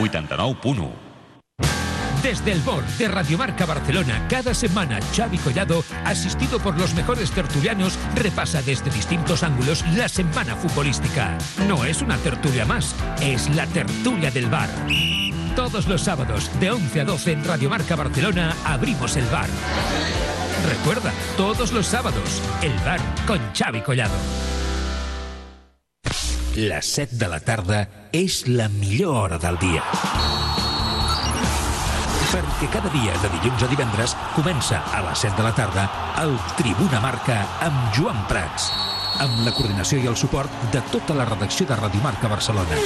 89.1. 0.00 1.11
Desde 2.22 2.52
el 2.52 2.60
board 2.60 2.86
de 2.98 3.08
Radiomarca 3.08 3.66
Barcelona, 3.66 4.24
cada 4.28 4.54
semana 4.54 5.00
Xavi 5.16 5.38
Collado, 5.38 5.82
asistido 6.04 6.60
por 6.60 6.78
los 6.78 6.94
mejores 6.94 7.32
tertulianos, 7.32 7.98
repasa 8.14 8.62
desde 8.62 8.90
distintos 8.90 9.42
ángulos 9.42 9.84
la 9.96 10.08
semana 10.08 10.54
futbolística. 10.54 11.36
No 11.66 11.84
es 11.84 12.00
una 12.00 12.16
tertulia 12.18 12.64
más, 12.64 12.94
es 13.20 13.52
la 13.56 13.66
tertulia 13.66 14.30
del 14.30 14.46
bar. 14.46 14.68
Todos 15.56 15.88
los 15.88 16.02
sábados, 16.02 16.48
de 16.60 16.70
11 16.70 17.00
a 17.00 17.04
12 17.04 17.32
en 17.32 17.44
Radiomarca 17.44 17.96
Barcelona, 17.96 18.54
abrimos 18.64 19.16
el 19.16 19.26
bar. 19.26 19.48
Recuerda, 20.68 21.12
todos 21.36 21.72
los 21.72 21.86
sábados, 21.86 22.40
el 22.62 22.72
bar 22.84 23.00
con 23.26 23.40
Xavi 23.52 23.80
Collado. 23.80 24.14
Les 26.54 26.84
7 26.84 27.16
de 27.16 27.28
la 27.28 27.40
tarda 27.40 27.88
és 28.12 28.46
la 28.46 28.68
millor 28.68 29.16
hora 29.16 29.38
del 29.40 29.56
dia. 29.58 30.71
Perquè 32.32 32.64
cada 32.72 32.88
dia, 32.94 33.12
de 33.20 33.28
dilluns 33.34 33.60
a 33.60 33.66
divendres, 33.68 34.12
comença 34.32 34.78
a 34.96 35.02
les 35.04 35.20
7 35.20 35.36
de 35.36 35.44
la 35.44 35.52
tarda 35.52 35.82
el 36.22 36.32
Tribuna 36.56 37.02
Marca 37.04 37.42
amb 37.60 37.90
Joan 37.92 38.22
Prats, 38.30 38.70
amb 39.20 39.42
la 39.44 39.52
coordinació 39.52 39.98
i 40.00 40.08
el 40.08 40.16
suport 40.16 40.48
de 40.72 40.80
tota 40.88 41.12
la 41.18 41.26
redacció 41.28 41.66
de 41.68 41.76
Radio 41.76 42.00
Marca 42.00 42.30
Barcelona. 42.32 42.78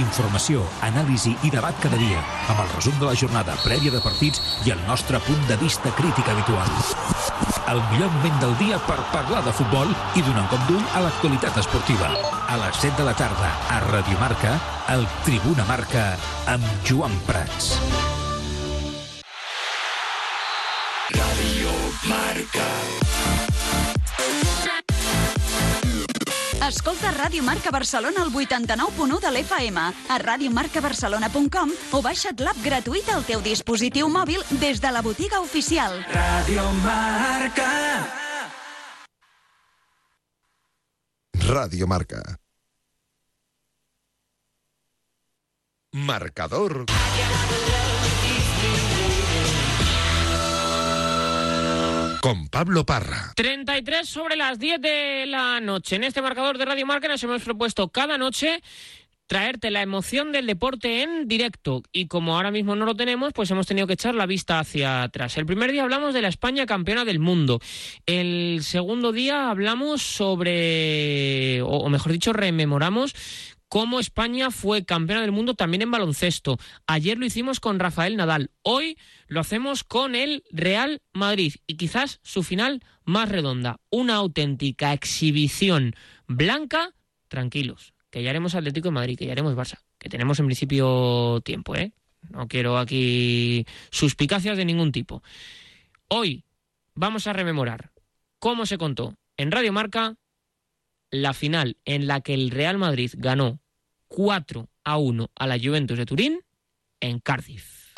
Informació, 0.00 0.64
anàlisi 0.82 1.36
i 1.46 1.52
debat 1.54 1.78
cada 1.78 2.00
dia, 2.00 2.18
amb 2.50 2.64
el 2.64 2.72
resum 2.72 2.96
de 2.98 3.06
la 3.06 3.14
jornada 3.14 3.54
prèvia 3.62 3.94
de 3.94 4.02
partits 4.02 4.42
i 4.66 4.74
el 4.74 4.82
nostre 4.88 5.22
punt 5.22 5.46
de 5.46 5.60
vista 5.62 5.94
crític 5.94 6.32
habitual. 6.34 6.74
El 7.70 7.78
millor 7.92 8.10
moment 8.16 8.42
del 8.42 8.58
dia 8.58 8.82
per 8.88 8.98
parlar 9.14 9.44
de 9.46 9.54
futbol 9.54 9.94
i 10.18 10.26
donar 10.26 10.48
un 10.48 10.50
cop 10.50 10.66
d'ull 10.66 10.82
a 10.98 11.04
l'actualitat 11.06 11.62
esportiva. 11.62 12.10
A 12.50 12.58
les 12.66 12.82
7 12.82 12.98
de 12.98 13.06
la 13.06 13.14
tarda, 13.22 13.54
a 13.70 13.80
Radio 13.86 14.18
Marca, 14.18 14.58
el 14.98 15.06
Tribuna 15.22 15.70
Marca 15.70 16.10
amb 16.50 16.66
Joan 16.82 17.14
Prats. 17.30 18.23
Escolta 26.64 27.10
Ràdio 27.12 27.42
Marca 27.44 27.68
Barcelona 27.68 28.22
al 28.24 28.30
89.1 28.32 29.18
de 29.20 29.30
l'FM, 29.34 29.82
a 29.84 30.16
radiomarcabarcelona.com 30.22 31.74
o 31.92 32.00
baixa't 32.00 32.40
l'app 32.40 32.62
gratuïta 32.64 33.18
al 33.18 33.26
teu 33.28 33.42
dispositiu 33.44 34.08
mòbil 34.08 34.40
des 34.62 34.80
de 34.80 34.92
la 34.94 35.02
botiga 35.04 35.42
oficial. 35.44 36.00
Radio 36.14 36.64
Marca. 36.80 37.68
Radio 41.44 41.86
Marca. 41.86 42.22
Marcador. 45.92 46.86
Con 52.24 52.48
Pablo 52.48 52.86
Parra. 52.86 53.34
33 53.36 54.08
sobre 54.08 54.34
las 54.34 54.58
10 54.58 54.80
de 54.80 55.26
la 55.26 55.60
noche. 55.60 55.96
En 55.96 56.04
este 56.04 56.22
marcador 56.22 56.56
de 56.56 56.64
Radio 56.64 56.86
Marca 56.86 57.06
nos 57.06 57.22
hemos 57.22 57.42
propuesto 57.42 57.90
cada 57.90 58.16
noche 58.16 58.62
traerte 59.26 59.70
la 59.70 59.82
emoción 59.82 60.32
del 60.32 60.46
deporte 60.46 61.02
en 61.02 61.28
directo 61.28 61.82
y 61.92 62.06
como 62.06 62.34
ahora 62.34 62.50
mismo 62.50 62.76
no 62.76 62.86
lo 62.86 62.94
tenemos, 62.94 63.34
pues 63.34 63.50
hemos 63.50 63.66
tenido 63.66 63.86
que 63.86 63.92
echar 63.92 64.14
la 64.14 64.24
vista 64.24 64.58
hacia 64.58 65.02
atrás. 65.02 65.36
El 65.36 65.44
primer 65.44 65.70
día 65.72 65.82
hablamos 65.82 66.14
de 66.14 66.22
la 66.22 66.28
España 66.28 66.64
campeona 66.64 67.04
del 67.04 67.18
mundo. 67.18 67.60
El 68.06 68.60
segundo 68.62 69.12
día 69.12 69.50
hablamos 69.50 70.00
sobre, 70.00 71.60
o, 71.62 71.90
mejor 71.90 72.12
dicho, 72.12 72.32
rememoramos 72.32 73.14
cómo 73.74 73.98
España 73.98 74.52
fue 74.52 74.84
campeona 74.84 75.22
del 75.22 75.32
mundo 75.32 75.54
también 75.54 75.82
en 75.82 75.90
baloncesto. 75.90 76.58
Ayer 76.86 77.18
lo 77.18 77.26
hicimos 77.26 77.58
con 77.58 77.80
Rafael 77.80 78.16
Nadal. 78.16 78.52
Hoy 78.62 78.96
lo 79.26 79.40
hacemos 79.40 79.82
con 79.82 80.14
el 80.14 80.44
Real 80.52 81.02
Madrid 81.12 81.54
y 81.66 81.74
quizás 81.74 82.20
su 82.22 82.44
final 82.44 82.84
más 83.02 83.28
redonda. 83.28 83.80
Una 83.90 84.14
auténtica 84.14 84.92
exhibición 84.92 85.96
blanca. 86.28 86.94
Tranquilos, 87.26 87.94
que 88.10 88.22
ya 88.22 88.30
haremos 88.30 88.54
Atlético 88.54 88.86
de 88.86 88.92
Madrid, 88.92 89.18
que 89.18 89.26
ya 89.26 89.32
haremos 89.32 89.56
Barça, 89.56 89.80
que 89.98 90.08
tenemos 90.08 90.38
en 90.38 90.46
principio 90.46 91.40
tiempo, 91.44 91.74
¿eh? 91.74 91.92
No 92.30 92.46
quiero 92.46 92.78
aquí 92.78 93.66
suspicacias 93.90 94.56
de 94.56 94.64
ningún 94.64 94.92
tipo. 94.92 95.20
Hoy 96.06 96.44
vamos 96.94 97.26
a 97.26 97.32
rememorar 97.32 97.90
cómo 98.38 98.66
se 98.66 98.78
contó 98.78 99.16
en 99.36 99.50
Radio 99.50 99.72
Marca 99.72 100.14
la 101.10 101.32
final 101.32 101.76
en 101.84 102.06
la 102.06 102.20
que 102.20 102.34
el 102.34 102.52
Real 102.52 102.78
Madrid 102.78 103.10
ganó 103.16 103.63
4 104.14 104.68
a 104.84 104.96
1 104.96 105.30
a 105.34 105.46
la 105.48 105.58
Juventus 105.58 105.98
de 105.98 106.06
Turín 106.06 106.40
en 107.00 107.18
Cardiff. 107.18 107.96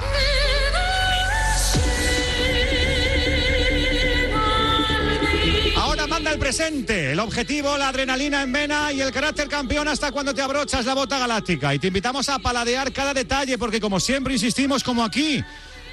Ahora 5.76 6.06
manda 6.06 6.32
el 6.32 6.38
presente, 6.38 7.12
el 7.12 7.20
objetivo, 7.20 7.76
la 7.76 7.90
adrenalina 7.90 8.42
en 8.42 8.50
vena 8.50 8.92
y 8.92 9.02
el 9.02 9.12
carácter 9.12 9.46
campeón 9.48 9.88
hasta 9.88 10.10
cuando 10.10 10.32
te 10.32 10.40
abrochas 10.40 10.86
la 10.86 10.94
bota 10.94 11.18
galáctica. 11.18 11.74
Y 11.74 11.78
te 11.78 11.88
invitamos 11.88 12.30
a 12.30 12.38
paladear 12.38 12.92
cada 12.92 13.12
detalle 13.12 13.58
porque 13.58 13.78
como 13.78 14.00
siempre 14.00 14.32
insistimos 14.32 14.82
como 14.82 15.04
aquí, 15.04 15.44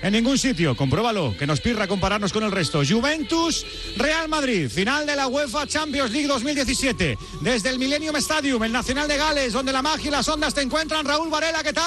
en 0.04 0.12
ningún 0.12 0.38
sitio, 0.38 0.76
compruébalo, 0.76 1.34
que 1.39 1.48
nos 1.48 1.62
pirra 1.62 1.88
compararnos 1.88 2.34
con 2.34 2.44
el 2.44 2.52
resto. 2.52 2.82
Juventus, 2.86 3.66
Real 3.96 4.28
Madrid, 4.28 4.70
final 4.70 5.06
de 5.06 5.16
la 5.16 5.28
UEFA 5.28 5.66
Champions 5.66 6.12
League 6.12 6.28
2017. 6.28 7.18
Desde 7.39 7.70
el 7.70 7.80
Millennium 7.80 8.18
Stadium, 8.18 8.62
el 8.66 8.74
Nacional 8.74 9.08
de 9.08 9.16
Gales, 9.16 9.54
donde 9.54 9.72
la 9.72 9.82
magia 9.82 10.10
y 10.10 10.12
las 10.12 10.28
ondas 10.28 10.54
te 10.54 10.62
encuentran. 10.62 11.06
Raúl 11.06 11.30
Varela, 11.30 11.63
¿qué 11.63 11.72
tal? 11.72 11.86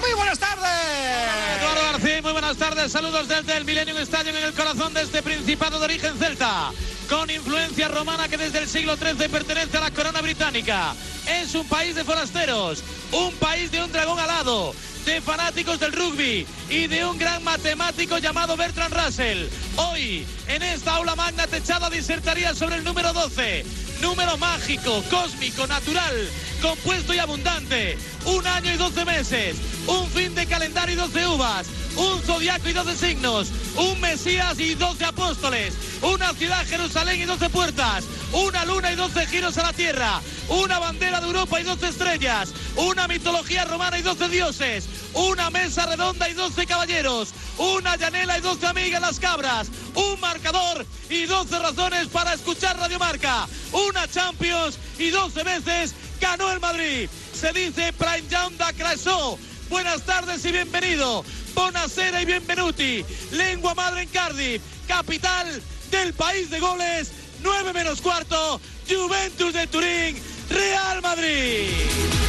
Muy 0.00 0.12
buenas 0.14 0.38
tardes. 0.40 1.60
Eduardo 1.60 1.92
García, 1.92 2.22
muy 2.22 2.32
buenas 2.32 2.56
tardes. 2.56 2.90
Saludos 2.90 3.28
desde 3.28 3.56
el 3.56 3.64
Millennium 3.64 3.98
Stadium 3.98 4.34
en 4.34 4.44
el 4.46 4.52
corazón 4.52 4.94
de 4.94 5.02
este 5.02 5.22
Principado 5.22 5.78
de 5.78 5.84
origen 5.84 6.18
celta. 6.18 6.72
Con 7.08 7.30
influencia 7.30 7.88
romana 7.88 8.28
que 8.28 8.36
desde 8.36 8.58
el 8.58 8.68
siglo 8.68 8.96
XIII 8.96 9.28
pertenece 9.28 9.76
a 9.78 9.80
la 9.80 9.90
corona 9.90 10.20
británica. 10.20 10.94
Es 11.26 11.54
un 11.54 11.66
país 11.66 11.94
de 11.94 12.04
forasteros, 12.04 12.82
un 13.12 13.32
país 13.34 13.70
de 13.70 13.82
un 13.82 13.90
dragón 13.90 14.18
alado, 14.18 14.74
de 15.04 15.20
fanáticos 15.20 15.80
del 15.80 15.92
rugby 15.92 16.46
y 16.68 16.86
de 16.86 17.04
un 17.06 17.18
gran 17.18 17.42
matemático 17.42 18.18
llamado 18.18 18.56
Bertrand 18.56 18.94
Russell. 18.94 19.48
Hoy, 19.76 20.26
en 20.48 20.62
esta 20.62 20.96
aula 20.96 21.14
magna 21.14 21.46
techada, 21.46 21.88
disertaría 21.88 22.54
sobre 22.54 22.76
el 22.76 22.84
número 22.84 23.12
12. 23.12 23.64
Número 24.02 24.36
mágico, 24.36 25.02
cósmico, 25.10 25.66
natural, 25.66 26.28
compuesto 26.60 27.14
y 27.14 27.18
abundante. 27.18 27.98
Un 28.26 28.46
año 28.46 28.72
y 28.72 28.76
12 28.76 29.04
meses. 29.04 29.56
Un 29.86 30.08
fin 30.10 30.34
de 30.34 30.46
calendario 30.46 30.94
y 30.94 30.98
12 30.98 31.26
uvas. 31.26 31.66
Un 31.98 32.22
zodiaco 32.22 32.68
y 32.68 32.72
12 32.72 32.96
signos. 32.96 33.48
Un 33.74 34.00
Mesías 34.00 34.58
y 34.60 34.76
12 34.76 35.04
apóstoles. 35.04 35.74
Una 36.00 36.32
ciudad 36.32 36.64
Jerusalén 36.64 37.20
y 37.20 37.24
12 37.24 37.50
puertas. 37.50 38.04
Una 38.32 38.64
luna 38.64 38.92
y 38.92 38.94
12 38.94 39.26
giros 39.26 39.58
a 39.58 39.64
la 39.64 39.72
tierra. 39.72 40.20
Una 40.48 40.78
bandera 40.78 41.20
de 41.20 41.26
Europa 41.26 41.60
y 41.60 41.64
12 41.64 41.88
estrellas. 41.88 42.54
Una 42.76 43.08
mitología 43.08 43.64
romana 43.64 43.98
y 43.98 44.02
12 44.02 44.28
dioses. 44.28 44.88
Una 45.12 45.50
mesa 45.50 45.86
redonda 45.86 46.28
y 46.28 46.34
12 46.34 46.66
caballeros. 46.66 47.34
Una 47.58 47.96
llanela 47.96 48.38
y 48.38 48.42
12 48.42 48.64
amigas 48.64 49.00
las 49.00 49.18
cabras. 49.18 49.68
Un 49.94 50.20
marcador 50.20 50.86
y 51.10 51.24
12 51.24 51.58
razones 51.58 52.06
para 52.06 52.34
escuchar 52.34 52.78
Radio 52.78 53.00
Marca. 53.00 53.48
Una 53.72 54.06
Champions 54.06 54.78
y 55.00 55.10
12 55.10 55.42
veces 55.42 55.94
ganó 56.20 56.52
el 56.52 56.60
Madrid. 56.60 57.08
Se 57.34 57.52
dice 57.52 57.92
Prime 57.92 58.56
da 58.56 58.72
Cresó. 58.72 59.36
Buenas 59.68 60.02
tardes 60.02 60.44
y 60.44 60.52
bienvenido. 60.52 61.24
Buonasera 61.58 62.22
y 62.22 62.24
bienvenuti. 62.24 63.04
Lengua 63.32 63.74
madre 63.74 64.02
en 64.02 64.08
Cardiff, 64.10 64.62
capital 64.86 65.60
del 65.90 66.14
país 66.14 66.50
de 66.50 66.60
goles. 66.60 67.10
9 67.42 67.72
menos 67.72 68.00
cuarto. 68.00 68.60
Juventus 68.88 69.52
de 69.52 69.66
Turín. 69.66 70.16
Real 70.48 71.02
Madrid. 71.02 72.27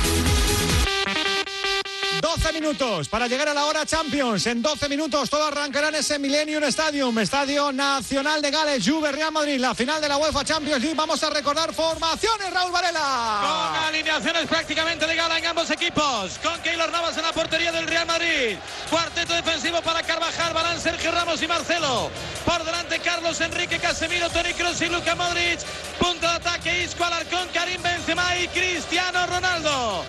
12 2.35 2.53
minutos 2.53 3.09
para 3.09 3.27
llegar 3.27 3.49
a 3.49 3.55
la 3.55 3.65
hora 3.65 3.87
Champions. 3.87 4.45
En 4.45 4.61
12 4.61 4.87
minutos 4.87 5.31
todo 5.31 5.45
arrancará 5.45 5.87
en 5.87 5.95
ese 5.95 6.19
Millennium 6.19 6.63
Stadium, 6.65 7.17
Estadio 7.17 7.71
Nacional 7.71 8.39
de 8.39 8.51
Gales, 8.51 8.87
Juve 8.87 9.11
Real 9.11 9.31
Madrid, 9.31 9.59
la 9.59 9.73
final 9.73 9.99
de 9.99 10.07
la 10.07 10.17
UEFA 10.17 10.45
Champions 10.45 10.79
League. 10.79 10.95
Vamos 10.95 11.23
a 11.23 11.31
recordar 11.31 11.73
formaciones, 11.73 12.53
Raúl 12.53 12.71
Varela. 12.71 13.39
Con 13.41 13.83
alineaciones 13.83 14.45
prácticamente 14.45 15.07
de 15.07 15.15
gala 15.15 15.39
en 15.39 15.47
ambos 15.47 15.71
equipos. 15.71 16.37
Con 16.43 16.61
Keylor 16.61 16.91
Navas 16.91 17.17
en 17.17 17.23
la 17.23 17.33
portería 17.33 17.71
del 17.71 17.87
Real 17.87 18.05
Madrid. 18.05 18.57
Cuarteto 18.91 19.33
defensivo 19.33 19.81
para 19.81 20.03
Carvajal, 20.03 20.53
Balán, 20.53 20.79
Sergio 20.79 21.11
Ramos 21.11 21.41
y 21.41 21.47
Marcelo. 21.47 22.11
Por 22.45 22.63
delante 22.63 22.99
Carlos 22.99 23.41
Enrique 23.41 23.79
Casemiro, 23.79 24.29
Toni 24.29 24.53
Kroos 24.53 24.79
y 24.83 24.85
Luka 24.85 25.15
Modric. 25.15 25.61
Punto 25.97 26.27
de 26.27 26.33
ataque 26.33 26.83
Isco 26.83 27.03
Alarcón, 27.03 27.47
Karim 27.51 27.81
Benzema 27.81 28.37
y 28.37 28.47
Cristiano 28.49 29.25
Ronaldo 29.25 30.05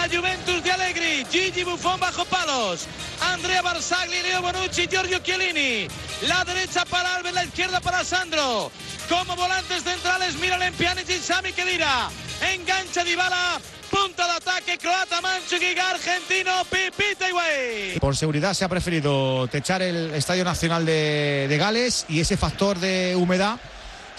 la 0.00 0.16
Juventus 0.16 0.62
de 0.62 0.72
Allegri. 0.72 1.26
Gigi 1.30 1.64
Buffon 1.64 2.00
bajo 2.00 2.24
palos. 2.24 2.86
Andrea 3.20 3.62
Barzagli, 3.62 4.22
Leo 4.22 4.40
Bonucci, 4.42 4.86
Giorgio 4.86 5.18
Chiellini. 5.18 5.88
La 6.26 6.44
derecha 6.44 6.84
para 6.84 7.16
Alves, 7.16 7.34
la 7.34 7.44
izquierda 7.44 7.80
para 7.80 8.04
Sandro. 8.04 8.70
Como 9.08 9.36
volantes 9.36 9.82
centrales, 9.82 10.36
Miralem 10.36 10.72
Pjanic 10.74 11.08
y 11.08 11.18
Sami 11.18 11.52
Khedira. 11.52 12.08
Engancha 12.52 13.04
Dybala. 13.04 13.60
Punta 13.90 14.24
de 14.24 14.32
ataque 14.32 14.78
croata 14.78 15.20
Manchukic, 15.20 15.76
argentino 15.78 16.64
Pipita 16.70 17.28
Higuaín. 17.28 17.98
Por 17.98 18.16
seguridad 18.16 18.54
se 18.54 18.64
ha 18.64 18.68
preferido 18.68 19.48
techar 19.48 19.82
el 19.82 20.14
Estadio 20.14 20.44
Nacional 20.44 20.86
de, 20.86 21.46
de 21.48 21.58
Gales 21.58 22.06
y 22.08 22.20
ese 22.20 22.36
factor 22.36 22.78
de 22.78 23.16
humedad 23.16 23.58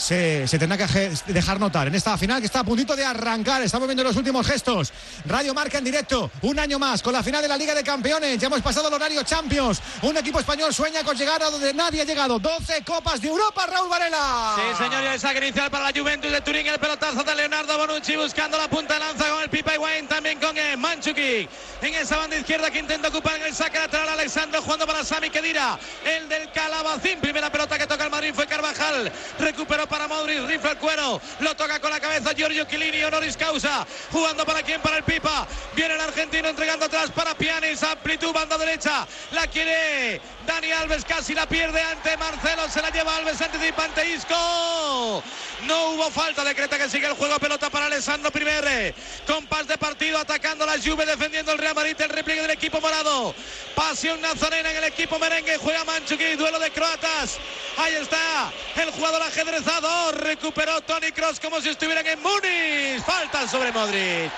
se, 0.02 0.58
tendrá 0.58 0.78
que 0.78 1.12
dejar 1.28 1.60
notar 1.60 1.88
en 1.88 1.96
esta 1.96 2.18
final 2.18 2.40
que 2.40 2.48
está 2.48 2.62
a 2.62 2.64
puntito 2.64 2.96
de 2.96 3.06
arrancar. 3.06 3.62
Estamos 3.62 3.88
viendo 3.88 4.04
los 4.04 4.16
últimos 4.16 4.46
gestos. 4.48 4.92
Radio 5.26 5.54
Marca 5.54 5.78
en 5.78 5.84
directo, 5.84 6.32
un 6.42 6.58
año 6.58 6.80
más 6.80 7.04
con 7.04 7.14
la 7.14 7.22
final 7.22 7.42
de 7.42 7.48
la 7.48 7.56
Liga 7.56 7.76
de 7.76 7.84
Campeones. 7.84 8.40
Ya 8.40 8.48
hemos 8.48 8.62
pasado 8.62 8.88
el 8.88 8.94
horario 8.96 9.22
Champions. 9.24 9.80
Un 10.02 10.18
equipo 10.18 10.40
español 10.40 10.74
sueña 10.74 11.04
con 11.04 11.16
llegar 11.16 11.44
a 11.44 11.52
donde 11.52 11.74
nadie 11.74 12.02
ha 12.02 12.06
llegado. 12.06 12.40
12 12.40 12.84
Copas 12.84 13.22
de 13.22 13.28
Europa, 13.28 13.68
Raúl 13.68 13.90
Varela. 13.90 14.56
Sí, 14.56 14.84
señor, 14.84 15.04
y 15.16 15.20
saque 15.20 15.38
inicial 15.38 15.70
para 15.70 15.92
la 15.92 16.00
Juventus 16.00 16.32
de 16.32 16.42
Turín. 16.42 16.66
El 16.66 16.80
pelotazo 16.80 17.24
de 17.24 17.36
Leonardo 17.36 17.78
Bonucci 17.78 18.16
buscando 18.16 18.58
la 18.58 18.68
punta 18.68 18.96
de 18.96 19.02
lanza 19.02 19.30
con 19.30 19.44
el 19.44 19.50
Pipa 19.50 19.78
Wayne 19.78 20.08
también 20.08 20.40
con 20.40 20.58
el 20.58 20.78
Manchukic. 20.78 21.48
En 21.82 21.94
esa 21.94 22.18
banda 22.18 22.38
izquierda 22.38 22.72
que 22.72 22.80
intenta 22.80 23.10
ocupar 23.10 23.40
el 23.42 23.54
saque 23.54 23.78
lateral 23.78 24.10
Alexandro 24.10 24.62
jugando 24.64 24.88
para 24.88 25.04
Sami 25.04 25.30
Kedira. 25.30 25.78
El 26.04 26.28
del 26.28 26.52
Calabacín. 26.52 27.20
Primera 27.20 27.52
pelota 27.52 27.78
que 27.78 27.86
toca 27.86 28.06
el 28.06 28.10
Madrid 28.10 28.32
fue 28.34 28.48
Carvajal. 28.48 29.12
Recuperó 29.38 29.91
para 29.92 30.08
Modric, 30.08 30.48
rifle 30.48 30.72
el 30.72 30.78
cuero, 30.78 31.22
lo 31.42 31.56
toca 31.56 31.80
con 31.82 31.92
la 31.92 32.00
cabeza 32.00 32.34
Giorgio 32.34 32.64
Chiellini, 32.64 33.04
honoris 33.04 33.36
causa, 33.36 33.86
jugando 34.10 34.46
para 34.46 34.64
quién, 34.64 34.80
para 34.82 34.98
el 34.98 35.04
Pipa, 35.04 35.46
viene 35.76 35.96
el 35.96 36.02
argentino 36.02 36.48
entregando 36.48 36.86
atrás 36.86 37.12
para 37.12 37.36
Pianis, 37.36 37.84
amplitud, 37.84 38.32
banda 38.32 38.58
derecha, 38.58 39.06
la 39.32 39.46
quiere 39.48 40.22
Dani 40.46 40.72
Alves, 40.72 41.06
casi 41.06 41.34
la 41.34 41.48
pierde 41.48 41.82
ante 41.82 42.18
Marcelo, 42.18 42.70
se 42.70 42.82
la 42.82 42.90
lleva 42.90 43.16
Alves, 43.16 43.42
anticipante 43.42 44.08
Isco, 44.08 45.24
no 45.64 45.86
hubo 45.92 46.10
falta, 46.12 46.44
decreta 46.44 46.78
que 46.78 46.90
sigue 46.90 47.08
el 47.08 47.14
juego, 47.14 47.40
pelota 47.40 47.70
para 47.70 47.86
Alessandro 47.86 48.32
Primer, 48.32 48.96
compás 49.28 49.68
de 49.68 49.78
partido, 49.78 50.18
atacando 50.18 50.66
la 50.66 50.78
Juve, 50.78 51.06
defendiendo 51.06 51.52
el 51.52 51.58
Real 51.58 51.76
Madrid, 51.76 51.96
el 52.00 52.10
repliegue 52.10 52.42
del 52.42 52.52
equipo 52.52 52.82
morado, 52.82 53.36
pasión 53.76 54.20
nazarena 54.22 54.72
en 54.72 54.78
el 54.78 54.84
equipo 54.86 55.20
merengue, 55.20 55.58
juega 55.58 55.84
Manchuki, 55.84 56.36
duelo 56.36 56.60
de 56.60 56.72
croatas, 56.72 57.38
ahí 57.78 57.96
está, 57.96 58.52
el 58.76 58.92
jugador 58.92 59.22
ajedrezado, 59.22 60.12
recuperó 60.14 60.82
Tony 60.82 61.12
Cross 61.12 61.40
como 61.40 61.62
si 61.62 61.70
estuvieran 61.70 62.06
en 62.08 62.22
Múnich. 62.22 63.04
Falta 63.06 63.48
sobre 63.48 63.72
Modric. 63.72 64.32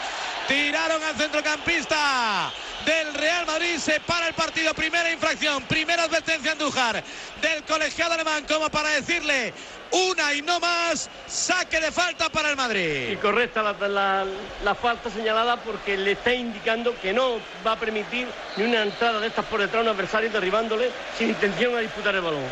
Tiraron 0.47 1.01
al 1.03 1.15
centrocampista 1.15 2.51
del 2.85 3.13
Real 3.13 3.45
Madrid. 3.45 3.77
Se 3.77 3.99
para 4.01 4.27
el 4.27 4.33
partido. 4.33 4.73
Primera 4.73 5.11
infracción. 5.11 5.63
Primera 5.63 6.03
advertencia 6.03 6.51
Andújar 6.51 7.03
del 7.41 7.63
colegiado 7.63 8.13
alemán 8.13 8.45
como 8.47 8.69
para 8.69 8.89
decirle 8.89 9.53
una 9.91 10.33
y 10.33 10.41
no 10.41 10.59
más. 10.59 11.09
Saque 11.27 11.79
de 11.79 11.91
falta 11.91 12.29
para 12.29 12.49
el 12.49 12.55
Madrid. 12.55 13.11
Y 13.11 13.15
correcta 13.17 13.61
la, 13.61 13.73
la, 13.87 14.25
la, 14.63 14.75
falta 14.75 15.09
señalada 15.09 15.57
porque 15.57 15.97
le 15.97 16.13
está 16.13 16.33
indicando 16.33 16.99
que 17.01 17.13
no 17.13 17.39
va 17.65 17.73
a 17.73 17.79
permitir 17.79 18.27
ni 18.57 18.63
una 18.63 18.83
entrada 18.83 19.19
de 19.19 19.27
estas 19.27 19.45
por 19.45 19.59
detrás 19.59 19.79
a 19.79 19.89
un 19.89 19.95
adversario 19.95 20.29
derribándole 20.29 20.91
sin 21.17 21.29
intención 21.29 21.75
a 21.75 21.79
disputar 21.79 22.15
el 22.15 22.21
balón. 22.21 22.43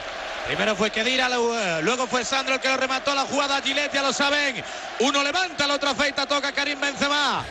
Primero 0.47 0.75
fue 0.75 0.89
Kedira, 0.89 1.29
luego 1.81 2.07
fue 2.07 2.25
Sandro 2.25 2.55
el 2.55 2.59
que 2.59 2.67
lo 2.67 2.77
remató 2.77 3.13
la 3.13 3.21
jugada. 3.21 3.61
Gillette, 3.61 3.93
ya 3.93 4.01
lo 4.01 4.11
saben. 4.11 4.63
Uno 4.99 5.23
levanta, 5.23 5.65
el 5.65 5.71
otro 5.71 5.91
afeita, 5.91 6.25
toca 6.25 6.51
Karim 6.51 6.79
Benzema. 6.79 7.45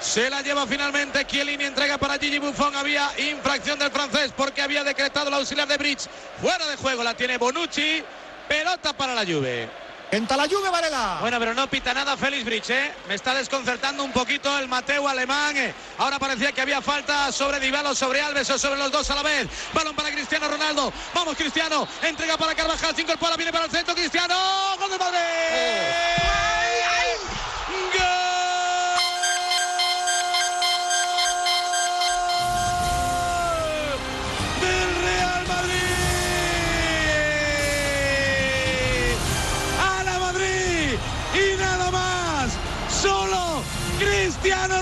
Se 0.00 0.30
la 0.30 0.42
lleva 0.42 0.66
finalmente 0.66 1.26
Chiellini, 1.26 1.64
entrega 1.64 1.98
para 1.98 2.18
Gigi 2.18 2.38
Buffon. 2.38 2.74
Había 2.76 3.10
infracción 3.18 3.78
del 3.78 3.90
francés 3.90 4.32
porque 4.36 4.62
había 4.62 4.84
decretado 4.84 5.28
el 5.28 5.34
auxiliar 5.34 5.66
de 5.66 5.76
Bridge. 5.76 6.08
Fuera 6.40 6.66
de 6.66 6.76
juego 6.76 7.02
la 7.02 7.14
tiene 7.14 7.36
Bonucci. 7.36 8.02
Pelota 8.48 8.92
para 8.92 9.14
la 9.14 9.26
Juve. 9.26 9.68
Entra 10.10 10.38
la 10.38 10.48
Juve, 10.48 10.70
Varela. 10.70 11.18
Bueno, 11.20 11.38
pero 11.38 11.52
no 11.52 11.68
pita 11.68 11.92
nada 11.92 12.16
Félix 12.16 12.44
Bridge, 12.44 12.70
¿eh? 12.70 12.92
Me 13.08 13.14
está 13.14 13.34
desconcertando 13.34 14.02
un 14.02 14.12
poquito 14.12 14.58
el 14.58 14.66
Mateo 14.66 15.06
alemán. 15.06 15.54
Ahora 15.98 16.18
parecía 16.18 16.52
que 16.52 16.62
había 16.62 16.80
falta 16.80 17.30
sobre 17.30 17.60
Dybala, 17.60 17.94
sobre 17.94 18.22
Alves 18.22 18.48
o 18.48 18.58
sobre 18.58 18.78
los 18.78 18.90
dos 18.90 19.10
a 19.10 19.16
la 19.16 19.22
vez. 19.22 19.48
Balón 19.74 19.94
para 19.94 20.10
Cristiano 20.10 20.48
Ronaldo. 20.48 20.90
Vamos, 21.12 21.36
Cristiano. 21.36 21.86
Entrega 22.00 22.38
para 22.38 22.54
Carvajal. 22.54 22.94
Cinco 22.96 23.12
el 23.12 23.36
viene 23.36 23.52
para 23.52 23.66
el 23.66 23.70
centro. 23.70 23.94
Cristiano. 23.94 24.34
¡Gol 24.78 24.90
de 24.90 24.98
Madrid! 24.98 25.18
¡Gol! 27.98 28.17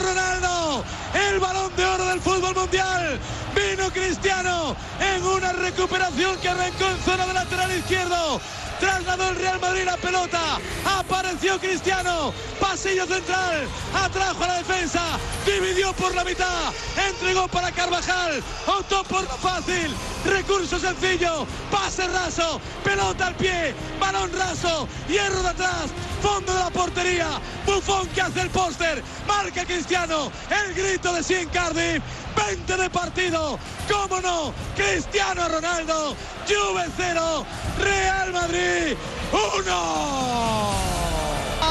Ronaldo, 0.07 0.85
el 1.15 1.41
balón 1.41 1.75
de 1.75 1.85
oro 1.85 2.07
del 2.07 2.21
fútbol 2.21 2.55
mundial. 2.55 3.19
Vino 3.55 3.91
Cristiano 3.91 4.77
en 5.01 5.25
una 5.25 5.53
recuperación 5.53 6.39
que 6.39 6.49
arrancó 6.49 6.87
en 6.87 6.99
zona 6.99 7.27
de 7.27 7.35
lateral 7.35 7.77
izquierdo. 7.77 8.41
Trasladó 8.81 9.31
el 9.31 9.37
Real 9.37 9.61
Madrid 9.61 9.85
la 9.85 9.97
pelota. 9.97 10.59
Apareció 10.85 11.59
Cristiano. 11.59 12.33
Pasillo 12.61 13.07
central. 13.07 13.67
Atrajo 13.95 14.45
a 14.45 14.49
la 14.49 14.59
defensa. 14.59 15.19
Dividió 15.47 15.93
por 15.95 16.15
la 16.15 16.25
mitad. 16.25 16.73
Entregó 17.09 17.49
para 17.49 17.73
Carvajal. 17.73 18.43
Optó 18.67 19.03
por 19.05 19.23
lo 19.23 19.37
fácil. 19.39 19.95
Recurso 20.25 20.79
sencillo. 20.79 21.47
Pase 21.71 22.07
raso. 22.09 22.61
Pelota 22.85 23.29
al 23.29 23.35
pie. 23.37 23.75
Balón 23.99 24.31
raso. 24.33 24.89
Hierro 25.09 25.43
de 25.43 25.49
atrás. 25.49 25.91
Fondo 26.21 26.53
de 26.53 26.61
la 26.61 26.71
portería. 26.71 27.29
Bufón 27.65 28.09
que 28.09 28.21
hace 28.21 28.43
el 28.43 28.51
póster. 28.51 29.03
Marca 29.27 29.65
Cristiano. 29.65 30.31
El 30.51 30.75
grito 30.75 31.13
de 31.13 31.23
100 31.23 31.49
Cardiff. 31.49 32.03
20 32.37 32.77
de 32.77 32.91
partido. 32.91 33.59
¿Cómo 33.91 34.21
no? 34.21 34.53
Cristiano 34.77 35.49
Ronaldo. 35.49 36.15
Juve 36.47 36.85
0. 36.97 37.47
Real 37.79 38.33
Madrid. 38.33 38.97
1. 39.33 41.06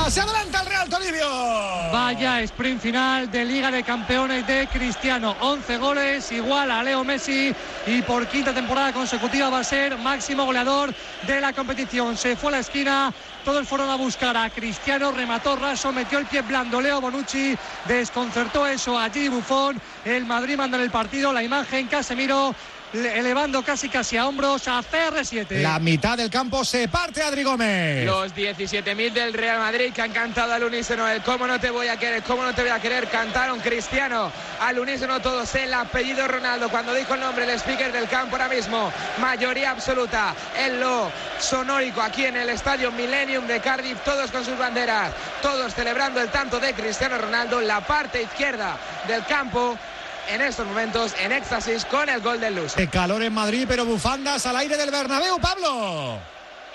Se 0.10 0.22
adelanta 0.22 0.62
el 0.62 0.68
Real 0.68 0.88
Toribio. 0.88 1.28
Vaya 1.92 2.42
sprint 2.42 2.80
final 2.80 3.32
de 3.32 3.44
Liga 3.44 3.72
de 3.72 3.84
Campeones 3.84 4.46
de 4.46 4.68
Cristiano. 4.68 5.36
11 5.40 5.78
goles, 5.78 6.32
igual 6.32 6.70
a 6.70 6.84
Leo 6.84 7.04
Messi 7.04 7.54
y 7.88 8.02
por 8.04 8.28
quinta 8.28 8.54
temporada 8.54 8.94
consecutiva 8.94 9.50
va 9.50 9.60
a 9.60 9.64
ser 9.64 9.98
máximo 9.98 10.46
goleador 10.46 10.94
de 11.26 11.42
la 11.42 11.54
competición. 11.54 12.16
Se 12.18 12.36
fue 12.36 12.50
a 12.50 12.52
la 12.52 12.60
esquina, 12.60 13.12
todos 13.44 13.68
fueron 13.68 13.90
a 13.90 13.96
buscar 13.96 14.38
a 14.38 14.50
Cristiano, 14.52 15.12
remató 15.12 15.56
raso, 15.56 15.92
metió 15.92 16.20
el 16.20 16.28
pie 16.28 16.42
blando. 16.42 16.82
Leo 16.82 17.02
Bonucci 17.02 17.58
desconcertó 17.88 18.68
eso 18.68 19.00
a 19.00 19.10
Gigi 19.10 19.30
Buffon. 19.30 19.82
El 20.06 20.26
Madrid 20.26 20.56
manda 20.56 20.78
en 20.78 20.84
el 20.84 20.92
partido. 20.92 21.34
La 21.34 21.42
imagen 21.42 21.88
Casemiro 21.88 22.54
elevando 22.94 23.64
casi 23.64 23.90
casi 23.90 24.18
a 24.18 24.28
hombros 24.28 24.68
a 24.68 24.82
CR7. 24.82 25.62
La 25.62 25.80
mitad 25.80 26.18
del 26.18 26.30
campo 26.30 26.64
se 26.64 26.88
parte 26.88 27.22
Adri 27.22 27.44
Gómez. 27.44 28.06
Los 28.06 28.34
17.000 28.34 29.12
del 29.12 29.34
Real 29.34 29.60
Madrid 29.60 29.92
que 29.94 30.02
han 30.02 30.12
cantado 30.12 30.54
al 30.54 30.64
unísono 30.64 31.08
el 31.08 31.22
cómo 31.22 31.48
no 31.48 31.60
te 31.60 31.70
voy 31.70 31.88
a 31.88 31.98
querer, 31.98 32.24
cómo 32.24 32.44
no 32.44 32.54
te 32.54 32.62
voy 32.62 32.72
a 32.72 32.80
querer, 32.80 33.08
cantaron 33.08 33.60
Cristiano 33.60 34.32
al 34.60 34.80
unísono 34.80 35.20
todos, 35.20 35.54
el 35.56 35.74
apellido 35.74 36.28
Ronaldo, 36.28 36.70
cuando 36.70 36.94
dijo 36.94 37.14
el 37.14 37.20
nombre 37.20 37.44
el 37.46 37.60
speaker 37.60 37.92
del 37.92 38.08
campo 38.08 38.36
ahora 38.36 38.50
mismo, 38.50 38.92
mayoría 39.20 39.72
absoluta, 39.72 40.34
en 40.58 40.80
lo 40.80 41.12
sonórico 41.40 42.02
aquí 42.02 42.26
en 42.26 42.38
el 42.38 42.50
estadio 42.50 42.92
Millennium 42.92 43.46
de 43.48 43.60
Cardiff, 43.60 44.00
todos 44.04 44.32
con 44.32 44.46
sus 44.46 44.58
banderas, 44.58 45.12
todos 45.42 45.74
celebrando 45.74 46.22
el 46.22 46.30
tanto 46.30 46.60
de 46.60 46.74
Cristiano 46.74 47.18
Ronaldo, 47.18 47.62
la 47.62 47.82
parte 47.82 48.22
izquierda 48.22 48.78
del 49.08 49.26
campo 49.26 49.78
en 50.30 50.42
estos 50.42 50.66
momentos 50.66 51.14
en 51.20 51.32
éxtasis 51.32 51.86
con 51.86 52.10
el 52.10 52.22
gol 52.22 52.40
del 52.40 52.56
Luz. 52.56 52.76
De 52.76 52.90
calor 52.90 53.24
en 53.24 53.34
Madrid, 53.34 53.66
pero 53.68 53.86
bufandas 53.86 54.46
al 54.46 54.58
aire 54.58 54.78
del 54.78 54.92
Bernabéu, 54.92 55.40
Pablo. 55.40 56.20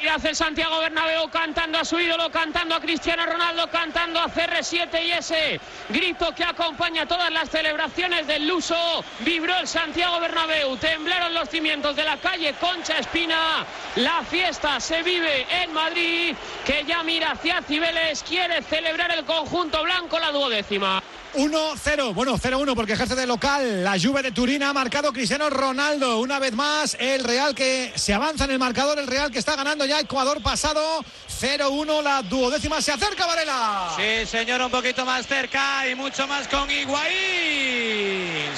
Y 0.02 0.08
hace 0.08 0.34
Santiago 0.34 0.78
Bernabéu 0.80 1.28
cantando 1.28 1.78
a 1.78 1.84
su 1.84 2.00
ídolo, 2.00 2.30
cantando 2.30 2.74
a 2.74 2.80
Cristiano 2.80 3.26
Ronaldo, 3.26 3.68
cantando 3.70 4.18
a 4.18 4.28
CR7 4.28 5.04
y 5.04 5.10
ese 5.10 5.60
grito 5.90 6.34
que 6.34 6.42
acompaña 6.42 7.06
todas 7.06 7.30
las 7.30 7.50
celebraciones 7.50 8.26
del 8.26 8.48
Luso. 8.48 9.04
Vibró 9.18 9.54
el 9.58 9.68
Santiago 9.68 10.18
Bernabéu, 10.20 10.74
temblaron 10.78 11.34
los 11.34 11.50
cimientos 11.50 11.96
de 11.96 12.04
la 12.04 12.16
calle 12.16 12.54
Concha 12.54 12.96
Espina. 12.96 13.66
La 13.96 14.22
fiesta 14.22 14.80
se 14.80 15.02
vive 15.02 15.46
en 15.62 15.70
Madrid, 15.74 16.34
que 16.64 16.82
ya 16.86 17.02
mira 17.02 17.32
hacia 17.32 17.60
Cibeles, 17.60 18.22
quiere 18.22 18.62
celebrar 18.62 19.12
el 19.12 19.26
conjunto 19.26 19.82
blanco 19.82 20.18
la 20.18 20.32
duodécima. 20.32 21.02
1-0, 21.34 22.14
bueno, 22.14 22.36
0-1 22.38 22.74
porque 22.74 22.94
ejerce 22.94 23.14
de 23.14 23.26
local. 23.26 23.84
La 23.84 23.98
Juve 23.98 24.22
de 24.22 24.32
Turín 24.32 24.62
ha 24.62 24.72
marcado 24.72 25.12
Cristiano 25.12 25.48
Ronaldo. 25.48 26.18
Una 26.18 26.38
vez 26.38 26.52
más, 26.52 26.96
el 26.98 27.24
Real 27.24 27.54
que 27.54 27.92
se 27.94 28.12
avanza 28.12 28.44
en 28.44 28.50
el 28.52 28.58
marcador, 28.58 28.98
el 28.98 29.06
Real 29.06 29.30
que 29.30 29.38
está 29.38 29.56
ganando 29.56 29.84
ya 29.84 30.00
Ecuador 30.00 30.42
pasado. 30.42 31.04
0-1, 31.40 32.02
la 32.02 32.22
duodécima 32.22 32.82
se 32.82 32.92
acerca 32.92 33.26
Varela. 33.26 33.94
Sí, 33.96 34.26
señor, 34.26 34.60
un 34.60 34.70
poquito 34.70 35.04
más 35.04 35.26
cerca 35.26 35.88
y 35.88 35.94
mucho 35.94 36.26
más 36.26 36.48
con 36.48 36.70
Higuaín. 36.70 37.14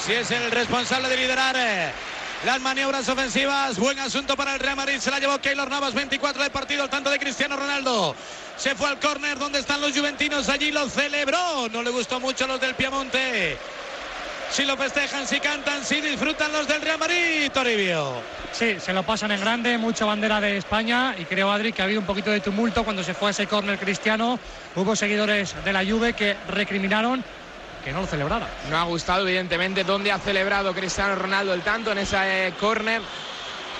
Si 0.03 0.13
es 0.13 0.31
el 0.31 0.51
responsable 0.51 1.09
de 1.09 1.17
liderar 1.17 1.55
eh, 1.57 1.91
las 2.45 2.59
maniobras 2.59 3.07
ofensivas. 3.07 3.77
Buen 3.77 3.99
asunto 3.99 4.35
para 4.35 4.55
el 4.55 4.59
Real 4.59 4.75
Madrid. 4.75 4.99
Se 4.99 5.11
la 5.11 5.19
llevó 5.19 5.39
Keylor 5.39 5.69
Navas, 5.69 5.93
24 5.93 6.43
de 6.43 6.49
partido, 6.49 6.83
al 6.83 6.89
tanto 6.89 7.09
de 7.09 7.19
Cristiano 7.19 7.55
Ronaldo. 7.55 8.15
Se 8.57 8.75
fue 8.75 8.87
al 8.87 8.99
córner 8.99 9.37
donde 9.37 9.59
están 9.59 9.81
los 9.81 9.91
juventinos. 9.91 10.49
Allí 10.49 10.71
lo 10.71 10.87
celebró. 10.89 11.67
No 11.69 11.83
le 11.83 11.89
gustó 11.89 12.19
mucho 12.19 12.45
a 12.45 12.47
los 12.47 12.61
del 12.61 12.75
Piamonte. 12.75 13.57
Si 14.51 14.65
lo 14.65 14.77
festejan, 14.77 15.25
si 15.25 15.39
cantan, 15.39 15.83
si 15.83 15.99
disfrutan 15.99 16.51
los 16.51 16.67
del 16.67 16.79
Real 16.81 16.99
Madrid, 16.99 17.49
Toribio. 17.51 18.21
Sí, 18.51 18.79
se 18.79 18.93
lo 18.93 19.01
pasan 19.01 19.31
en 19.31 19.41
grande, 19.41 19.79
mucha 19.79 20.05
bandera 20.05 20.39
de 20.39 20.57
España 20.57 21.15
y 21.17 21.25
creo, 21.25 21.51
Adri, 21.51 21.73
que 21.73 21.81
ha 21.81 21.85
habido 21.85 22.01
un 22.01 22.05
poquito 22.05 22.29
de 22.29 22.39
tumulto 22.39 22.83
cuando 22.83 23.03
se 23.03 23.15
fue 23.15 23.29
a 23.29 23.31
ese 23.31 23.47
córner 23.47 23.79
cristiano. 23.79 24.39
Hubo 24.75 24.95
seguidores 24.95 25.55
de 25.65 25.73
la 25.73 25.83
Juve 25.83 26.13
que 26.13 26.37
recriminaron 26.49 27.23
que 27.83 27.91
no 27.91 28.01
lo 28.01 28.07
celebrara. 28.07 28.47
No 28.69 28.77
ha 28.77 28.83
gustado, 28.83 29.27
evidentemente, 29.27 29.83
dónde 29.83 30.11
ha 30.11 30.19
celebrado 30.19 30.73
Cristiano 30.73 31.15
Ronaldo 31.15 31.53
el 31.53 31.61
tanto 31.61 31.91
en 31.91 31.97
ese 31.97 32.53
córner. 32.59 33.01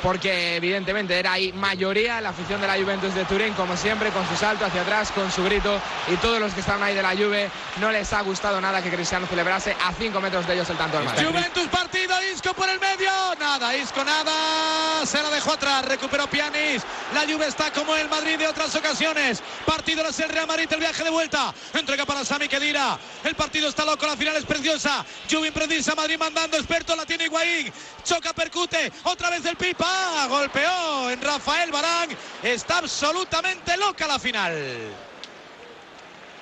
Porque 0.04 0.58
evidentemente 0.58 1.18
era 1.18 1.32
ahí 1.32 1.54
mayoría 1.54 2.20
la 2.20 2.30
afición 2.30 2.60
de 2.60 2.68
la 2.68 2.76
Juventus 2.76 3.16
de 3.16 3.24
Turín, 3.24 3.54
como 3.54 3.78
siempre, 3.78 4.10
con 4.10 4.28
su 4.28 4.36
salto 4.36 4.66
hacia 4.66 4.82
atrás, 4.82 5.12
con 5.12 5.32
su 5.32 5.44
grito. 5.46 5.80
Y 6.10 6.18
todos 6.18 6.42
los 6.42 6.54
que 6.54 6.60
estaban 6.60 6.84
ahí 6.84 6.94
de 6.94 7.02
la 7.02 7.12
Juve 7.12 7.50
no 7.80 7.90
les 7.90 8.12
ha 8.12 8.22
gustado 8.22 8.60
nada 8.60 8.82
que 8.82 8.92
Cristiano 8.92 9.26
celebrase 9.28 9.76
a 9.82 9.94
5 9.94 10.20
metros 10.20 10.46
de 10.46 10.56
ellos 10.56 10.70
el 10.70 10.78
tanto 10.78 10.98
al 10.98 11.06
Madrid. 11.06 11.26
Juventus 11.26 11.68
partido, 11.70 12.14
Isco 12.34 12.54
por 12.54 12.68
el 12.68 12.82
medio. 12.82 13.10
Nada, 13.40 13.76
Isco 13.78 14.04
nada. 14.04 15.06
Se 15.06 15.24
la 15.24 15.30
dejó 15.30 15.54
atrás, 15.54 15.86
recuperó 15.86 16.28
Pianis. 16.28 16.84
La 17.14 17.22
Juve 17.22 17.48
está 17.48 17.72
como 17.72 17.96
el 17.96 18.10
Madrid 18.10 18.38
de 18.38 18.48
otras 18.48 18.76
ocasiones. 18.76 19.42
Partido 19.66 20.06
es 20.06 20.20
el 20.20 20.28
Real 20.28 20.48
Madrid, 20.48 20.68
el 20.70 20.80
viaje 20.80 21.04
de 21.06 21.12
vuelta. 21.12 21.54
Entrega 21.74 22.06
para 22.06 22.26
Sami 22.26 22.50
Kedira. 22.50 23.00
El 23.24 23.36
partido 23.36 23.70
está 23.70 23.86
loco, 23.86 24.06
la 24.06 24.18
final 24.18 24.36
es 24.36 24.44
preciosa. 24.44 25.06
Juve 25.32 25.48
imprecisa, 25.48 25.96
Madrid 25.96 26.18
mandando, 26.20 26.58
experto, 26.58 26.94
la 26.94 27.06
tiene 27.06 27.24
Higuaín. 27.24 27.72
Choca, 28.04 28.34
percute, 28.34 28.92
otra 29.04 29.30
vez 29.30 29.46
el 29.46 29.56
Pipa. 29.56 29.93
Golpeó 30.30 31.10
en 31.10 31.22
Rafael 31.22 31.72
Barán. 31.72 32.10
Está 32.42 32.80
absolutamente 32.80 33.78
loca 33.78 34.08
la 34.08 34.20
final. 34.20 34.58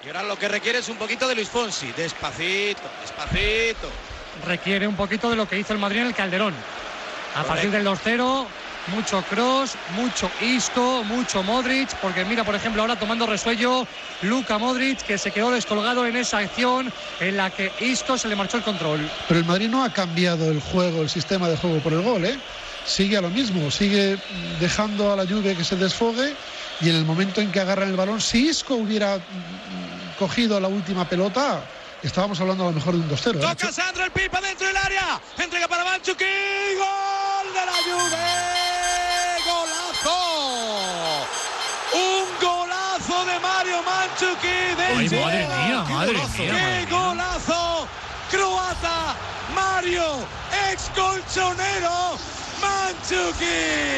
Y 0.03 0.07
ahora 0.07 0.23
lo 0.23 0.37
que 0.37 0.47
requiere 0.47 0.79
es 0.79 0.89
un 0.89 0.97
poquito 0.97 1.27
de 1.27 1.35
Luis 1.35 1.49
Fonsi. 1.49 1.91
Despacito, 1.91 2.81
despacito. 3.01 3.89
Requiere 4.45 4.87
un 4.87 4.95
poquito 4.95 5.29
de 5.29 5.35
lo 5.35 5.47
que 5.47 5.59
hizo 5.59 5.73
el 5.73 5.79
Madrid 5.79 6.01
en 6.01 6.07
el 6.07 6.15
Calderón. 6.15 6.53
A 7.35 7.43
partir 7.43 7.69
del 7.69 7.85
2-0, 7.85 8.45
mucho 8.87 9.23
cross, 9.29 9.73
mucho 9.95 10.31
Isco, 10.41 11.03
mucho 11.03 11.43
Modric, 11.43 11.93
porque 11.97 12.25
mira, 12.25 12.43
por 12.43 12.55
ejemplo, 12.55 12.81
ahora 12.81 12.97
tomando 12.97 13.27
resuello 13.27 13.85
Luka 14.23 14.57
Modric, 14.57 15.01
que 15.01 15.17
se 15.17 15.31
quedó 15.31 15.51
descolgado 15.51 16.05
en 16.05 16.15
esa 16.15 16.39
acción 16.39 16.91
en 17.19 17.37
la 17.37 17.49
que 17.51 17.71
Isco 17.79 18.17
se 18.17 18.27
le 18.27 18.35
marchó 18.35 18.57
el 18.57 18.63
control. 18.63 19.09
Pero 19.27 19.39
el 19.39 19.45
Madrid 19.45 19.69
no 19.69 19.83
ha 19.83 19.93
cambiado 19.93 20.49
el 20.49 20.59
juego, 20.59 21.03
el 21.03 21.09
sistema 21.09 21.47
de 21.47 21.57
juego 21.57 21.79
por 21.79 21.93
el 21.93 22.01
gol, 22.01 22.25
¿eh? 22.25 22.39
Sigue 22.85 23.17
a 23.17 23.21
lo 23.21 23.29
mismo, 23.29 23.69
sigue 23.71 24.17
dejando 24.59 25.13
a 25.13 25.15
la 25.15 25.23
Juve 25.25 25.55
que 25.55 25.63
se 25.63 25.75
desfogue 25.75 26.33
y 26.81 26.89
en 26.89 26.95
el 26.95 27.05
momento 27.05 27.39
en 27.41 27.51
que 27.51 27.59
agarran 27.59 27.89
el 27.89 27.95
balón, 27.95 28.19
si 28.19 28.49
Isco 28.49 28.75
hubiera 28.75 29.17
mm, 29.17 30.17
cogido 30.19 30.59
la 30.59 30.67
última 30.67 31.07
pelota, 31.07 31.61
estábamos 32.01 32.39
hablando 32.41 32.63
a 32.63 32.67
lo 32.67 32.73
mejor 32.73 32.93
de 32.95 32.99
un 33.01 33.09
2-0. 33.09 33.35
¿eh? 33.35 33.39
Toca 33.39 33.71
Sandro 33.71 34.03
el 34.03 34.11
Pipa 34.11 34.41
dentro 34.41 34.65
del 34.67 34.77
área. 34.77 35.21
Entrega 35.37 35.67
para 35.67 35.83
Manchuki. 35.83 36.25
Gol 36.25 37.53
de 37.53 37.65
la 37.65 37.77
Juve. 37.85 38.27
Golazo. 39.45 41.27
Un 41.93 42.25
golazo 42.41 43.25
de 43.25 43.39
Mario 43.39 43.83
Manchuki. 43.83 44.47
Ay, 44.97 45.07
Desde- 45.07 45.21
madre 45.23 45.47
mía, 45.47 45.83
¡Qué 45.87 45.93
madre 45.93 46.13
golazo! 46.13 46.37
mía, 46.41 46.53
madre 46.53 46.85
¡Qué 46.87 46.91
golazo! 46.91 47.87
Croata 48.31 49.15
Mario, 49.53 50.25
ex 50.71 50.89
colchonero 50.95 52.17
Manchuki. 52.61 53.91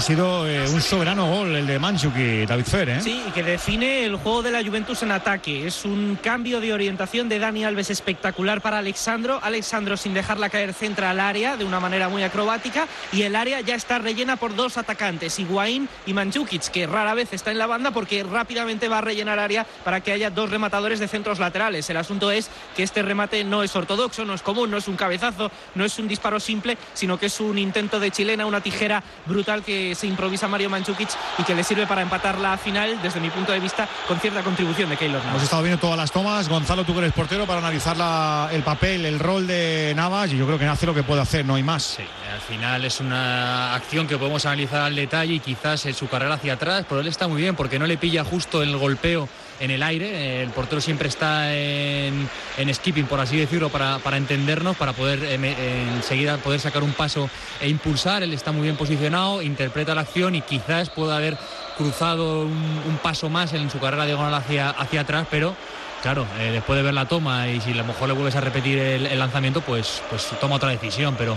Ha 0.00 0.02
sido 0.02 0.48
eh, 0.48 0.66
un 0.68 0.80
soberano 0.80 1.26
gol 1.26 1.54
el 1.56 1.66
de 1.66 1.78
Manchuki, 1.78 2.46
David 2.46 2.64
Fer, 2.64 2.88
¿eh? 2.88 3.00
Sí, 3.02 3.22
y 3.26 3.30
que 3.32 3.42
define 3.42 4.06
el 4.06 4.16
juego 4.16 4.40
de 4.40 4.50
la 4.50 4.64
Juventus 4.64 5.02
en 5.02 5.10
ataque. 5.10 5.66
Es 5.66 5.84
un 5.84 6.16
cambio 6.22 6.60
de 6.60 6.72
orientación 6.72 7.28
de 7.28 7.38
Dani 7.38 7.64
Alves 7.64 7.90
espectacular 7.90 8.62
para 8.62 8.78
Alexandro. 8.78 9.40
Alexandro 9.42 9.98
sin 9.98 10.14
dejarla 10.14 10.48
caer 10.48 10.72
centra 10.72 11.10
al 11.10 11.20
área 11.20 11.58
de 11.58 11.66
una 11.66 11.80
manera 11.80 12.08
muy 12.08 12.22
acrobática 12.22 12.86
y 13.12 13.22
el 13.22 13.36
área 13.36 13.60
ya 13.60 13.74
está 13.74 13.98
rellena 13.98 14.36
por 14.36 14.54
dos 14.54 14.78
atacantes, 14.78 15.38
Higuaín 15.38 15.86
y 16.06 16.14
Mandzukic, 16.14 16.70
que 16.70 16.86
rara 16.86 17.12
vez 17.12 17.32
está 17.32 17.50
en 17.50 17.58
la 17.58 17.66
banda 17.66 17.90
porque 17.90 18.22
rápidamente 18.22 18.88
va 18.88 18.98
a 18.98 19.02
rellenar 19.02 19.38
área 19.38 19.66
para 19.84 20.00
que 20.00 20.12
haya 20.12 20.30
dos 20.30 20.48
rematadores 20.48 20.98
de 20.98 21.08
centros 21.08 21.40
laterales. 21.40 21.90
El 21.90 21.98
asunto 21.98 22.30
es 22.30 22.48
que 22.74 22.84
este 22.84 23.02
remate 23.02 23.44
no 23.44 23.62
es 23.62 23.76
ortodoxo, 23.76 24.24
no 24.24 24.32
es 24.32 24.40
común, 24.40 24.70
no 24.70 24.78
es 24.78 24.88
un 24.88 24.96
cabezazo, 24.96 25.50
no 25.74 25.84
es 25.84 25.98
un 25.98 26.08
disparo 26.08 26.40
simple, 26.40 26.78
sino 26.94 27.18
que 27.18 27.19
es 27.26 27.40
un 27.40 27.58
intento 27.58 27.98
de 28.00 28.10
chilena, 28.10 28.46
una 28.46 28.60
tijera 28.60 29.02
brutal 29.26 29.62
que 29.62 29.94
se 29.94 30.06
improvisa 30.06 30.48
Mario 30.48 30.70
Mandzukic 30.70 31.08
y 31.38 31.42
que 31.44 31.54
le 31.54 31.64
sirve 31.64 31.86
para 31.86 32.02
empatar 32.02 32.38
la 32.38 32.56
final, 32.58 33.00
desde 33.02 33.20
mi 33.20 33.30
punto 33.30 33.52
de 33.52 33.60
vista, 33.60 33.88
con 34.08 34.18
cierta 34.20 34.42
contribución 34.42 34.90
de 34.90 34.96
Keylor 34.96 35.18
Navas. 35.18 35.30
Hemos 35.32 35.42
estado 35.42 35.62
viendo 35.62 35.80
todas 35.80 35.96
las 35.96 36.10
tomas. 36.12 36.48
Gonzalo, 36.48 36.84
tú 36.84 36.92
que 36.92 37.00
eres 37.00 37.12
portero, 37.12 37.46
para 37.46 37.58
analizar 37.60 37.96
la- 37.96 38.48
el 38.52 38.62
papel, 38.62 39.04
el 39.06 39.18
rol 39.18 39.46
de 39.46 39.92
Navas. 39.96 40.32
Y 40.32 40.38
yo 40.38 40.46
creo 40.46 40.58
que 40.58 40.66
hace 40.66 40.86
lo 40.86 40.94
que 40.94 41.02
puede 41.02 41.20
hacer, 41.20 41.44
no 41.44 41.54
hay 41.56 41.62
más. 41.62 41.98
Al 42.32 42.40
final 42.40 42.84
es 42.84 43.00
una 43.00 43.74
acción 43.74 44.06
que 44.06 44.16
podemos 44.18 44.44
analizar 44.46 44.82
al 44.82 44.94
detalle 44.96 45.34
y 45.34 45.40
quizás 45.40 45.86
en 45.86 45.94
su 45.94 46.08
carrera 46.08 46.34
hacia 46.34 46.54
atrás, 46.54 46.84
pero 46.88 47.00
él 47.00 47.06
está 47.06 47.28
muy 47.28 47.42
bien 47.42 47.56
porque 47.56 47.78
no 47.78 47.86
le 47.86 47.96
pilla 47.96 48.24
justo 48.24 48.62
el 48.62 48.76
golpeo 48.76 49.28
en 49.60 49.70
el 49.70 49.82
aire. 49.82 50.42
El 50.42 50.50
portero 50.50 50.80
siempre 50.80 51.08
está 51.08 51.54
en, 51.54 52.28
en 52.56 52.74
skipping, 52.74 53.06
por 53.06 53.20
así 53.20 53.36
decirlo, 53.36 53.68
para, 53.68 53.98
para 53.98 54.16
entendernos, 54.16 54.76
para 54.76 54.92
poder 54.92 55.22
eh, 55.22 55.86
enseguida 55.96 56.38
poder 56.38 56.60
sacar 56.60 56.82
un 56.82 56.92
paso 56.92 57.30
e 57.60 57.68
impulsar. 57.68 58.22
Él 58.22 58.32
está 58.32 58.52
muy 58.52 58.62
bien 58.62 58.76
posicionado, 58.76 59.42
interpreta 59.42 59.94
la 59.94 60.00
acción 60.02 60.34
y 60.34 60.40
quizás 60.40 60.90
pueda 60.90 61.16
haber 61.16 61.36
cruzado 61.76 62.42
un, 62.42 62.82
un 62.88 62.98
paso 63.02 63.28
más 63.28 63.52
en 63.52 63.70
su 63.70 63.78
carrera 63.78 64.06
diagonal 64.06 64.34
hacia, 64.34 64.70
hacia 64.70 65.02
atrás, 65.02 65.26
pero 65.30 65.54
Claro, 66.02 66.26
eh, 66.38 66.50
después 66.50 66.78
de 66.78 66.82
ver 66.82 66.94
la 66.94 67.06
toma 67.06 67.46
y 67.48 67.60
si 67.60 67.72
a 67.72 67.74
lo 67.74 67.84
mejor 67.84 68.08
le 68.08 68.14
vuelves 68.14 68.34
a 68.34 68.40
repetir 68.40 68.78
el, 68.78 69.04
el 69.04 69.18
lanzamiento, 69.18 69.60
pues, 69.60 70.02
pues 70.08 70.28
toma 70.40 70.56
otra 70.56 70.70
decisión. 70.70 71.14
Pero 71.18 71.36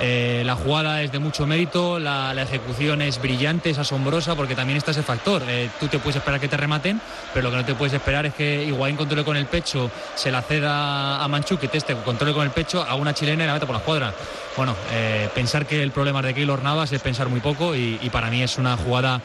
eh, 0.00 0.42
la 0.44 0.56
jugada 0.56 1.02
es 1.02 1.12
de 1.12 1.18
mucho 1.18 1.46
mérito, 1.46 1.98
la, 1.98 2.32
ejecución 2.42 3.00
es 3.02 3.20
brillante, 3.20 3.70
es 3.70 3.78
asombrosa, 3.78 4.34
porque 4.34 4.54
también 4.54 4.76
está 4.76 4.90
ese 4.90 5.02
factor. 5.02 5.42
Eh, 5.48 5.70
tú 5.80 5.88
te 5.88 5.98
puedes 5.98 6.16
esperar 6.16 6.40
que 6.40 6.48
te 6.48 6.56
rematen, 6.56 7.00
pero 7.32 7.44
lo 7.44 7.50
que 7.50 7.56
no 7.58 7.64
te 7.64 7.74
puedes 7.74 7.94
esperar 7.94 8.26
es 8.26 8.34
que 8.34 8.64
Higuaín 8.64 8.96
controle 8.96 9.24
con 9.24 9.36
el 9.36 9.46
pecho, 9.46 9.90
se 10.14 10.30
la 10.30 10.42
ceda 10.42 11.22
a 11.22 11.28
Manchu, 11.28 11.58
que 11.58 11.68
este 11.72 11.94
controle 11.96 12.34
con 12.34 12.44
el 12.44 12.50
pecho 12.50 12.82
a 12.82 12.94
una 12.96 13.14
chilena 13.14 13.44
y 13.44 13.46
la 13.46 13.54
mete 13.54 13.66
por 13.66 13.76
la 13.76 13.82
cuadra. 13.82 14.14
Bueno, 14.56 14.74
eh, 14.92 15.28
pensar 15.34 15.66
que 15.66 15.82
el 15.82 15.90
problema 15.90 16.22
de 16.22 16.34
Keylor 16.34 16.62
Navas 16.62 16.92
es 16.92 17.00
pensar 17.00 17.28
muy 17.28 17.40
poco 17.40 17.74
y, 17.74 17.98
para 18.12 18.30
mí 18.30 18.42
es 18.42 18.58
una 18.58 18.76
jugada 18.76 19.20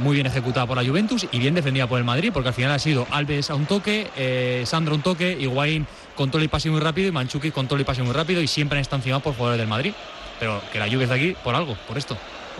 muy 0.00 0.14
bien 0.14 0.26
ejecutada 0.26 0.66
por 0.66 0.78
la 0.78 0.88
Juventus 0.88 1.26
y 1.30 1.38
bien 1.38 1.54
defendida 1.54 1.86
por 1.86 1.98
el 1.98 2.04
Madrid, 2.04 2.30
porque 2.32 2.48
al 2.48 2.54
final 2.54 2.72
ha 2.72 2.78
sido 2.78 3.06
Alves 3.10 3.50
a 3.50 3.54
un 3.54 3.66
toque, 3.66 4.62
Sandro 4.64 4.94
un 4.94 5.02
toque, 5.02 5.36
Higuaín 5.38 5.86
control 6.20 6.42
y 6.42 6.48
pase 6.48 6.68
muy 6.68 6.80
rápido 6.80 7.08
y 7.08 7.12
Manchuki 7.12 7.50
control 7.50 7.80
y 7.80 7.84
pase 7.84 8.02
muy 8.02 8.12
rápido 8.12 8.42
y 8.42 8.46
siempre 8.46 8.76
han 8.76 8.82
estado 8.82 8.98
encima 8.98 9.20
por 9.20 9.34
jugadores 9.34 9.58
del 9.58 9.68
Madrid. 9.68 9.94
Pero 10.38 10.60
que 10.70 10.78
la 10.78 10.84
Juve 10.86 11.04
es 11.04 11.08
de 11.08 11.14
aquí 11.14 11.36
por 11.42 11.54
algo, 11.54 11.78
por 11.88 11.96
esto. 11.96 12.14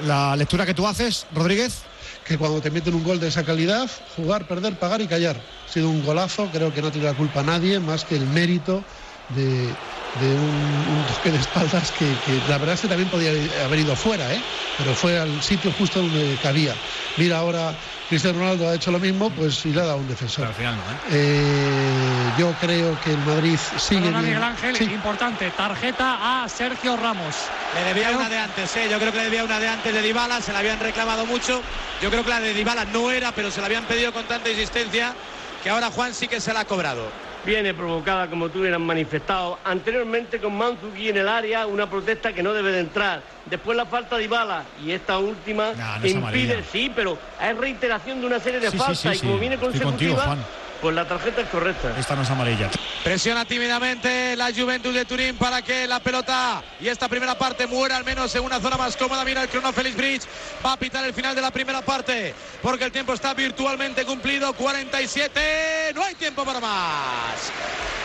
La 0.06 0.34
lectura 0.34 0.64
que 0.64 0.72
tú 0.72 0.86
haces, 0.86 1.26
Rodríguez. 1.34 1.82
Que 2.24 2.38
cuando 2.38 2.62
te 2.62 2.70
meten 2.70 2.94
un 2.94 3.04
gol 3.04 3.20
de 3.20 3.28
esa 3.28 3.44
calidad, 3.44 3.90
jugar, 4.16 4.46
perder, 4.46 4.76
pagar 4.76 5.02
y 5.02 5.06
callar. 5.06 5.36
Ha 5.36 5.70
sido 5.70 5.90
un 5.90 6.02
golazo, 6.02 6.48
creo 6.50 6.72
que 6.72 6.80
no 6.80 6.90
tiene 6.90 7.06
la 7.08 7.14
culpa 7.14 7.42
nadie, 7.42 7.78
más 7.80 8.06
que 8.06 8.16
el 8.16 8.26
mérito 8.26 8.82
de, 9.36 9.66
de 10.20 10.34
un, 10.34 10.96
un 10.96 11.04
toque 11.14 11.30
de 11.30 11.38
espaldas 11.38 11.92
que, 11.92 12.06
que 12.24 12.40
la 12.48 12.56
verdad 12.56 12.76
es 12.76 12.80
que 12.80 12.88
también 12.88 13.10
podía 13.10 13.30
haber 13.62 13.80
ido 13.80 13.94
fuera, 13.94 14.32
¿eh? 14.32 14.40
pero 14.78 14.94
fue 14.94 15.18
al 15.18 15.42
sitio 15.42 15.70
justo 15.72 16.00
donde 16.00 16.38
cabía. 16.42 16.74
Mira 17.18 17.38
ahora, 17.38 17.74
Cristiano 18.10 18.40
Ronaldo 18.40 18.68
ha 18.68 18.74
hecho 18.74 18.90
lo 18.90 18.98
mismo, 18.98 19.30
pues 19.30 19.64
y 19.64 19.72
le 19.72 19.80
ha 19.80 19.84
dado 19.84 19.98
un 19.98 20.08
defensor. 20.08 20.48
al 20.48 20.52
final 20.54 20.74
no, 20.76 20.82
Eh, 21.10 22.32
yo 22.36 22.52
creo 22.60 23.00
que 23.00 23.12
el 23.12 23.18
Madrid 23.18 23.56
sigue 23.78 24.00
Perdona. 24.02 24.20
Miguel 24.22 24.42
Ángel, 24.42 24.76
Sí. 24.76 24.84
importante, 24.84 25.48
tarjeta 25.56 26.42
a 26.42 26.48
Sergio 26.48 26.96
Ramos. 26.96 27.36
Le 27.76 27.84
debía 27.84 28.10
una 28.10 28.28
de 28.28 28.36
antes, 28.38 28.74
¿eh? 28.76 28.88
yo 28.90 28.98
creo 28.98 29.12
que 29.12 29.18
le 29.18 29.24
debía 29.24 29.44
una 29.44 29.60
de 29.60 29.68
antes 29.68 29.94
de 29.94 30.02
Dybala, 30.02 30.40
se 30.40 30.52
la 30.52 30.58
habían 30.58 30.80
reclamado 30.80 31.24
mucho. 31.24 31.62
Yo 32.02 32.10
creo 32.10 32.24
que 32.24 32.30
la 32.30 32.40
de 32.40 32.52
Dybala 32.52 32.84
no 32.86 33.12
era, 33.12 33.30
pero 33.30 33.48
se 33.52 33.60
la 33.60 33.66
habían 33.66 33.84
pedido 33.84 34.12
con 34.12 34.24
tanta 34.24 34.50
insistencia 34.50 35.14
que 35.62 35.70
ahora 35.70 35.90
Juan 35.92 36.12
sí 36.12 36.26
que 36.26 36.40
se 36.40 36.52
la 36.52 36.60
ha 36.60 36.64
cobrado. 36.64 37.08
Viene 37.44 37.72
provocada, 37.72 38.26
como 38.28 38.50
tú 38.50 38.60
hubieras 38.60 38.80
manifestado, 38.80 39.58
anteriormente 39.64 40.38
con 40.38 40.56
Manzuki 40.58 41.08
en 41.08 41.16
el 41.16 41.28
área, 41.28 41.66
una 41.66 41.88
protesta 41.88 42.34
que 42.34 42.42
no 42.42 42.52
debe 42.52 42.70
de 42.70 42.80
entrar. 42.80 43.22
Después 43.46 43.76
la 43.76 43.86
falta 43.86 44.18
de 44.18 44.24
Ibala 44.24 44.64
y 44.84 44.90
esta 44.92 45.18
última 45.18 45.72
no 45.72 46.06
impide, 46.06 46.16
amarilla. 46.18 46.56
sí, 46.70 46.92
pero 46.94 47.16
es 47.42 47.56
reiteración 47.56 48.20
de 48.20 48.26
una 48.26 48.40
serie 48.40 48.60
de 48.60 48.70
Sí, 48.70 48.76
faltas 48.76 48.98
sí, 48.98 49.08
y 49.08 49.18
como 49.20 49.38
viene 49.38 49.56
contigo, 49.56 49.84
consecutiva, 49.84 50.22
Juan. 50.24 50.44
Pues 50.80 50.94
la 50.94 51.06
tarjeta 51.06 51.42
es 51.42 51.48
correcta. 51.48 51.94
Esta 51.98 52.16
no 52.16 52.22
es 52.22 52.30
amarilla. 52.30 52.70
Presiona 53.04 53.44
tímidamente 53.44 54.36
la 54.36 54.52
Juventus 54.52 54.94
de 54.94 55.04
Turín 55.04 55.36
para 55.36 55.62
que 55.62 55.86
la 55.86 56.00
pelota 56.00 56.62
y 56.80 56.88
esta 56.88 57.08
primera 57.08 57.36
parte 57.36 57.66
muera 57.66 57.96
al 57.96 58.04
menos 58.04 58.34
en 58.34 58.44
una 58.44 58.60
zona 58.60 58.76
más 58.76 58.96
cómoda. 58.96 59.24
Mira 59.24 59.42
el 59.42 59.48
crono 59.48 59.72
Félix 59.72 59.96
Bridge. 59.96 60.22
Va 60.64 60.72
a 60.72 60.76
pitar 60.76 61.04
el 61.04 61.14
final 61.14 61.34
de 61.34 61.42
la 61.42 61.50
primera 61.50 61.82
parte 61.82 62.34
porque 62.62 62.84
el 62.84 62.92
tiempo 62.92 63.12
está 63.12 63.34
virtualmente 63.34 64.04
cumplido. 64.04 64.52
47. 64.52 65.92
No 65.94 66.04
hay 66.04 66.14
tiempo 66.14 66.44
para 66.44 66.60
más. 66.60 67.52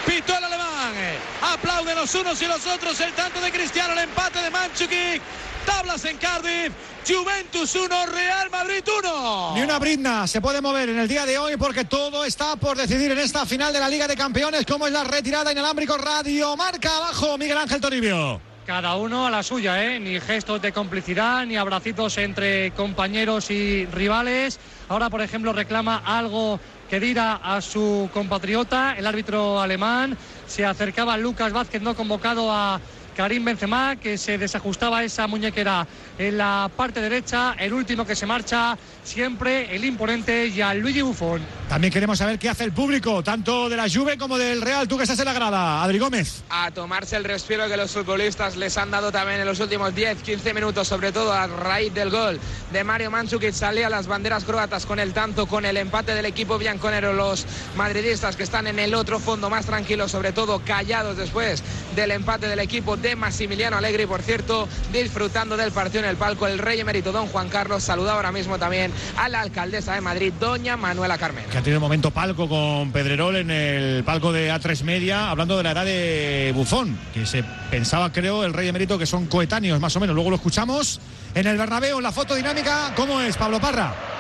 Pitó 0.06 0.38
el 0.38 0.44
alemán. 0.44 0.94
Aplauden 1.42 1.96
los 1.96 2.14
unos 2.16 2.42
y 2.42 2.46
los 2.46 2.66
otros 2.68 3.00
el 3.00 3.14
tanto 3.14 3.42
de 3.42 3.52
Cristiano, 3.52 3.94
el 3.94 4.00
empate 4.00 4.40
de 4.40 4.50
Manchukic. 4.50 5.22
Tablas 5.66 6.06
en 6.06 6.18
Cardiff. 6.18 6.72
Juventus 7.08 7.76
1, 7.76 8.06
Real 8.08 8.50
Madrid 8.50 8.84
1. 9.00 9.54
Ni 9.56 9.62
una 9.62 9.78
brizna 9.78 10.26
se 10.28 10.42
puede 10.42 10.62
mover 10.62 10.90
en 10.90 11.00
el 11.00 11.08
día 11.08 11.26
de 11.26 11.38
hoy 11.38 11.56
porque 11.58 11.86
todo 11.86 12.26
está 12.26 12.56
por 12.56 12.78
decidir 12.78 13.12
en 13.12 13.20
esta 13.20 13.46
final 13.46 13.72
de 13.72 13.80
la 13.80 13.90
Liga 13.90 14.08
de 14.08 14.16
Campeones, 14.16 14.66
como 14.66 14.88
es 14.88 14.94
la 14.94 15.04
retirada 15.04 15.52
inalámbrico 15.52 15.98
Radio 15.98 16.56
Marca 16.56 16.98
abajo, 16.98 17.38
Miguel 17.38 17.58
Ángel 17.58 17.80
Toribio. 17.82 18.42
Cada 18.66 18.96
uno 18.96 19.28
a 19.28 19.30
la 19.30 19.44
suya, 19.44 19.84
¿eh? 19.84 20.00
Ni 20.00 20.20
gestos 20.20 20.60
de 20.60 20.72
complicidad, 20.72 21.46
ni 21.46 21.56
abracitos 21.56 22.18
entre 22.18 22.72
compañeros 22.72 23.52
y 23.52 23.86
rivales. 23.86 24.60
Ahora, 24.90 25.12
por 25.12 25.22
ejemplo, 25.22 25.54
reclama 25.54 26.02
algo 26.04 26.60
que 26.90 27.00
dirá 27.00 27.40
a 27.44 27.62
su 27.62 28.10
compatriota, 28.12 28.96
el 28.98 29.06
árbitro 29.06 29.62
alemán. 29.62 30.18
Se 30.48 30.66
acercaba 30.66 31.16
Lucas 31.18 31.54
Vázquez, 31.54 31.84
no 31.84 31.96
convocado 31.96 32.52
a 32.52 32.82
Karim 33.16 33.46
Benzema, 33.46 33.96
que 33.96 34.18
se 34.18 34.38
desajustaba 34.38 35.04
esa 35.04 35.26
muñequera 35.28 35.88
en 36.18 36.38
la 36.38 36.70
parte 36.76 37.02
derecha. 37.02 37.56
El 37.58 37.74
último 37.74 38.06
que 38.06 38.16
se 38.16 38.26
marcha, 38.26 38.78
siempre 39.04 39.74
el 39.76 39.86
imponente 39.86 40.52
Gianluigi 40.52 41.02
Buffon. 41.02 41.42
También 41.70 41.92
queremos 41.92 42.18
saber 42.20 42.38
qué 42.38 42.50
hace 42.50 42.64
el 42.64 42.72
público, 42.74 43.24
tanto 43.24 43.70
de 43.70 43.78
la 43.78 43.90
Juve 43.90 44.18
como 44.18 44.38
del 44.38 44.62
Real. 44.62 44.88
Tú 44.88 44.98
que 44.98 45.04
estás 45.04 45.20
en 45.20 45.26
la 45.26 45.34
grada, 45.34 45.84
Adri 45.84 45.98
Gómez. 45.98 46.44
a 46.50 46.72
tomarse 46.72 47.16
el 47.16 47.24
respiro 47.24 47.68
que 47.68 47.78
los 47.78 47.92
futbolistas 47.92 48.56
les 48.58 48.78
han 48.78 48.92
dado 48.92 49.12
también 49.12 49.40
en 49.40 49.46
los 49.46 49.60
últimos 49.60 49.94
10-15 49.94 50.54
minutos, 50.54 50.88
sobre 50.88 51.12
todo 51.12 51.32
a 51.34 51.48
raíz 51.48 51.94
del 51.94 52.10
gol 52.10 52.40
de 52.72 52.84
Mario 52.84 53.12
Mandzukic. 53.12 53.54
Salía 53.54 53.90
las 53.90 54.08
banderas 54.08 54.44
croatas 54.44 54.86
con 54.86 55.00
el 55.00 55.14
tanto, 55.14 55.48
con 55.48 55.66
el 55.66 55.78
empate 55.78 56.14
del 56.14 56.26
equipo 56.26 56.58
bianconero. 56.58 57.14
Los 57.14 57.46
madridistas 57.76 58.36
que 58.36 58.44
están 58.44 58.68
en 58.68 58.80
el 58.80 58.94
otro 58.94 59.20
fondo 59.20 59.50
más 59.50 59.66
tranquilos, 59.66 60.12
sobre 60.12 60.34
todo 60.34 60.60
callados 60.66 61.18
después 61.18 61.64
del 61.96 62.12
empate 62.12 62.48
del 62.48 62.60
equipo 62.60 62.98
de 63.06 63.16
Massimiliano 63.16 63.78
Allegri. 63.78 64.08
Por 64.08 64.24
cierto, 64.24 64.68
disfrutando 64.92 65.56
del 65.56 65.72
partido 65.72 66.04
en 66.04 66.10
el 66.10 66.18
palco, 66.18 66.48
el 66.48 66.58
rey 66.58 66.80
emérito 66.80 67.12
don 67.12 67.28
Juan 67.28 67.50
Carlos 67.50 67.84
saluda 67.84 68.14
ahora 68.14 68.32
mismo 68.32 68.58
también 68.58 68.92
a 69.16 69.30
la 69.30 69.42
alcaldesa 69.42 69.94
de 69.94 70.02
Madrid, 70.02 70.34
doña 70.40 70.76
Manuela 70.76 71.18
Carmen. 71.20 71.46
Que 71.52 71.60
ha 71.60 71.62
tenido 71.62 71.78
un 71.78 71.84
momento 71.84 72.10
palco 72.10 72.50
con 72.50 72.92
Pedrerol 72.92 73.36
en 73.36 73.52
el 73.52 74.04
palco 74.04 74.34
de 74.34 74.52
A3 74.52 74.84
Media, 74.84 75.30
hablando 75.30 75.56
de 75.56 75.64
la 75.64 75.72
edad 75.72 75.86
de 75.86 76.52
Bufón, 76.56 76.98
que 77.14 77.28
se 77.28 77.44
pensaba, 77.70 78.12
creo, 78.12 78.44
el 78.44 78.54
rey 78.54 78.68
emérito 78.68 78.98
que 78.98 79.06
son 79.06 79.28
coetáneos 79.28 79.80
más 79.80 79.96
o 79.96 80.00
menos. 80.00 80.16
Luego 80.16 80.32
lo 80.32 80.38
escuchamos 80.38 81.00
en 81.36 81.46
el 81.46 81.58
Bernabéu, 81.58 81.98
en 81.98 82.04
la 82.04 82.12
foto 82.12 82.34
dinámica. 82.34 82.92
¿Cómo 82.96 83.22
es, 83.22 83.38
Pablo 83.38 83.60
Parra? 83.60 84.15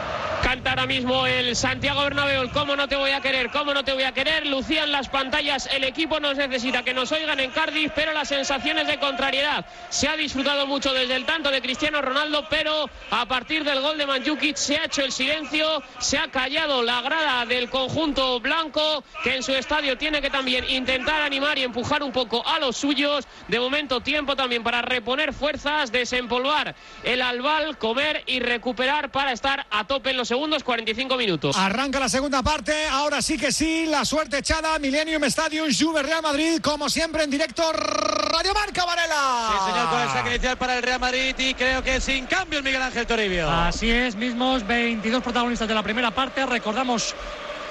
Canta 0.45 0.69
ahora 0.69 0.85
mismo 0.85 1.25
el 1.25 1.55
Santiago 1.55 2.03
Bernabéu, 2.03 2.43
el 2.43 2.51
cómo 2.51 2.75
no 2.75 2.87
te 2.87 2.95
voy 2.95 3.09
a 3.09 3.19
querer, 3.19 3.49
cómo 3.49 3.73
no 3.73 3.83
te 3.83 3.93
voy 3.93 4.03
a 4.03 4.11
querer. 4.11 4.45
Lucían 4.45 4.91
las 4.91 5.09
pantallas, 5.09 5.67
el 5.73 5.83
equipo 5.83 6.19
nos 6.19 6.37
necesita 6.37 6.83
que 6.83 6.93
nos 6.93 7.11
oigan 7.11 7.39
en 7.39 7.49
Cardiff, 7.49 7.91
pero 7.95 8.13
las 8.13 8.27
sensaciones 8.27 8.85
de 8.85 8.99
contrariedad. 8.99 9.65
Se 9.89 10.07
ha 10.07 10.15
disfrutado 10.15 10.67
mucho 10.67 10.93
desde 10.93 11.15
el 11.15 11.25
tanto 11.25 11.49
de 11.49 11.63
Cristiano 11.63 11.99
Ronaldo, 11.99 12.45
pero 12.47 12.87
a 13.09 13.25
partir 13.25 13.63
del 13.63 13.81
gol 13.81 13.97
de 13.97 14.05
Manjukic 14.05 14.55
se 14.55 14.77
ha 14.77 14.85
hecho 14.85 15.01
el 15.01 15.11
silencio, 15.11 15.81
se 15.97 16.19
ha 16.19 16.27
callado 16.27 16.83
la 16.83 17.01
grada 17.01 17.47
del 17.47 17.67
conjunto 17.71 18.39
blanco, 18.39 19.03
que 19.23 19.37
en 19.37 19.41
su 19.41 19.51
estadio 19.51 19.97
tiene 19.97 20.21
que 20.21 20.29
también 20.29 20.69
intentar 20.69 21.23
animar 21.23 21.57
y 21.57 21.63
empujar 21.63 22.03
un 22.03 22.11
poco 22.11 22.47
a 22.47 22.59
los 22.59 22.77
suyos. 22.77 23.27
De 23.47 23.59
momento, 23.59 24.01
tiempo 24.01 24.35
también 24.35 24.61
para 24.61 24.83
reponer 24.83 25.33
fuerzas, 25.33 25.91
desempolvar 25.91 26.75
el 27.03 27.23
albal, 27.23 27.79
comer 27.79 28.21
y 28.27 28.41
recuperar 28.41 29.09
para 29.09 29.31
estar 29.31 29.65
a 29.71 29.87
tope 29.87 30.11
en 30.11 30.17
los 30.17 30.34
segundos 30.35 30.65
45 30.65 31.15
minutos. 31.15 31.55
Arranca 31.57 31.97
la 31.97 32.09
segunda 32.09 32.43
parte, 32.43 32.73
ahora 32.91 33.21
sí 33.21 33.37
que 33.37 33.53
sí, 33.53 33.85
la 33.85 34.03
suerte 34.03 34.39
echada, 34.39 34.77
Millennium 34.79 35.23
Stadium, 35.23 35.69
Juve 35.73 36.03
Real 36.03 36.21
Madrid, 36.21 36.59
como 36.61 36.89
siempre 36.89 37.23
en 37.23 37.29
directo, 37.31 37.71
Radio 37.71 38.53
Marca 38.53 38.83
Varela. 38.83 39.47
Sí, 39.49 39.71
señor, 39.71 39.89
con 39.89 40.01
el 40.01 40.09
saque 40.09 40.29
inicial 40.31 40.57
para 40.57 40.75
el 40.75 40.83
Real 40.83 40.99
Madrid 40.99 41.33
y 41.37 41.53
creo 41.53 41.81
que 41.81 42.01
sin 42.01 42.25
cambio 42.25 42.59
el 42.59 42.65
Miguel 42.65 42.81
Ángel 42.81 43.07
Toribio. 43.07 43.49
Así 43.49 43.89
es, 43.89 44.17
mismos 44.17 44.67
22 44.67 45.23
protagonistas 45.23 45.69
de 45.69 45.73
la 45.73 45.83
primera 45.83 46.11
parte. 46.11 46.45
Recordamos 46.45 47.15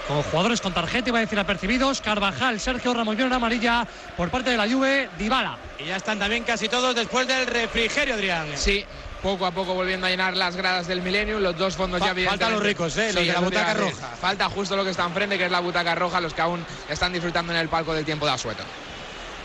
con 0.08 0.22
jugadores 0.22 0.62
con 0.62 0.72
tarjeta, 0.72 1.10
iba 1.10 1.18
a 1.18 1.20
decir 1.20 1.38
apercibidos, 1.38 2.00
Carvajal, 2.00 2.60
Sergio 2.60 2.94
Ramos, 2.94 3.14
vieron 3.14 3.34
amarilla 3.34 3.86
por 4.16 4.30
parte 4.30 4.48
de 4.48 4.56
la 4.56 4.66
Juve, 4.66 5.10
Dybala. 5.18 5.58
Y 5.78 5.84
ya 5.84 5.96
están 5.96 6.18
también 6.18 6.44
casi 6.44 6.70
todos 6.70 6.94
después 6.94 7.26
del 7.26 7.46
refrigerio, 7.46 8.14
Adrián. 8.14 8.46
Sí, 8.54 8.86
poco 9.24 9.46
a 9.46 9.50
poco 9.52 9.72
volviendo 9.72 10.06
a 10.06 10.10
llenar 10.10 10.36
las 10.36 10.54
gradas 10.54 10.86
del 10.86 11.00
Millennium, 11.00 11.40
los 11.40 11.56
dos 11.56 11.74
fondos 11.76 11.98
Fa- 11.98 12.04
ya 12.06 12.10
evidentemente. 12.12 12.44
faltan 12.44 12.52
los 12.58 12.62
ricos, 12.62 12.96
¿eh? 12.98 13.10
Los 13.14 13.26
de 13.26 13.32
la 13.32 13.40
butaca 13.40 13.72
roja. 13.72 14.08
Falta 14.20 14.50
justo 14.50 14.76
lo 14.76 14.84
que 14.84 14.90
está 14.90 15.04
enfrente, 15.06 15.38
que 15.38 15.46
es 15.46 15.50
la 15.50 15.60
butaca 15.60 15.94
roja, 15.94 16.20
los 16.20 16.34
que 16.34 16.42
aún 16.42 16.64
están 16.90 17.10
disfrutando 17.14 17.50
en 17.54 17.58
el 17.58 17.70
palco 17.70 17.94
del 17.94 18.04
tiempo 18.04 18.26
de 18.26 18.32
asueto. 18.32 18.62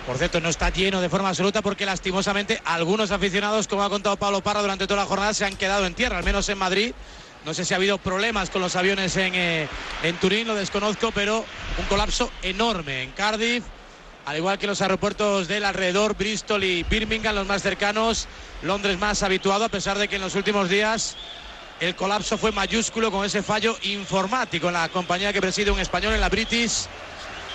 Por 0.05 0.17
cierto, 0.17 0.41
no 0.41 0.49
está 0.49 0.69
lleno 0.69 0.99
de 0.99 1.07
forma 1.07 1.29
absoluta 1.29 1.61
porque 1.61 1.85
lastimosamente 1.85 2.61
algunos 2.65 3.11
aficionados, 3.11 3.69
como 3.69 3.83
ha 3.83 3.89
contado 3.89 4.17
Pablo 4.17 4.41
Parra 4.41 4.61
durante 4.61 4.85
toda 4.85 4.99
la 5.01 5.05
jornada, 5.07 5.33
se 5.33 5.45
han 5.45 5.55
quedado 5.55 5.85
en 5.85 5.93
tierra, 5.93 6.17
al 6.17 6.25
menos 6.25 6.49
en 6.49 6.57
Madrid. 6.57 6.93
No 7.45 7.53
sé 7.53 7.63
si 7.63 7.73
ha 7.73 7.77
habido 7.77 7.97
problemas 7.99 8.49
con 8.49 8.61
los 8.61 8.75
aviones 8.75 9.15
en, 9.15 9.33
eh, 9.33 9.69
en 10.03 10.15
Turín, 10.17 10.45
lo 10.45 10.55
desconozco, 10.55 11.11
pero 11.13 11.45
un 11.77 11.85
colapso 11.85 12.29
enorme 12.41 13.03
en 13.03 13.11
Cardiff, 13.11 13.63
al 14.29 14.37
igual 14.37 14.59
que 14.59 14.67
los 14.67 14.79
aeropuertos 14.81 15.47
del 15.47 15.65
alrededor, 15.65 16.15
Bristol 16.15 16.63
y 16.63 16.83
Birmingham, 16.83 17.33
los 17.33 17.47
más 17.47 17.63
cercanos, 17.63 18.27
Londres 18.61 18.99
más 18.99 19.23
habituado, 19.23 19.65
a 19.65 19.69
pesar 19.69 19.97
de 19.97 20.07
que 20.07 20.17
en 20.17 20.21
los 20.21 20.35
últimos 20.35 20.69
días 20.69 21.15
el 21.79 21.95
colapso 21.95 22.37
fue 22.37 22.51
mayúsculo 22.51 23.09
con 23.11 23.25
ese 23.25 23.41
fallo 23.41 23.75
informático 23.83 24.67
en 24.67 24.73
la 24.75 24.87
compañía 24.89 25.33
que 25.33 25.41
preside 25.41 25.71
un 25.71 25.79
español 25.79 26.13
en 26.13 26.21
la 26.21 26.29
British, 26.29 26.85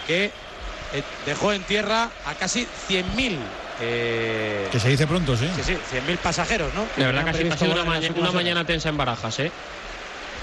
que 0.09 0.25
eh, 0.25 1.03
dejó 1.25 1.53
en 1.53 1.63
tierra 1.63 2.11
a 2.27 2.35
casi 2.35 2.67
100.000. 2.89 3.39
eh, 3.81 4.69
Que 4.73 4.81
se 4.81 4.89
dice 4.89 5.07
pronto, 5.07 5.37
sí. 5.37 5.49
Sí, 5.55 5.63
sí, 5.63 5.79
100.000 5.93 6.19
pasajeros, 6.19 6.75
¿no? 6.75 6.87
De 6.97 7.05
verdad 7.07 7.23
que 7.25 7.31
ha 7.53 7.57
sido- 7.57 7.73
una, 7.73 7.85
una 8.19 8.33
mañana 8.33 8.65
tensa 8.65 8.89
en 8.89 8.97
Barajas, 8.97 9.39
¿eh? 9.39 9.53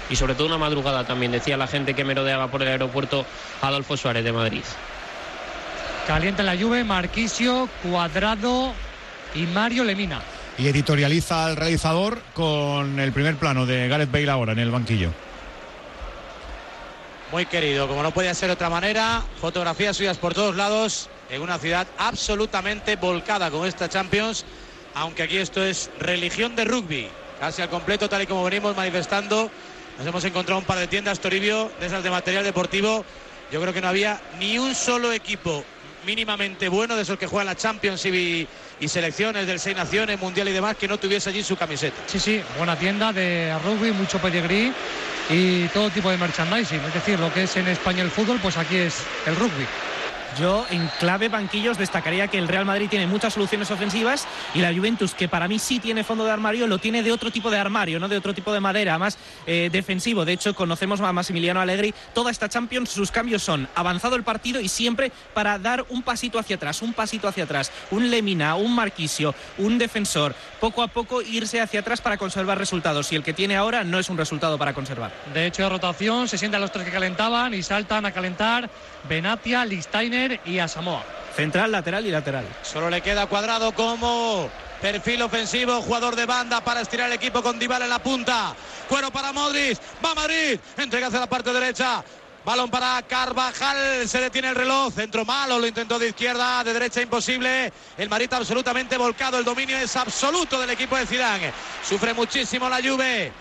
y 0.09 0.15
sobre 0.15 0.35
todo 0.35 0.47
una 0.47 0.57
madrugada 0.57 1.03
también, 1.05 1.33
decía 1.33 1.57
la 1.57 1.67
gente 1.67 1.93
que 1.93 2.05
merodeaba 2.05 2.47
por 2.49 2.61
el 2.61 2.69
aeropuerto 2.69 3.25
Adolfo 3.61 3.97
Suárez 3.97 4.23
de 4.23 4.31
Madrid. 4.31 4.63
Calienta 6.11 6.43
la 6.43 6.57
Juve, 6.57 6.83
Marquisio, 6.83 7.69
Cuadrado 7.81 8.73
y 9.33 9.43
Mario 9.43 9.85
Lemina. 9.85 10.21
Y 10.57 10.67
editorializa 10.67 11.45
al 11.45 11.55
realizador 11.55 12.21
con 12.33 12.99
el 12.99 13.13
primer 13.13 13.37
plano 13.37 13.65
de 13.65 13.87
Gareth 13.87 14.11
Bale 14.11 14.29
ahora 14.29 14.51
en 14.51 14.59
el 14.59 14.71
banquillo. 14.71 15.09
Muy 17.31 17.45
querido, 17.45 17.87
como 17.87 18.03
no 18.03 18.11
podía 18.11 18.33
ser 18.33 18.49
de 18.49 18.55
otra 18.55 18.69
manera, 18.69 19.23
fotografías 19.39 19.95
suyas 19.95 20.17
por 20.17 20.33
todos 20.33 20.57
lados 20.57 21.09
en 21.29 21.41
una 21.41 21.57
ciudad 21.57 21.87
absolutamente 21.97 22.97
volcada 22.97 23.49
con 23.49 23.65
esta 23.65 23.87
Champions, 23.87 24.43
aunque 24.93 25.23
aquí 25.23 25.37
esto 25.37 25.63
es 25.63 25.89
religión 25.97 26.57
de 26.57 26.65
rugby, 26.65 27.07
casi 27.39 27.61
al 27.61 27.69
completo 27.69 28.09
tal 28.09 28.23
y 28.23 28.27
como 28.27 28.43
venimos 28.43 28.75
manifestando. 28.75 29.49
Nos 29.97 30.05
hemos 30.05 30.25
encontrado 30.25 30.59
un 30.59 30.65
par 30.65 30.77
de 30.77 30.87
tiendas 30.87 31.21
Toribio 31.21 31.71
de 31.79 31.85
esas 31.85 32.03
de 32.03 32.09
material 32.09 32.43
deportivo. 32.43 33.05
Yo 33.49 33.61
creo 33.61 33.73
que 33.73 33.79
no 33.79 33.87
había 33.87 34.19
ni 34.39 34.57
un 34.57 34.75
solo 34.75 35.13
equipo 35.13 35.63
mínimamente 36.05 36.69
bueno 36.69 36.95
de 36.95 37.03
esos 37.03 37.17
que 37.17 37.27
juegan 37.27 37.47
la 37.47 37.55
Champions 37.55 38.05
y, 38.05 38.47
selecciones 38.87 39.47
del 39.47 39.59
Seis 39.59 39.75
Naciones, 39.75 40.19
Mundial 40.19 40.47
y 40.49 40.51
demás 40.51 40.75
que 40.75 40.87
no 40.87 40.97
tuviese 40.97 41.29
allí 41.29 41.43
su 41.43 41.55
camiseta. 41.55 41.97
Sí, 42.07 42.19
sí, 42.19 42.41
buena 42.57 42.75
tienda 42.75 43.13
de 43.13 43.57
rugby, 43.63 43.91
mucho 43.91 44.19
pedigrí 44.19 44.73
y 45.29 45.67
todo 45.67 45.89
tipo 45.89 46.09
de 46.09 46.17
merchandising. 46.17 46.79
Es 46.79 46.93
decir, 46.93 47.19
lo 47.19 47.33
que 47.33 47.43
es 47.43 47.55
en 47.57 47.67
España 47.67 48.03
el 48.03 48.11
fútbol, 48.11 48.39
pues 48.41 48.57
aquí 48.57 48.77
es 48.77 49.03
el 49.25 49.35
rugby. 49.35 49.65
Yo 50.39 50.65
en 50.69 50.89
clave 50.99 51.27
banquillos 51.29 51.77
destacaría 51.77 52.27
que 52.27 52.37
el 52.37 52.47
Real 52.47 52.65
Madrid 52.65 52.87
tiene 52.89 53.05
muchas 53.05 53.33
soluciones 53.33 53.69
ofensivas 53.69 54.27
y 54.53 54.59
la 54.59 54.73
Juventus, 54.73 55.13
que 55.13 55.27
para 55.27 55.47
mí 55.47 55.59
sí 55.59 55.79
tiene 55.79 56.03
fondo 56.03 56.23
de 56.23 56.31
armario, 56.31 56.67
lo 56.67 56.77
tiene 56.77 57.03
de 57.03 57.11
otro 57.11 57.31
tipo 57.31 57.51
de 57.51 57.57
armario, 57.57 57.99
no 57.99 58.07
de 58.07 58.17
otro 58.17 58.33
tipo 58.33 58.53
de 58.53 58.59
madera, 58.59 58.97
más 58.97 59.17
eh, 59.45 59.69
defensivo. 59.71 60.23
De 60.23 60.33
hecho, 60.33 60.55
conocemos 60.55 61.01
a 61.01 61.11
Massimiliano 61.11 61.59
Allegri. 61.59 61.93
Toda 62.13 62.31
esta 62.31 62.47
Champions, 62.47 62.89
sus 62.89 63.11
cambios 63.11 63.43
son 63.43 63.67
avanzado 63.75 64.15
el 64.15 64.23
partido 64.23 64.61
y 64.61 64.69
siempre 64.69 65.11
para 65.33 65.59
dar 65.59 65.85
un 65.89 66.01
pasito 66.01 66.39
hacia 66.39 66.55
atrás, 66.55 66.81
un 66.81 66.93
pasito 66.93 67.27
hacia 67.27 67.43
atrás, 67.43 67.71
un 67.91 68.09
Lemina, 68.09 68.55
un 68.55 68.73
Marquisio, 68.73 69.35
un 69.57 69.77
defensor. 69.77 70.33
Poco 70.59 70.83
a 70.83 70.87
poco 70.87 71.21
irse 71.21 71.59
hacia 71.59 71.81
atrás 71.81 72.01
para 72.01 72.17
conservar 72.17 72.57
resultados 72.57 73.11
y 73.11 73.15
el 73.15 73.23
que 73.23 73.33
tiene 73.33 73.57
ahora 73.57 73.83
no 73.83 73.99
es 73.99 74.09
un 74.09 74.17
resultado 74.17 74.57
para 74.57 74.73
conservar. 74.73 75.11
De 75.33 75.45
hecho, 75.45 75.67
rotación, 75.69 76.27
se 76.27 76.37
sientan 76.37 76.61
los 76.61 76.71
tres 76.71 76.85
que 76.85 76.91
calentaban 76.91 77.53
y 77.53 77.63
saltan 77.63 78.05
a 78.05 78.11
calentar 78.11 78.69
Benatia, 79.07 79.65
Listainer 79.65 80.39
y 80.45 80.59
a 80.59 80.67
Samoa. 80.67 81.03
Central, 81.35 81.71
lateral 81.71 82.05
y 82.05 82.11
lateral. 82.11 82.45
Solo 82.61 82.89
le 82.89 83.01
queda 83.01 83.27
cuadrado 83.27 83.73
como 83.73 84.49
perfil 84.81 85.21
ofensivo, 85.21 85.81
jugador 85.81 86.15
de 86.15 86.25
banda 86.25 86.61
para 86.61 86.81
estirar 86.81 87.07
el 87.07 87.13
equipo 87.13 87.41
con 87.41 87.59
Dybala 87.59 87.85
en 87.85 87.91
la 87.91 87.99
punta. 87.99 88.55
Cuero 88.89 89.11
para 89.11 89.31
Modric, 89.31 89.77
va 90.03 90.13
Madrid, 90.13 90.59
entrega 90.77 91.07
hacia 91.07 91.19
la 91.19 91.29
parte 91.29 91.53
derecha. 91.53 92.03
Balón 92.43 92.71
para 92.71 93.03
Carvajal, 93.03 94.09
se 94.09 94.19
detiene 94.19 94.49
el 94.49 94.55
reloj, 94.55 94.91
centro 94.91 95.23
malo, 95.23 95.59
lo 95.59 95.67
intentó 95.67 95.99
de 95.99 96.09
izquierda, 96.09 96.63
de 96.63 96.73
derecha 96.73 96.99
imposible. 96.99 97.71
El 97.97 98.09
Marita 98.09 98.37
absolutamente 98.37 98.97
volcado, 98.97 99.37
el 99.37 99.45
dominio 99.45 99.77
es 99.77 99.95
absoluto 99.95 100.59
del 100.59 100.71
equipo 100.71 100.97
de 100.97 101.05
Zidane. 101.05 101.53
Sufre 101.87 102.15
muchísimo 102.15 102.67
la 102.67 102.81
Juve. 102.81 103.31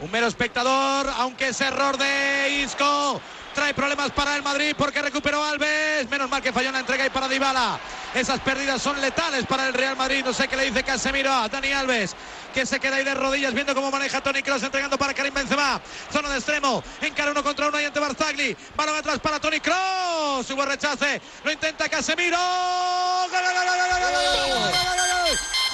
Un 0.00 0.10
mero 0.10 0.26
espectador, 0.26 1.10
aunque 1.16 1.48
es 1.48 1.60
error 1.62 1.96
de 1.96 2.62
Isco. 2.62 3.20
Trae 3.54 3.74
problemas 3.74 4.10
para 4.12 4.36
el 4.36 4.42
Madrid 4.42 4.74
porque 4.76 5.02
recuperó 5.02 5.44
Alves. 5.44 6.08
Menos 6.08 6.30
mal 6.30 6.42
que 6.42 6.52
falló 6.52 6.68
en 6.68 6.74
la 6.74 6.80
entrega 6.80 7.06
y 7.06 7.10
para 7.10 7.28
Dybala. 7.28 7.78
Esas 8.14 8.40
pérdidas 8.40 8.80
son 8.80 9.00
letales 9.00 9.46
para 9.46 9.66
el 9.68 9.74
Real 9.74 9.96
Madrid. 9.96 10.24
No 10.24 10.32
sé 10.32 10.48
qué 10.48 10.56
le 10.56 10.64
dice 10.64 10.82
Casemiro 10.82 11.32
a 11.32 11.48
Dani 11.48 11.72
Alves. 11.72 12.14
Que 12.54 12.66
se 12.66 12.80
queda 12.80 12.96
ahí 12.96 13.04
de 13.04 13.14
rodillas 13.14 13.54
viendo 13.54 13.74
cómo 13.74 13.90
maneja 13.90 14.20
Tony 14.20 14.42
Cross 14.42 14.64
entregando 14.64 14.98
para 14.98 15.14
Karim 15.14 15.34
Benzema. 15.34 15.80
Zona 16.12 16.30
de 16.30 16.36
extremo. 16.36 16.82
Encara 17.00 17.30
uno 17.30 17.42
contra 17.42 17.68
uno 17.68 17.80
y 17.80 17.84
ante 17.84 18.00
Barzagli. 18.00 18.56
Balón 18.76 18.96
atrás 18.96 19.18
para 19.20 19.38
Tony 19.40 19.60
Cross. 19.60 20.50
Hubo 20.50 20.64
rechace. 20.64 21.20
Lo 21.44 21.52
intenta 21.52 21.88
Casemiro. 21.88 22.36
¡Gol, 22.36 23.30
gol, 23.30 23.54
gol, 23.54 23.64
gol, 23.66 23.76
gol, 23.78 24.00
gol! 24.00 24.20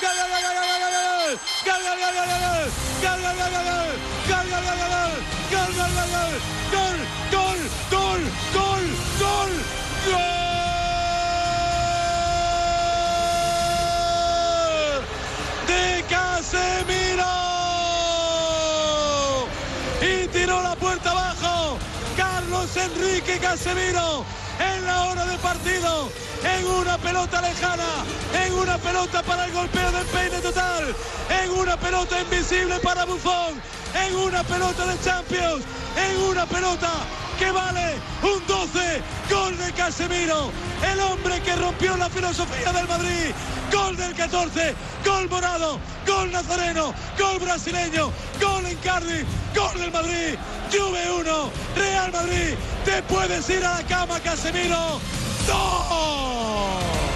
¡Gol, 0.01 0.15
gol, 0.17 0.29
gol, 0.29 0.43
gol, 0.43 0.67
gol, 0.67 0.81
gol! 0.81 1.39
¡Gol, 1.65 1.81
gol, 1.83 1.99
gol, 2.01 2.15
gol, 2.15 2.27
gol! 2.27 2.27
¡Gol, 2.27 2.27
gol, 2.27 2.27
gol, 2.27 2.27
gol, 2.27 2.41
gol! 2.41 2.71
¡Gol, 3.03 3.21
gol, 3.23 3.37
gol, 3.37 3.53
gol, 3.53 3.65
gol! 3.65 3.87
¡Gol, 4.29 5.06
Casemiro 23.39 24.25
en 24.59 24.85
la 24.85 25.05
hora 25.05 25.27
de 25.27 25.37
partido, 25.39 26.11
en 26.45 26.67
una 26.67 26.99
pelota 26.99 27.41
lejana, 27.41 28.05
en 28.45 28.53
una 28.55 28.79
pelota 28.79 29.23
para 29.23 29.47
el 29.47 29.53
golpeo 29.53 29.93
de 29.93 30.05
peine 30.07 30.39
total, 30.41 30.95
en 31.43 31.51
una 31.51 31.77
pelota 31.77 32.21
invisible 32.21 32.79
para 32.81 33.05
Buffon, 33.05 33.61
en 33.95 34.17
una 34.17 34.43
pelota 34.45 34.87
de 34.87 35.01
Champions, 35.01 35.65
en 35.97 36.21
una 36.21 36.47
pelota 36.47 36.91
que 37.39 37.51
vale 37.51 37.95
un 38.23 38.47
12, 38.47 39.03
gol 39.31 39.59
de 39.59 39.73
Casemiro, 39.73 40.51
el 40.91 41.01
hombre 41.01 41.41
que 41.41 41.55
rompió 41.57 41.97
la 41.97 42.09
filosofía 42.09 42.73
del 42.73 42.89
Madrid, 42.89 43.35
gol 43.73 43.97
del 43.97 44.15
14, 44.15 44.75
gol 45.05 45.29
morado, 45.29 45.79
gol 46.07 46.33
nazareno, 46.33 46.95
gol 47.19 47.39
brasileño, 47.39 48.11
gol 48.41 48.67
en 48.67 48.77
Cardiff, 48.79 49.27
gol 49.55 49.79
del 49.81 49.91
Madrid, 49.91 50.39
Juve 50.73 51.11
1, 51.21 51.51
Real 51.77 52.13
Madrid, 52.13 52.55
te 52.85 53.03
puedes 53.03 53.49
ir 53.51 53.65
a 53.65 53.81
la 53.81 53.87
cama 53.87 54.19
Casemiro, 54.21 55.01
¡No! 55.47 57.16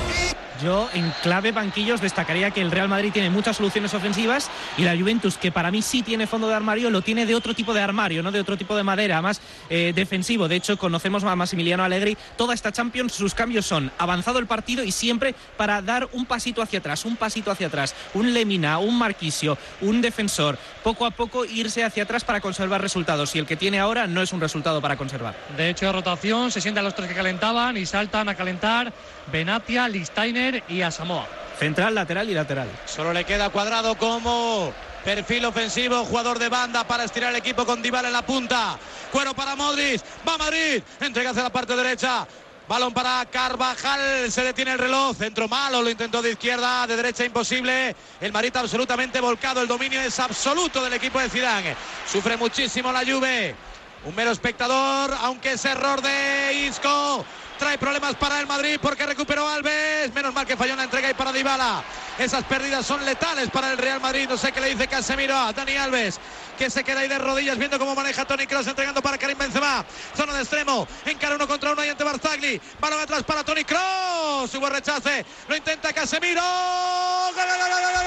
Yo 0.63 0.91
en 0.93 1.13
clave 1.23 1.53
banquillos 1.53 2.01
destacaría 2.01 2.51
que 2.51 2.61
el 2.61 2.71
Real 2.71 2.89
Madrid 2.89 3.13
tiene 3.13 3.31
muchas 3.31 3.57
soluciones 3.57 3.95
ofensivas 3.95 4.51
y 4.77 4.83
la 4.83 4.97
Juventus, 4.97 5.39
que 5.39 5.53
para 5.53 5.71
mí 5.71 5.81
sí 5.81 6.03
tiene 6.03 6.27
fondo 6.27 6.49
de 6.49 6.55
armario, 6.55 6.91
lo 6.91 7.03
tiene 7.03 7.25
de 7.25 7.35
otro 7.35 7.55
tipo 7.55 7.73
de 7.73 7.81
armario, 7.81 8.23
no 8.23 8.31
de 8.31 8.41
otro 8.41 8.57
tipo 8.57 8.77
de 8.77 8.83
madera, 8.83 9.23
más 9.23 9.41
eh, 9.71 9.93
defensivo. 9.95 10.49
De 10.49 10.57
hecho, 10.57 10.77
conocemos 10.77 11.25
a 11.25 11.35
Massimiliano 11.37 11.83
Allegri. 11.83 12.17
Toda 12.37 12.55
esta 12.55 12.73
Champions, 12.73 13.13
sus 13.13 13.35
cambios 13.35 13.67
son 13.67 13.91
avanzado 13.99 14.39
el 14.39 14.47
partido 14.47 14.85
y 14.85 14.93
siempre 14.93 15.35
para 15.57 15.81
dar 15.83 16.09
un 16.13 16.27
pasito 16.27 16.63
hacia 16.63 16.81
atrás, 16.81 17.05
un 17.05 17.17
pasito 17.17 17.51
hacia 17.51 17.69
atrás, 17.69 17.95
un 18.15 18.35
Lemina, 18.35 18.79
un 18.79 18.99
Marquisio, 18.99 19.57
un 19.81 20.01
defensor. 20.01 20.59
Poco 20.83 21.07
a 21.07 21.11
poco 21.11 21.45
irse 21.45 21.85
hacia 21.85 22.03
atrás 22.03 22.25
para 22.25 22.41
conservar 22.41 22.83
resultados 22.83 23.35
y 23.35 23.39
el 23.39 23.47
que 23.47 23.57
tiene 23.57 23.79
ahora 23.79 24.07
no 24.07 24.23
es 24.23 24.33
un 24.33 24.41
resultado 24.41 24.81
para 24.81 24.97
conservar. 24.97 25.37
De 25.57 25.71
hecho, 25.71 25.91
rotación, 25.93 26.51
se 26.51 26.61
sientan 26.61 26.85
los 26.85 26.95
tres 26.95 27.09
que 27.09 27.15
calentaban 27.15 27.77
y 27.77 27.87
saltan 27.87 28.29
a 28.29 28.35
calentar 28.35 28.93
Benatia, 29.31 29.89
Listainer 29.89 30.50
y 30.69 30.83
a 30.83 30.91
Samoa. 30.91 31.27
Central, 31.59 31.95
lateral 31.95 32.29
y 32.31 32.35
lateral. 32.35 32.69
Solo 32.87 33.13
le 33.13 33.25
queda 33.25 33.51
cuadrado 33.51 33.97
como 33.97 34.73
perfil 35.05 35.45
ofensivo, 35.45 36.05
jugador 36.05 36.39
de 36.39 36.49
banda 36.49 36.85
para 36.85 37.05
estirar 37.05 37.31
el 37.31 37.37
equipo 37.37 37.65
con 37.67 37.83
Dybala 37.83 38.09
en 38.09 38.15
la 38.15 38.25
punta. 38.25 38.79
Cuero 39.13 39.35
para 39.35 39.57
Modric, 39.57 40.03
va 40.27 40.39
Madrid, 40.39 40.83
entrega 41.01 41.31
hacia 41.31 41.43
la 41.43 41.51
parte 41.51 41.75
derecha. 41.77 42.27
Balón 42.69 42.95
para 42.95 43.27
Carvajal, 43.27 44.31
se 44.31 44.45
detiene 44.45 44.73
el 44.73 44.79
reloj, 44.79 45.17
centro 45.17 45.49
malo, 45.49 45.83
lo 45.83 45.91
intentó 45.91 46.23
de 46.23 46.31
izquierda, 46.31 46.87
de 46.87 46.95
derecha 46.95 47.25
imposible. 47.25 47.97
El 48.21 48.33
Marita 48.33 48.61
absolutamente 48.61 49.21
volcado, 49.21 49.61
el 49.61 49.67
dominio 49.67 50.01
es 50.01 50.21
absoluto 50.21 50.83
del 50.85 50.93
equipo 50.93 51.19
de 51.19 51.29
Zidane. 51.29 51.75
Sufre 52.07 52.37
muchísimo 52.37 52.93
la 52.93 53.01
Juve. 53.01 53.57
Un 54.05 54.15
mero 54.15 54.31
espectador, 54.31 55.13
aunque 55.21 55.53
es 55.53 55.65
error 55.65 56.01
de 56.01 56.69
Isco. 56.69 57.25
Trae 57.61 57.77
problemas 57.77 58.15
para 58.15 58.41
el 58.41 58.47
Madrid 58.47 58.79
porque 58.81 59.05
recuperó 59.05 59.47
Alves. 59.47 60.15
Menos 60.15 60.33
mal 60.33 60.47
que 60.47 60.57
falló 60.57 60.75
la 60.77 60.85
entrega 60.85 61.11
y 61.11 61.15
para 61.15 61.31
Dybala. 61.31 61.85
Esas 62.19 62.43
pérdidas 62.45 62.87
son 62.87 63.05
letales 63.05 63.51
para 63.51 63.71
el 63.71 63.77
Real 63.77 64.01
Madrid. 64.01 64.27
No 64.27 64.39
sé 64.39 64.51
qué 64.51 64.63
le 64.63 64.71
dice 64.71 64.89
Casemiro 64.89 65.37
a 65.37 65.53
Dani 65.53 65.77
Alves. 65.77 66.19
Que 66.57 66.71
se 66.71 66.83
queda 66.83 67.01
ahí 67.01 67.09
de 67.09 67.19
rodillas 67.19 67.59
viendo 67.59 67.79
cómo 67.79 67.95
maneja 67.95 68.25
Tony 68.25 68.47
Cross 68.47 68.69
entregando 68.69 69.03
para 69.03 69.19
Karim 69.19 69.37
Benzema. 69.37 69.85
Zona 70.17 70.33
de 70.33 70.41
extremo. 70.41 70.89
Encara 71.05 71.35
uno 71.35 71.47
contra 71.47 71.73
uno 71.73 71.85
y 71.85 71.91
ante 71.91 72.03
Barzagli. 72.03 72.59
Balón 72.81 73.01
atrás 73.01 73.25
para 73.25 73.45
Tony 73.45 73.65
Cross. 73.65 74.55
Hubo 74.55 74.71
rechace. 74.71 75.27
Lo 75.47 75.55
intenta 75.55 75.93
Casemiro. 75.93 76.41
¡Gol, 76.41 77.45
gol, 77.45 77.59
gol, 77.59 77.69
gol, 77.69 77.93
gol, 77.93 78.05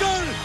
gol! 0.00 0.39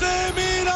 Casemiro! 0.00 0.72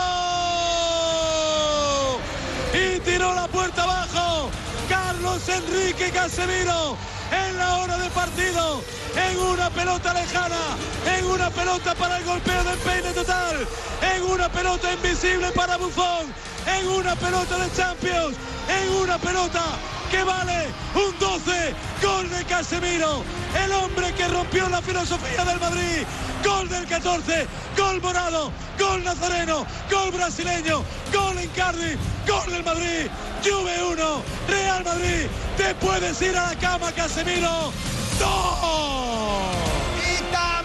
Y 2.75 3.01
tiró 3.01 3.35
la 3.35 3.49
puerta 3.49 3.83
abajo. 3.85 4.51
Carlos 4.89 5.49
Enrique 5.49 6.11
Casemiro 6.11 6.97
en 7.33 7.57
la 7.57 7.79
hora 7.79 7.97
de 7.97 8.11
partido, 8.11 8.83
en 9.17 9.39
una 9.39 9.71
pelota 9.71 10.13
lejana, 10.13 10.77
en 11.17 11.25
una 11.25 11.49
pelota 11.51 11.95
para 11.95 12.19
el 12.19 12.25
golpeo 12.25 12.65
de 12.65 12.77
peine 12.77 13.13
total, 13.13 13.67
en 14.15 14.23
una 14.25 14.51
pelota 14.51 14.93
invisible 14.93 15.51
para 15.53 15.79
Buffon, 15.79 16.27
en 16.67 16.89
una 16.89 17.15
pelota 17.17 17.59
de 17.59 17.73
Champions, 17.73 18.37
en 18.69 18.93
una 19.03 19.19
pelota 19.19 19.63
que 20.11 20.23
vale 20.23 20.69
un 20.95 21.19
12, 21.19 21.75
gol 22.03 22.31
de 22.31 22.45
Casemiro, 22.45 23.23
el 23.65 23.73
hombre 23.73 24.13
que 24.15 24.29
rompió 24.29 24.69
la 24.69 24.81
filosofía 24.81 25.45
del 25.45 25.59
Madrid, 25.61 26.07
gol 26.45 26.69
del 26.69 26.87
14, 26.87 27.47
gol 27.77 28.01
morado, 28.01 28.53
gol 28.79 29.03
nazareno, 29.05 29.67
gol 29.91 30.13
brasileño, 30.13 30.83
gol 31.13 31.39
en 31.39 31.49
Cardiff, 31.51 31.99
gol 32.27 32.53
del 32.53 32.65
Madrid, 32.65 33.09
Juve 33.43 33.83
1, 33.93 34.23
Real 34.49 34.85
Madrid, 34.85 35.27
te 35.57 35.75
puedes 35.75 36.21
ir 36.23 36.37
a 36.37 36.51
la 36.51 36.59
cama 36.59 36.93
Casemiro, 36.93 37.73
2 38.19 39.84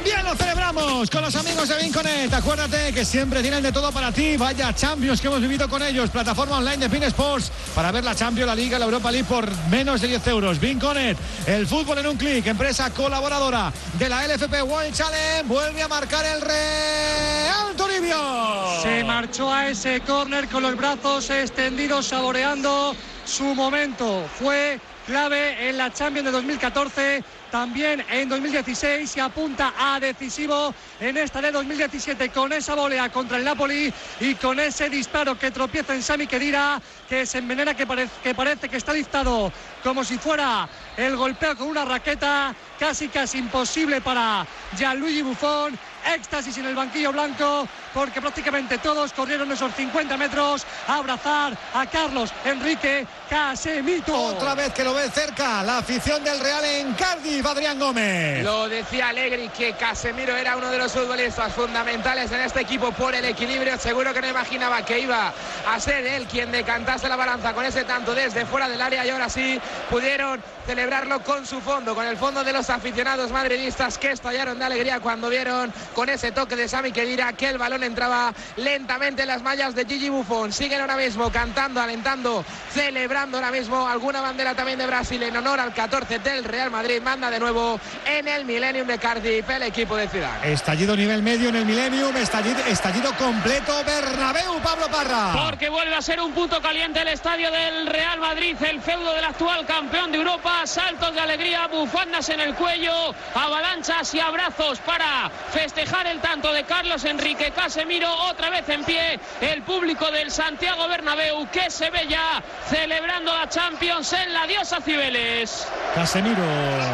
también 0.09 0.25
lo 0.25 0.35
celebramos 0.35 1.09
con 1.09 1.21
los 1.21 1.35
amigos 1.35 1.69
de 1.69 1.77
Vinconet. 1.77 2.33
Acuérdate 2.33 2.91
que 2.93 3.05
siempre 3.05 3.41
tienen 3.41 3.61
de 3.61 3.71
todo 3.71 3.91
para 3.91 4.11
ti. 4.11 4.37
Vaya 4.37 4.73
Champions 4.73 5.21
que 5.21 5.27
hemos 5.27 5.41
vivido 5.41 5.69
con 5.69 5.83
ellos. 5.83 6.09
Plataforma 6.09 6.57
online 6.57 6.77
de 6.77 6.89
Pin 6.89 7.03
Sports 7.03 7.51
para 7.75 7.91
ver 7.91 8.03
la 8.03 8.15
Champions, 8.15 8.47
la 8.47 8.55
Liga, 8.55 8.79
la 8.79 8.85
Europa 8.85 9.11
League 9.11 9.27
por 9.27 9.47
menos 9.67 10.01
de 10.01 10.07
10 10.07 10.27
euros. 10.27 10.59
Vinconet, 10.59 11.17
el 11.45 11.67
fútbol 11.67 11.99
en 11.99 12.07
un 12.07 12.17
clic. 12.17 12.47
Empresa 12.47 12.89
colaboradora 12.91 13.71
de 13.99 14.09
la 14.09 14.27
LFP 14.27 14.63
World 14.63 14.93
Challenge. 14.93 15.43
Vuelve 15.45 15.83
a 15.83 15.87
marcar 15.87 16.25
el 16.25 16.41
Real 16.41 17.75
Toribio. 17.77 18.81
Se 18.81 19.03
marchó 19.03 19.53
a 19.53 19.69
ese 19.69 20.01
córner 20.01 20.47
con 20.47 20.63
los 20.63 20.75
brazos 20.75 21.29
extendidos, 21.29 22.07
saboreando 22.07 22.95
su 23.25 23.53
momento. 23.53 24.25
Fue 24.39 24.79
clave 25.09 25.67
en 25.67 25.75
la 25.75 25.91
Champions 25.91 26.25
de 26.25 26.31
2014, 26.31 27.23
también 27.49 28.05
en 28.11 28.29
2016 28.29 29.09
se 29.09 29.19
apunta 29.19 29.73
a 29.75 29.99
decisivo 29.99 30.71
en 30.99 31.17
esta 31.17 31.41
de 31.41 31.51
2017 31.51 32.29
con 32.29 32.53
esa 32.53 32.75
volea 32.75 33.09
contra 33.09 33.37
el 33.37 33.43
Napoli 33.43 33.91
y 34.19 34.35
con 34.35 34.59
ese 34.59 34.87
disparo 34.87 35.35
que 35.35 35.49
tropieza 35.49 35.95
en 35.95 36.03
Sami 36.03 36.27
Khedira, 36.27 36.79
que 37.09 37.25
se 37.25 37.39
envenena, 37.39 37.73
que, 37.73 37.87
parece 37.87 38.11
que 38.21 38.35
parece 38.35 38.69
que 38.69 38.77
está 38.77 38.93
dictado 38.93 39.51
como 39.83 40.03
si 40.03 40.19
fuera 40.19 40.69
el 40.95 41.15
golpeo 41.15 41.57
con 41.57 41.69
una 41.69 41.85
raqueta, 41.85 42.53
casi 42.79 43.07
casi 43.07 43.39
imposible 43.39 44.01
para 44.01 44.45
Gianluigi 44.77 45.23
Buffon. 45.23 45.77
Éxtasis 46.13 46.57
en 46.59 46.65
el 46.65 46.75
banquillo 46.75 47.11
blanco 47.11 47.67
porque 47.93 48.21
prácticamente 48.21 48.77
todos 48.77 49.13
corrieron 49.13 49.51
esos 49.51 49.73
50 49.73 50.17
metros 50.17 50.65
a 50.87 50.97
abrazar 50.97 51.57
a 51.73 51.85
Carlos 51.85 52.31
Enrique 52.45 53.05
Casemiro. 53.29 54.15
Otra 54.15 54.55
vez 54.55 54.73
que 54.73 54.83
lo 54.83 54.93
ve 54.93 55.09
cerca 55.09 55.63
la 55.63 55.79
afición 55.79 56.23
del 56.23 56.39
Real 56.39 56.63
en 56.65 56.93
Cardiff, 56.93 57.45
Adrián 57.45 57.79
Gómez. 57.79 58.43
Lo 58.43 58.67
decía 58.67 59.09
Allegri 59.09 59.49
que 59.49 59.73
Casemiro 59.73 60.35
era 60.35 60.57
uno 60.57 60.69
de 60.69 60.77
los 60.77 60.91
futbolistas 60.91 61.53
fundamentales 61.53 62.31
en 62.31 62.41
este 62.41 62.61
equipo 62.61 62.91
por 62.91 63.13
el 63.15 63.25
equilibrio. 63.25 63.77
Seguro 63.77 64.13
que 64.13 64.21
no 64.21 64.27
imaginaba 64.27 64.83
que 64.83 64.99
iba 64.99 65.33
a 65.67 65.79
ser 65.79 66.05
él 66.05 66.25
quien 66.27 66.51
decantase 66.51 67.07
la 67.09 67.15
balanza 67.15 67.53
con 67.53 67.65
ese 67.65 67.83
tanto 67.83 68.13
desde 68.13 68.45
fuera 68.45 68.67
del 68.67 68.81
área 68.81 69.05
y 69.05 69.09
ahora 69.09 69.29
sí 69.29 69.59
pudieron 69.89 70.41
celebrarlo 70.65 71.23
con 71.23 71.45
su 71.45 71.61
fondo, 71.61 71.95
con 71.95 72.05
el 72.05 72.17
fondo 72.17 72.43
de 72.43 72.53
los 72.53 72.69
aficionados 72.69 73.31
madridistas 73.31 73.97
que 73.97 74.11
estallaron 74.11 74.59
de 74.59 74.65
alegría 74.65 74.99
cuando 74.99 75.29
vieron 75.29 75.73
con 75.95 76.09
ese 76.09 76.31
toque 76.31 76.55
de 76.55 76.67
Sami 76.67 76.91
Khedira 76.91 77.33
que 77.33 77.49
el 77.49 77.57
balón 77.57 77.78
entraba 77.83 78.33
lentamente 78.55 79.23
en 79.23 79.27
las 79.27 79.41
mallas 79.41 79.75
de 79.75 79.85
Gigi 79.85 80.09
Buffon. 80.09 80.51
Siguen 80.51 80.81
ahora 80.81 80.95
mismo 80.95 81.31
cantando, 81.31 81.81
alentando, 81.81 82.43
celebrando 82.73 83.37
ahora 83.37 83.51
mismo 83.51 83.87
alguna 83.87 84.21
bandera 84.21 84.55
también 84.55 84.79
de 84.79 84.87
Brasil 84.87 85.21
en 85.23 85.35
honor 85.35 85.59
al 85.59 85.73
14 85.73 86.19
del 86.19 86.43
Real 86.43 86.71
Madrid. 86.71 87.01
Manda 87.01 87.29
de 87.29 87.39
nuevo 87.39 87.79
en 88.05 88.27
el 88.27 88.45
Millennium 88.45 88.87
de 88.87 88.97
Cardiff 88.97 89.49
el 89.49 89.63
equipo 89.63 89.95
de 89.95 90.07
Ciudad. 90.07 90.45
Estallido 90.45 90.95
nivel 90.95 91.21
medio 91.21 91.49
en 91.49 91.55
el 91.55 91.65
Millennium, 91.65 92.15
estallido, 92.17 92.59
estallido 92.65 93.13
completo 93.15 93.73
Bernabéu, 93.85 94.59
Pablo 94.61 94.87
Parra. 94.89 95.33
Porque 95.45 95.69
vuelve 95.69 95.95
a 95.95 96.01
ser 96.01 96.19
un 96.21 96.31
punto 96.33 96.61
caliente 96.61 97.01
el 97.01 97.09
estadio 97.09 97.51
del 97.51 97.87
Real 97.87 98.19
Madrid, 98.19 98.55
el 98.61 98.81
feudo 98.81 99.13
del 99.13 99.23
actual 99.23 99.65
campeón 99.65 100.11
de 100.11 100.17
Europa. 100.17 100.65
Saltos 100.65 101.13
de 101.13 101.21
alegría, 101.21 101.67
bufandas 101.67 102.29
en 102.29 102.39
el 102.39 102.55
cuello, 102.55 103.13
avalanchas 103.33 104.13
y 104.13 104.19
abrazos 104.19 104.79
para 104.79 105.29
festejar 105.51 106.07
el 106.07 106.19
tanto 106.19 106.51
de 106.53 106.63
Carlos 106.63 107.03
Enrique 107.05 107.51
Casemiro. 107.69 108.11
Otra 108.31 108.49
vez 108.49 108.67
en 108.67 108.83
pie 108.83 109.19
el 109.41 109.61
público 109.61 110.09
del 110.09 110.31
Santiago 110.31 110.87
Bernabéu 110.87 111.47
que 111.51 111.69
se 111.69 111.91
ve 111.91 112.07
ya 112.09 112.41
celebrando 112.67 113.31
la 113.31 113.47
Champions 113.47 114.11
en 114.13 114.33
la 114.33 114.47
diosa 114.47 114.81
Cibeles. 114.81 115.67
Casemiro, 115.93 116.41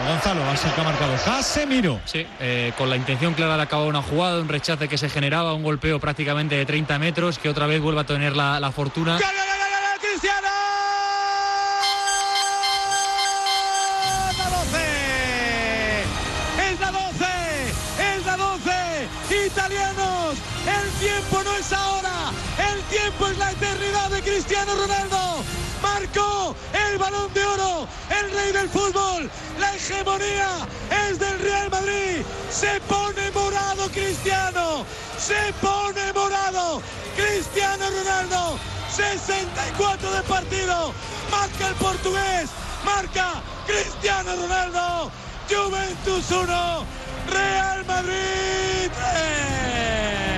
Gonzalo, 0.05 0.43
así 0.49 0.67
que 0.67 0.81
ha 0.81 0.83
marcado. 0.83 1.15
Casemiro. 1.23 2.01
Sí, 2.03 2.27
eh, 2.41 2.73
con 2.77 2.89
la 2.89 2.97
intención 2.97 3.35
clara 3.35 3.55
de 3.55 3.63
acabar 3.63 3.87
una 3.87 4.01
jugada, 4.01 4.41
un 4.41 4.49
rechace 4.49 4.89
que 4.89 4.97
se 4.97 5.07
generaba, 5.07 5.53
un 5.53 5.63
golpeo 5.63 6.01
prácticamente 6.01 6.55
de 6.55 6.65
30 6.65 6.99
metros, 6.99 7.39
que 7.39 7.47
otra 7.47 7.67
vez 7.67 7.79
vuelve 7.79 8.01
a 8.01 8.05
tener 8.05 8.35
la, 8.35 8.59
la 8.59 8.73
fortuna. 8.73 9.15
Cristiano! 9.15 9.54
Balón 27.05 27.33
de 27.33 27.45
oro, 27.45 27.87
el 28.09 28.31
rey 28.31 28.51
del 28.51 28.69
fútbol, 28.69 29.29
la 29.59 29.75
hegemonía 29.75 30.67
es 31.07 31.19
del 31.19 31.39
Real 31.39 31.69
Madrid. 31.69 32.25
Se 32.49 32.79
pone 32.81 33.31
morado 33.31 33.87
Cristiano, 33.89 34.85
se 35.17 35.53
pone 35.61 36.13
morado 36.13 36.81
Cristiano 37.15 37.85
Ronaldo. 37.89 38.57
64 38.89 40.11
de 40.11 40.21
partido, 40.23 40.93
marca 41.29 41.67
el 41.67 41.75
portugués, 41.75 42.49
marca 42.85 43.41
Cristiano 43.67 44.31
Ronaldo, 44.35 45.11
Juventus 45.49 46.31
1, 46.31 46.85
Real 47.29 47.85
Madrid 47.85 48.89
3. 49.13 50.34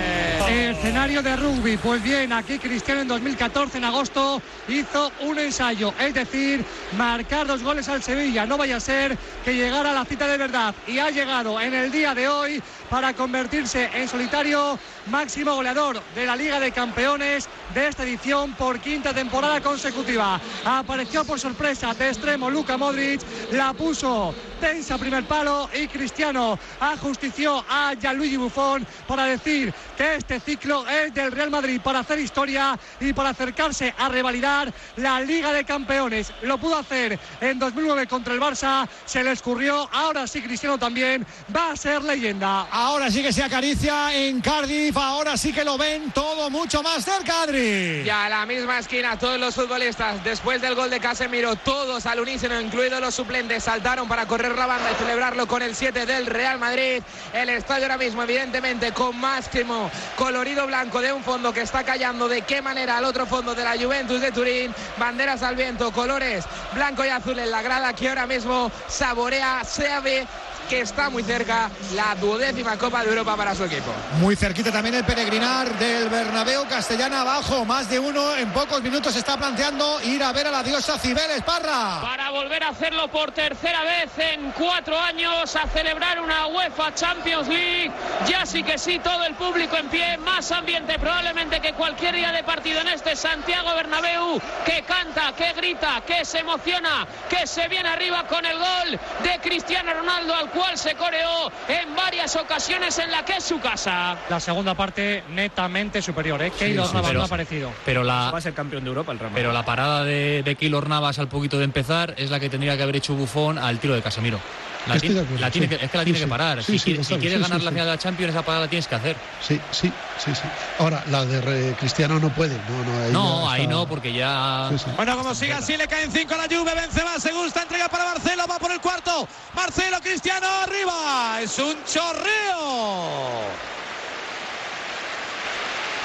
Escenario 0.49 1.21
de 1.21 1.35
rugby, 1.35 1.75
pues 1.75 2.01
bien, 2.01 2.31
aquí 2.31 2.57
Cristiano 2.57 3.01
en 3.01 3.09
2014, 3.09 3.79
en 3.79 3.83
agosto, 3.83 4.41
hizo 4.69 5.11
un 5.21 5.37
ensayo, 5.39 5.93
es 5.99 6.13
decir, 6.13 6.63
marcar 6.97 7.47
dos 7.47 7.61
goles 7.61 7.89
al 7.89 8.01
Sevilla. 8.01 8.45
No 8.45 8.57
vaya 8.57 8.77
a 8.77 8.79
ser 8.79 9.17
que 9.43 9.55
llegara 9.55 9.89
a 9.89 9.93
la 9.93 10.05
cita 10.05 10.25
de 10.25 10.37
verdad 10.37 10.73
y 10.87 10.99
ha 10.99 11.09
llegado 11.09 11.59
en 11.59 11.73
el 11.73 11.91
día 11.91 12.15
de 12.15 12.29
hoy 12.29 12.63
para 12.89 13.13
convertirse 13.13 13.89
en 13.93 14.07
solitario 14.07 14.79
máximo 15.09 15.55
goleador 15.55 16.01
de 16.15 16.25
la 16.25 16.35
Liga 16.35 16.59
de 16.59 16.71
Campeones 16.71 17.47
de 17.73 17.87
esta 17.87 18.03
edición 18.03 18.53
por 18.53 18.79
quinta 18.79 19.13
temporada 19.13 19.61
consecutiva. 19.61 20.39
Apareció 20.65 21.23
por 21.25 21.39
sorpresa 21.39 21.93
de 21.93 22.09
extremo 22.09 22.49
Luka 22.49 22.77
Modric, 22.77 23.21
la 23.51 23.73
puso 23.73 24.33
tensa 24.59 24.97
primer 24.97 25.25
palo 25.25 25.69
y 25.73 25.87
Cristiano 25.87 26.57
ajustició 26.79 27.63
a 27.69 27.93
Gianluigi 27.93 28.37
Buffon 28.37 28.85
para 29.07 29.25
decir 29.25 29.73
que 29.95 30.15
este 30.15 30.39
ciclo 30.39 30.87
es 30.87 31.13
del 31.13 31.31
Real 31.31 31.51
Madrid 31.51 31.79
para 31.83 31.99
hacer 31.99 32.19
historia 32.19 32.77
y 32.99 33.13
para 33.13 33.29
acercarse 33.29 33.93
a 33.97 34.09
revalidar 34.09 34.73
la 34.97 35.21
Liga 35.21 35.53
de 35.53 35.63
Campeones. 35.63 36.33
Lo 36.41 36.57
pudo 36.57 36.77
hacer 36.77 37.19
en 37.41 37.59
2009 37.59 38.07
contra 38.07 38.33
el 38.33 38.41
Barça, 38.41 38.87
se 39.05 39.23
le 39.23 39.31
escurrió, 39.31 39.89
ahora 39.93 40.27
sí 40.27 40.41
Cristiano 40.41 40.77
también 40.77 41.25
va 41.55 41.71
a 41.71 41.75
ser 41.75 42.03
leyenda. 42.03 42.67
Ahora 42.71 43.11
sí 43.11 43.21
que 43.21 43.33
se 43.33 43.43
acaricia 43.43 44.13
en 44.13 44.41
Cardiff, 44.41 44.96
ahora 45.01 45.37
sí 45.37 45.53
que 45.53 45.63
lo 45.63 45.77
ven 45.77 46.11
todo 46.11 46.49
mucho 46.49 46.83
más 46.83 47.03
cerca, 47.03 47.43
Adri. 47.43 48.03
Y 48.05 48.09
a 48.09 48.29
la 48.29 48.45
misma 48.45 48.79
esquina, 48.79 49.17
todos 49.17 49.39
los 49.39 49.55
futbolistas, 49.55 50.23
después 50.23 50.61
del 50.61 50.75
gol 50.75 50.89
de 50.89 50.99
Casemiro, 50.99 51.55
todos 51.55 52.05
al 52.05 52.19
unísono, 52.19 52.59
incluidos 52.59 53.01
los 53.01 53.15
suplentes, 53.15 53.63
saltaron 53.63 54.07
para 54.07 54.25
correr 54.25 54.55
la 54.55 54.65
banda 54.65 54.91
y 54.91 54.95
celebrarlo 54.95 55.47
con 55.47 55.61
el 55.61 55.75
7 55.75 56.05
del 56.05 56.25
Real 56.25 56.59
Madrid. 56.59 57.01
El 57.33 57.49
estadio 57.49 57.85
ahora 57.85 57.97
mismo, 57.97 58.23
evidentemente, 58.23 58.91
con 58.91 59.19
máximo 59.19 59.89
colorido 60.15 60.67
blanco 60.67 61.01
de 61.01 61.13
un 61.13 61.23
fondo 61.23 61.53
que 61.53 61.61
está 61.61 61.83
callando 61.83 62.27
de 62.27 62.41
qué 62.41 62.61
manera 62.61 62.97
al 62.97 63.05
otro 63.05 63.25
fondo 63.25 63.55
de 63.55 63.63
la 63.63 63.77
Juventus 63.77 64.21
de 64.21 64.31
Turín. 64.31 64.73
Banderas 64.97 65.43
al 65.43 65.55
viento, 65.55 65.91
colores 65.91 66.45
blanco 66.73 67.05
y 67.05 67.09
azul 67.09 67.39
en 67.39 67.51
la 67.51 67.61
grada 67.61 67.93
que 67.93 68.09
ahora 68.09 68.27
mismo 68.27 68.71
saborea, 68.87 69.63
sabe 69.63 70.27
que 70.69 70.81
está 70.81 71.09
muy 71.09 71.23
cerca 71.23 71.69
la 71.95 72.15
duodécima 72.15 72.77
Copa 72.77 73.03
de 73.03 73.09
Europa 73.09 73.35
para 73.35 73.55
su 73.55 73.63
equipo. 73.63 73.91
Muy 74.19 74.35
cerquita 74.35 74.71
también 74.71 74.95
el 74.95 75.05
peregrinar 75.05 75.77
del 75.79 76.09
Bernabéu 76.09 76.67
Castellana 76.67 77.21
abajo. 77.21 77.65
Más 77.65 77.89
de 77.89 77.99
uno 77.99 78.35
en 78.35 78.51
pocos 78.51 78.81
minutos 78.81 79.15
está 79.15 79.37
planteando 79.37 80.01
ir 80.03 80.21
a 80.23 80.31
ver 80.33 80.47
a 80.47 80.51
la 80.51 80.63
diosa 80.63 80.97
Cibeles 80.97 81.41
Parra. 81.43 82.01
Para 82.01 82.31
volver 82.31 82.63
a 82.63 82.69
hacerlo 82.69 83.07
por 83.09 83.31
tercera 83.31 83.83
vez 83.83 84.11
en 84.17 84.51
cuatro 84.51 84.99
años, 84.99 85.55
a 85.55 85.67
celebrar 85.67 86.19
una 86.19 86.47
UEFA 86.47 86.93
Champions 86.93 87.47
League. 87.47 87.91
Ya 88.27 88.45
sí 88.45 88.63
que 88.63 88.77
sí, 88.77 88.99
todo 88.99 89.23
el 89.23 89.35
público 89.35 89.77
en 89.77 89.87
pie, 89.87 90.17
más 90.17 90.51
ambiente 90.51 90.99
probablemente 90.99 91.61
que 91.61 91.73
cualquier 91.73 92.15
día 92.15 92.31
de 92.31 92.43
partido 92.43 92.81
en 92.81 92.89
este 92.89 93.15
Santiago 93.15 93.73
Bernabéu, 93.75 94.41
que 94.65 94.83
canta, 94.83 95.33
que 95.33 95.53
grita, 95.53 96.01
que 96.05 96.25
se 96.25 96.39
emociona, 96.39 97.07
que 97.29 97.47
se 97.47 97.67
viene 97.67 97.89
arriba 97.89 98.25
con 98.27 98.45
el 98.45 98.57
gol 98.57 98.99
de 99.23 99.39
Cristiano 99.41 99.93
Ronaldo, 99.93 100.35
al 100.35 100.49
cual 100.57 100.77
se 100.77 100.95
coreó 100.95 101.51
en 101.67 101.95
varias 101.95 102.35
ocasiones 102.35 102.97
en 102.99 103.11
la 103.11 103.23
que 103.23 103.37
es 103.37 103.43
su 103.43 103.59
casa. 103.59 104.17
La 104.29 104.39
segunda 104.39 104.73
parte 104.73 105.23
netamente 105.29 106.01
superior, 106.01 106.41
¿eh? 106.41 106.51
Keylor 106.57 106.87
sí, 106.87 106.93
Navas 106.93 107.09
pero- 107.09 107.19
no 107.19 107.23
ha 107.23 107.27
aparecido. 107.27 107.71
Pero 107.85 108.03
la, 108.03 108.31
Va 108.31 108.37
a 108.37 108.41
ser 108.41 108.53
campeón 108.53 108.83
de 108.83 108.89
Europa 108.89 109.11
el 109.11 109.19
Real 109.19 109.31
pero 109.33 109.51
la 109.51 109.63
parada 109.63 110.03
de, 110.03 110.43
de 110.43 110.55
Keylor 110.55 110.87
Navas 110.89 111.19
al 111.19 111.27
poquito 111.27 111.57
de 111.57 111.65
empezar 111.65 112.13
es 112.17 112.31
la 112.31 112.39
que 112.39 112.49
tendría 112.49 112.75
que 112.77 112.83
haber 112.83 112.95
hecho 112.95 113.13
Bufón 113.13 113.57
al 113.57 113.79
tiro 113.79 113.93
de 113.93 114.01
Casemiro. 114.01 114.39
La 114.87 114.95
Estoy 114.95 115.09
ti- 115.09 115.15
de 115.15 115.21
acuerdo, 115.21 115.41
la 115.41 115.51
tiene 115.51 115.67
sí. 115.67 115.75
que- 115.77 115.85
es 115.85 115.91
que 115.91 115.97
la 115.97 116.03
Sí, 116.03 116.05
tiene 116.05 116.19
sí. 116.19 116.25
que 116.25 116.29
parar. 116.29 116.63
Sí, 116.63 116.71
si 116.71 116.79
sí, 116.79 116.85
quiere- 116.85 117.03
si 117.03 117.15
quieres 117.17 117.37
sí, 117.37 117.41
ganar 117.43 117.59
sí, 117.59 117.65
la 117.65 117.69
sí. 117.71 117.73
final 117.75 117.85
de 117.87 117.91
la 117.91 117.97
Champions, 117.97 118.29
esa 118.33 118.41
parada 118.43 118.61
la 118.65 118.69
tienes 118.69 118.87
que 118.87 118.95
hacer. 118.95 119.15
Sí, 119.45 119.61
sí, 119.71 119.91
sí, 120.23 120.33
sí. 120.35 120.41
Ahora, 120.79 121.03
la 121.07 121.25
de 121.25 121.41
re- 121.41 121.75
Cristiano 121.79 122.19
no 122.19 122.29
puede. 122.33 122.55
No, 122.69 122.83
no, 122.83 123.03
ahí, 123.03 123.11
No, 123.11 123.45
ya 123.47 123.51
ahí 123.53 123.61
está- 123.63 123.73
no, 123.73 123.87
porque 123.87 124.13
ya. 124.13 124.67
Sí, 124.71 124.77
sí. 124.79 124.85
Bueno, 124.95 125.17
como 125.17 125.35
sigue 125.35 125.53
así, 125.53 125.75
le 125.77 125.87
caen 125.87 126.11
cinco 126.11 126.33
a 126.35 126.37
la 126.37 126.43
Juve. 126.43 126.73
Benzema 126.73 127.19
se 127.19 127.31
gusta, 127.33 127.63
entrega 127.63 127.89
para 127.89 128.05
Marcelo, 128.05 128.45
va 128.49 128.57
por 128.59 128.71
el 128.71 128.79
cuarto. 128.79 129.27
Marcelo 129.53 129.99
Cristiano 130.01 130.47
arriba. 130.63 131.41
Es 131.41 131.57
un 131.59 131.75
chorreo. 131.85 133.41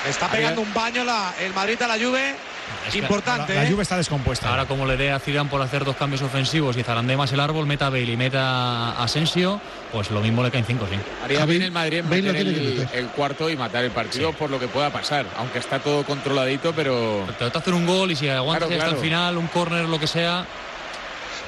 Está 0.09 0.29
pegando 0.29 0.61
un 0.63 0.75
baño 0.75 1.05
la- 1.05 1.33
el 1.41 1.53
Madrid 1.55 1.81
a 1.81 1.87
la 1.87 1.95
Juve. 1.95 2.35
Es 2.87 2.93
que 2.93 2.99
Importante. 2.99 3.55
La 3.55 3.65
¿eh? 3.65 3.71
Juve 3.71 3.83
está 3.83 3.97
descompuesta. 3.97 4.49
Ahora, 4.51 4.67
como 4.67 4.87
le 4.87 4.97
dé 4.97 5.13
a 5.13 5.19
Zidane 5.19 5.49
por 5.49 5.61
hacer 5.63 5.85
dos 5.85 5.97
cambios 5.97 6.23
ofensivos 6.23 6.77
y 6.77 6.83
zarande 6.83 7.17
más 7.17 7.33
el 7.33 7.41
árbol, 7.41 7.67
meta 7.67 7.89
Bale 7.91 8.13
y 8.13 8.17
meta 8.17 8.93
Asensio, 9.03 9.61
pues 9.93 10.11
lo 10.11 10.21
mismo 10.21 10.43
le 10.43 10.51
caen 10.51 10.65
cinco, 10.65 10.87
sí. 10.91 10.97
Haría 11.25 11.45
bien 11.47 11.63
el 11.63 11.71
Madrid 11.73 11.99
en 11.99 12.09
meter 12.09 12.33
que 12.33 12.41
el, 12.41 12.89
el 12.93 13.07
cuarto 13.09 13.49
y 13.51 13.57
matar 13.57 13.85
el 13.85 13.91
partido 13.93 14.33
por 14.33 14.51
lo 14.51 14.59
que 14.59 14.69
pueda 14.69 14.91
pasar. 14.91 15.27
Aunque 15.39 15.59
está 15.59 15.79
todo 15.79 16.05
controladito, 16.05 16.73
pero. 16.75 17.25
Te 17.27 17.33
trata 17.35 17.53
de 17.53 17.59
hacer 17.61 17.75
un 17.75 17.87
gol 17.87 18.11
y 18.11 18.17
si 18.17 18.29
aguantas 18.29 18.69
Claro, 18.69 18.83
hasta 18.83 18.91
el 18.97 19.01
claro. 19.01 19.03
final, 19.03 19.39
un 19.39 19.47
córner, 19.49 19.85
lo 19.89 19.99
que 20.01 20.07
sea. 20.07 20.45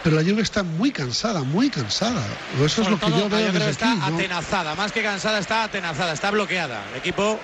Pero 0.03 0.17
la 0.17 0.23
Juve 0.23 0.43
está 0.43 0.63
muy 0.63 0.93
cansada, 0.93 1.43
muy 1.43 1.71
cansada. 1.71 2.23
Eso 2.63 2.83
es 2.83 2.91
lo 2.91 2.99
que 2.99 3.07
todo, 3.07 3.21
yo 3.21 3.29
veo 3.31 3.39
creo 3.41 3.53
que 3.53 3.59
desde 3.59 3.71
está 3.71 3.91
aquí. 3.93 4.01
¿no? 4.11 4.17
atenazada, 4.19 4.75
más 4.75 4.93
que 4.93 5.03
cansada, 5.03 5.39
está 5.39 5.65
atenazada, 5.65 6.13
está 6.13 6.31
bloqueada. 6.31 6.83
El 6.93 6.99
equipo 6.99 7.41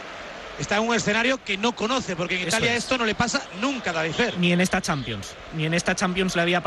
está 0.60 0.76
en 0.76 0.82
un 0.88 0.94
escenario 0.94 1.42
que 1.42 1.56
no 1.56 1.72
conoce, 1.72 2.16
porque 2.16 2.34
en 2.34 2.40
Eso 2.42 2.48
Italia 2.56 2.72
es. 2.72 2.84
esto 2.84 2.98
no 2.98 3.04
le 3.04 3.14
pasa 3.14 3.42
nunca, 3.60 3.92
David 3.92 4.12
Fer. 4.12 4.38
Ni 4.38 4.52
en 4.52 4.60
esta 4.60 4.80
Champions. 4.80 5.34
Ni 5.54 5.64
en 5.64 5.74
esta 5.74 5.94
Champions 5.94 6.36
le 6.36 6.42
había 6.42 6.58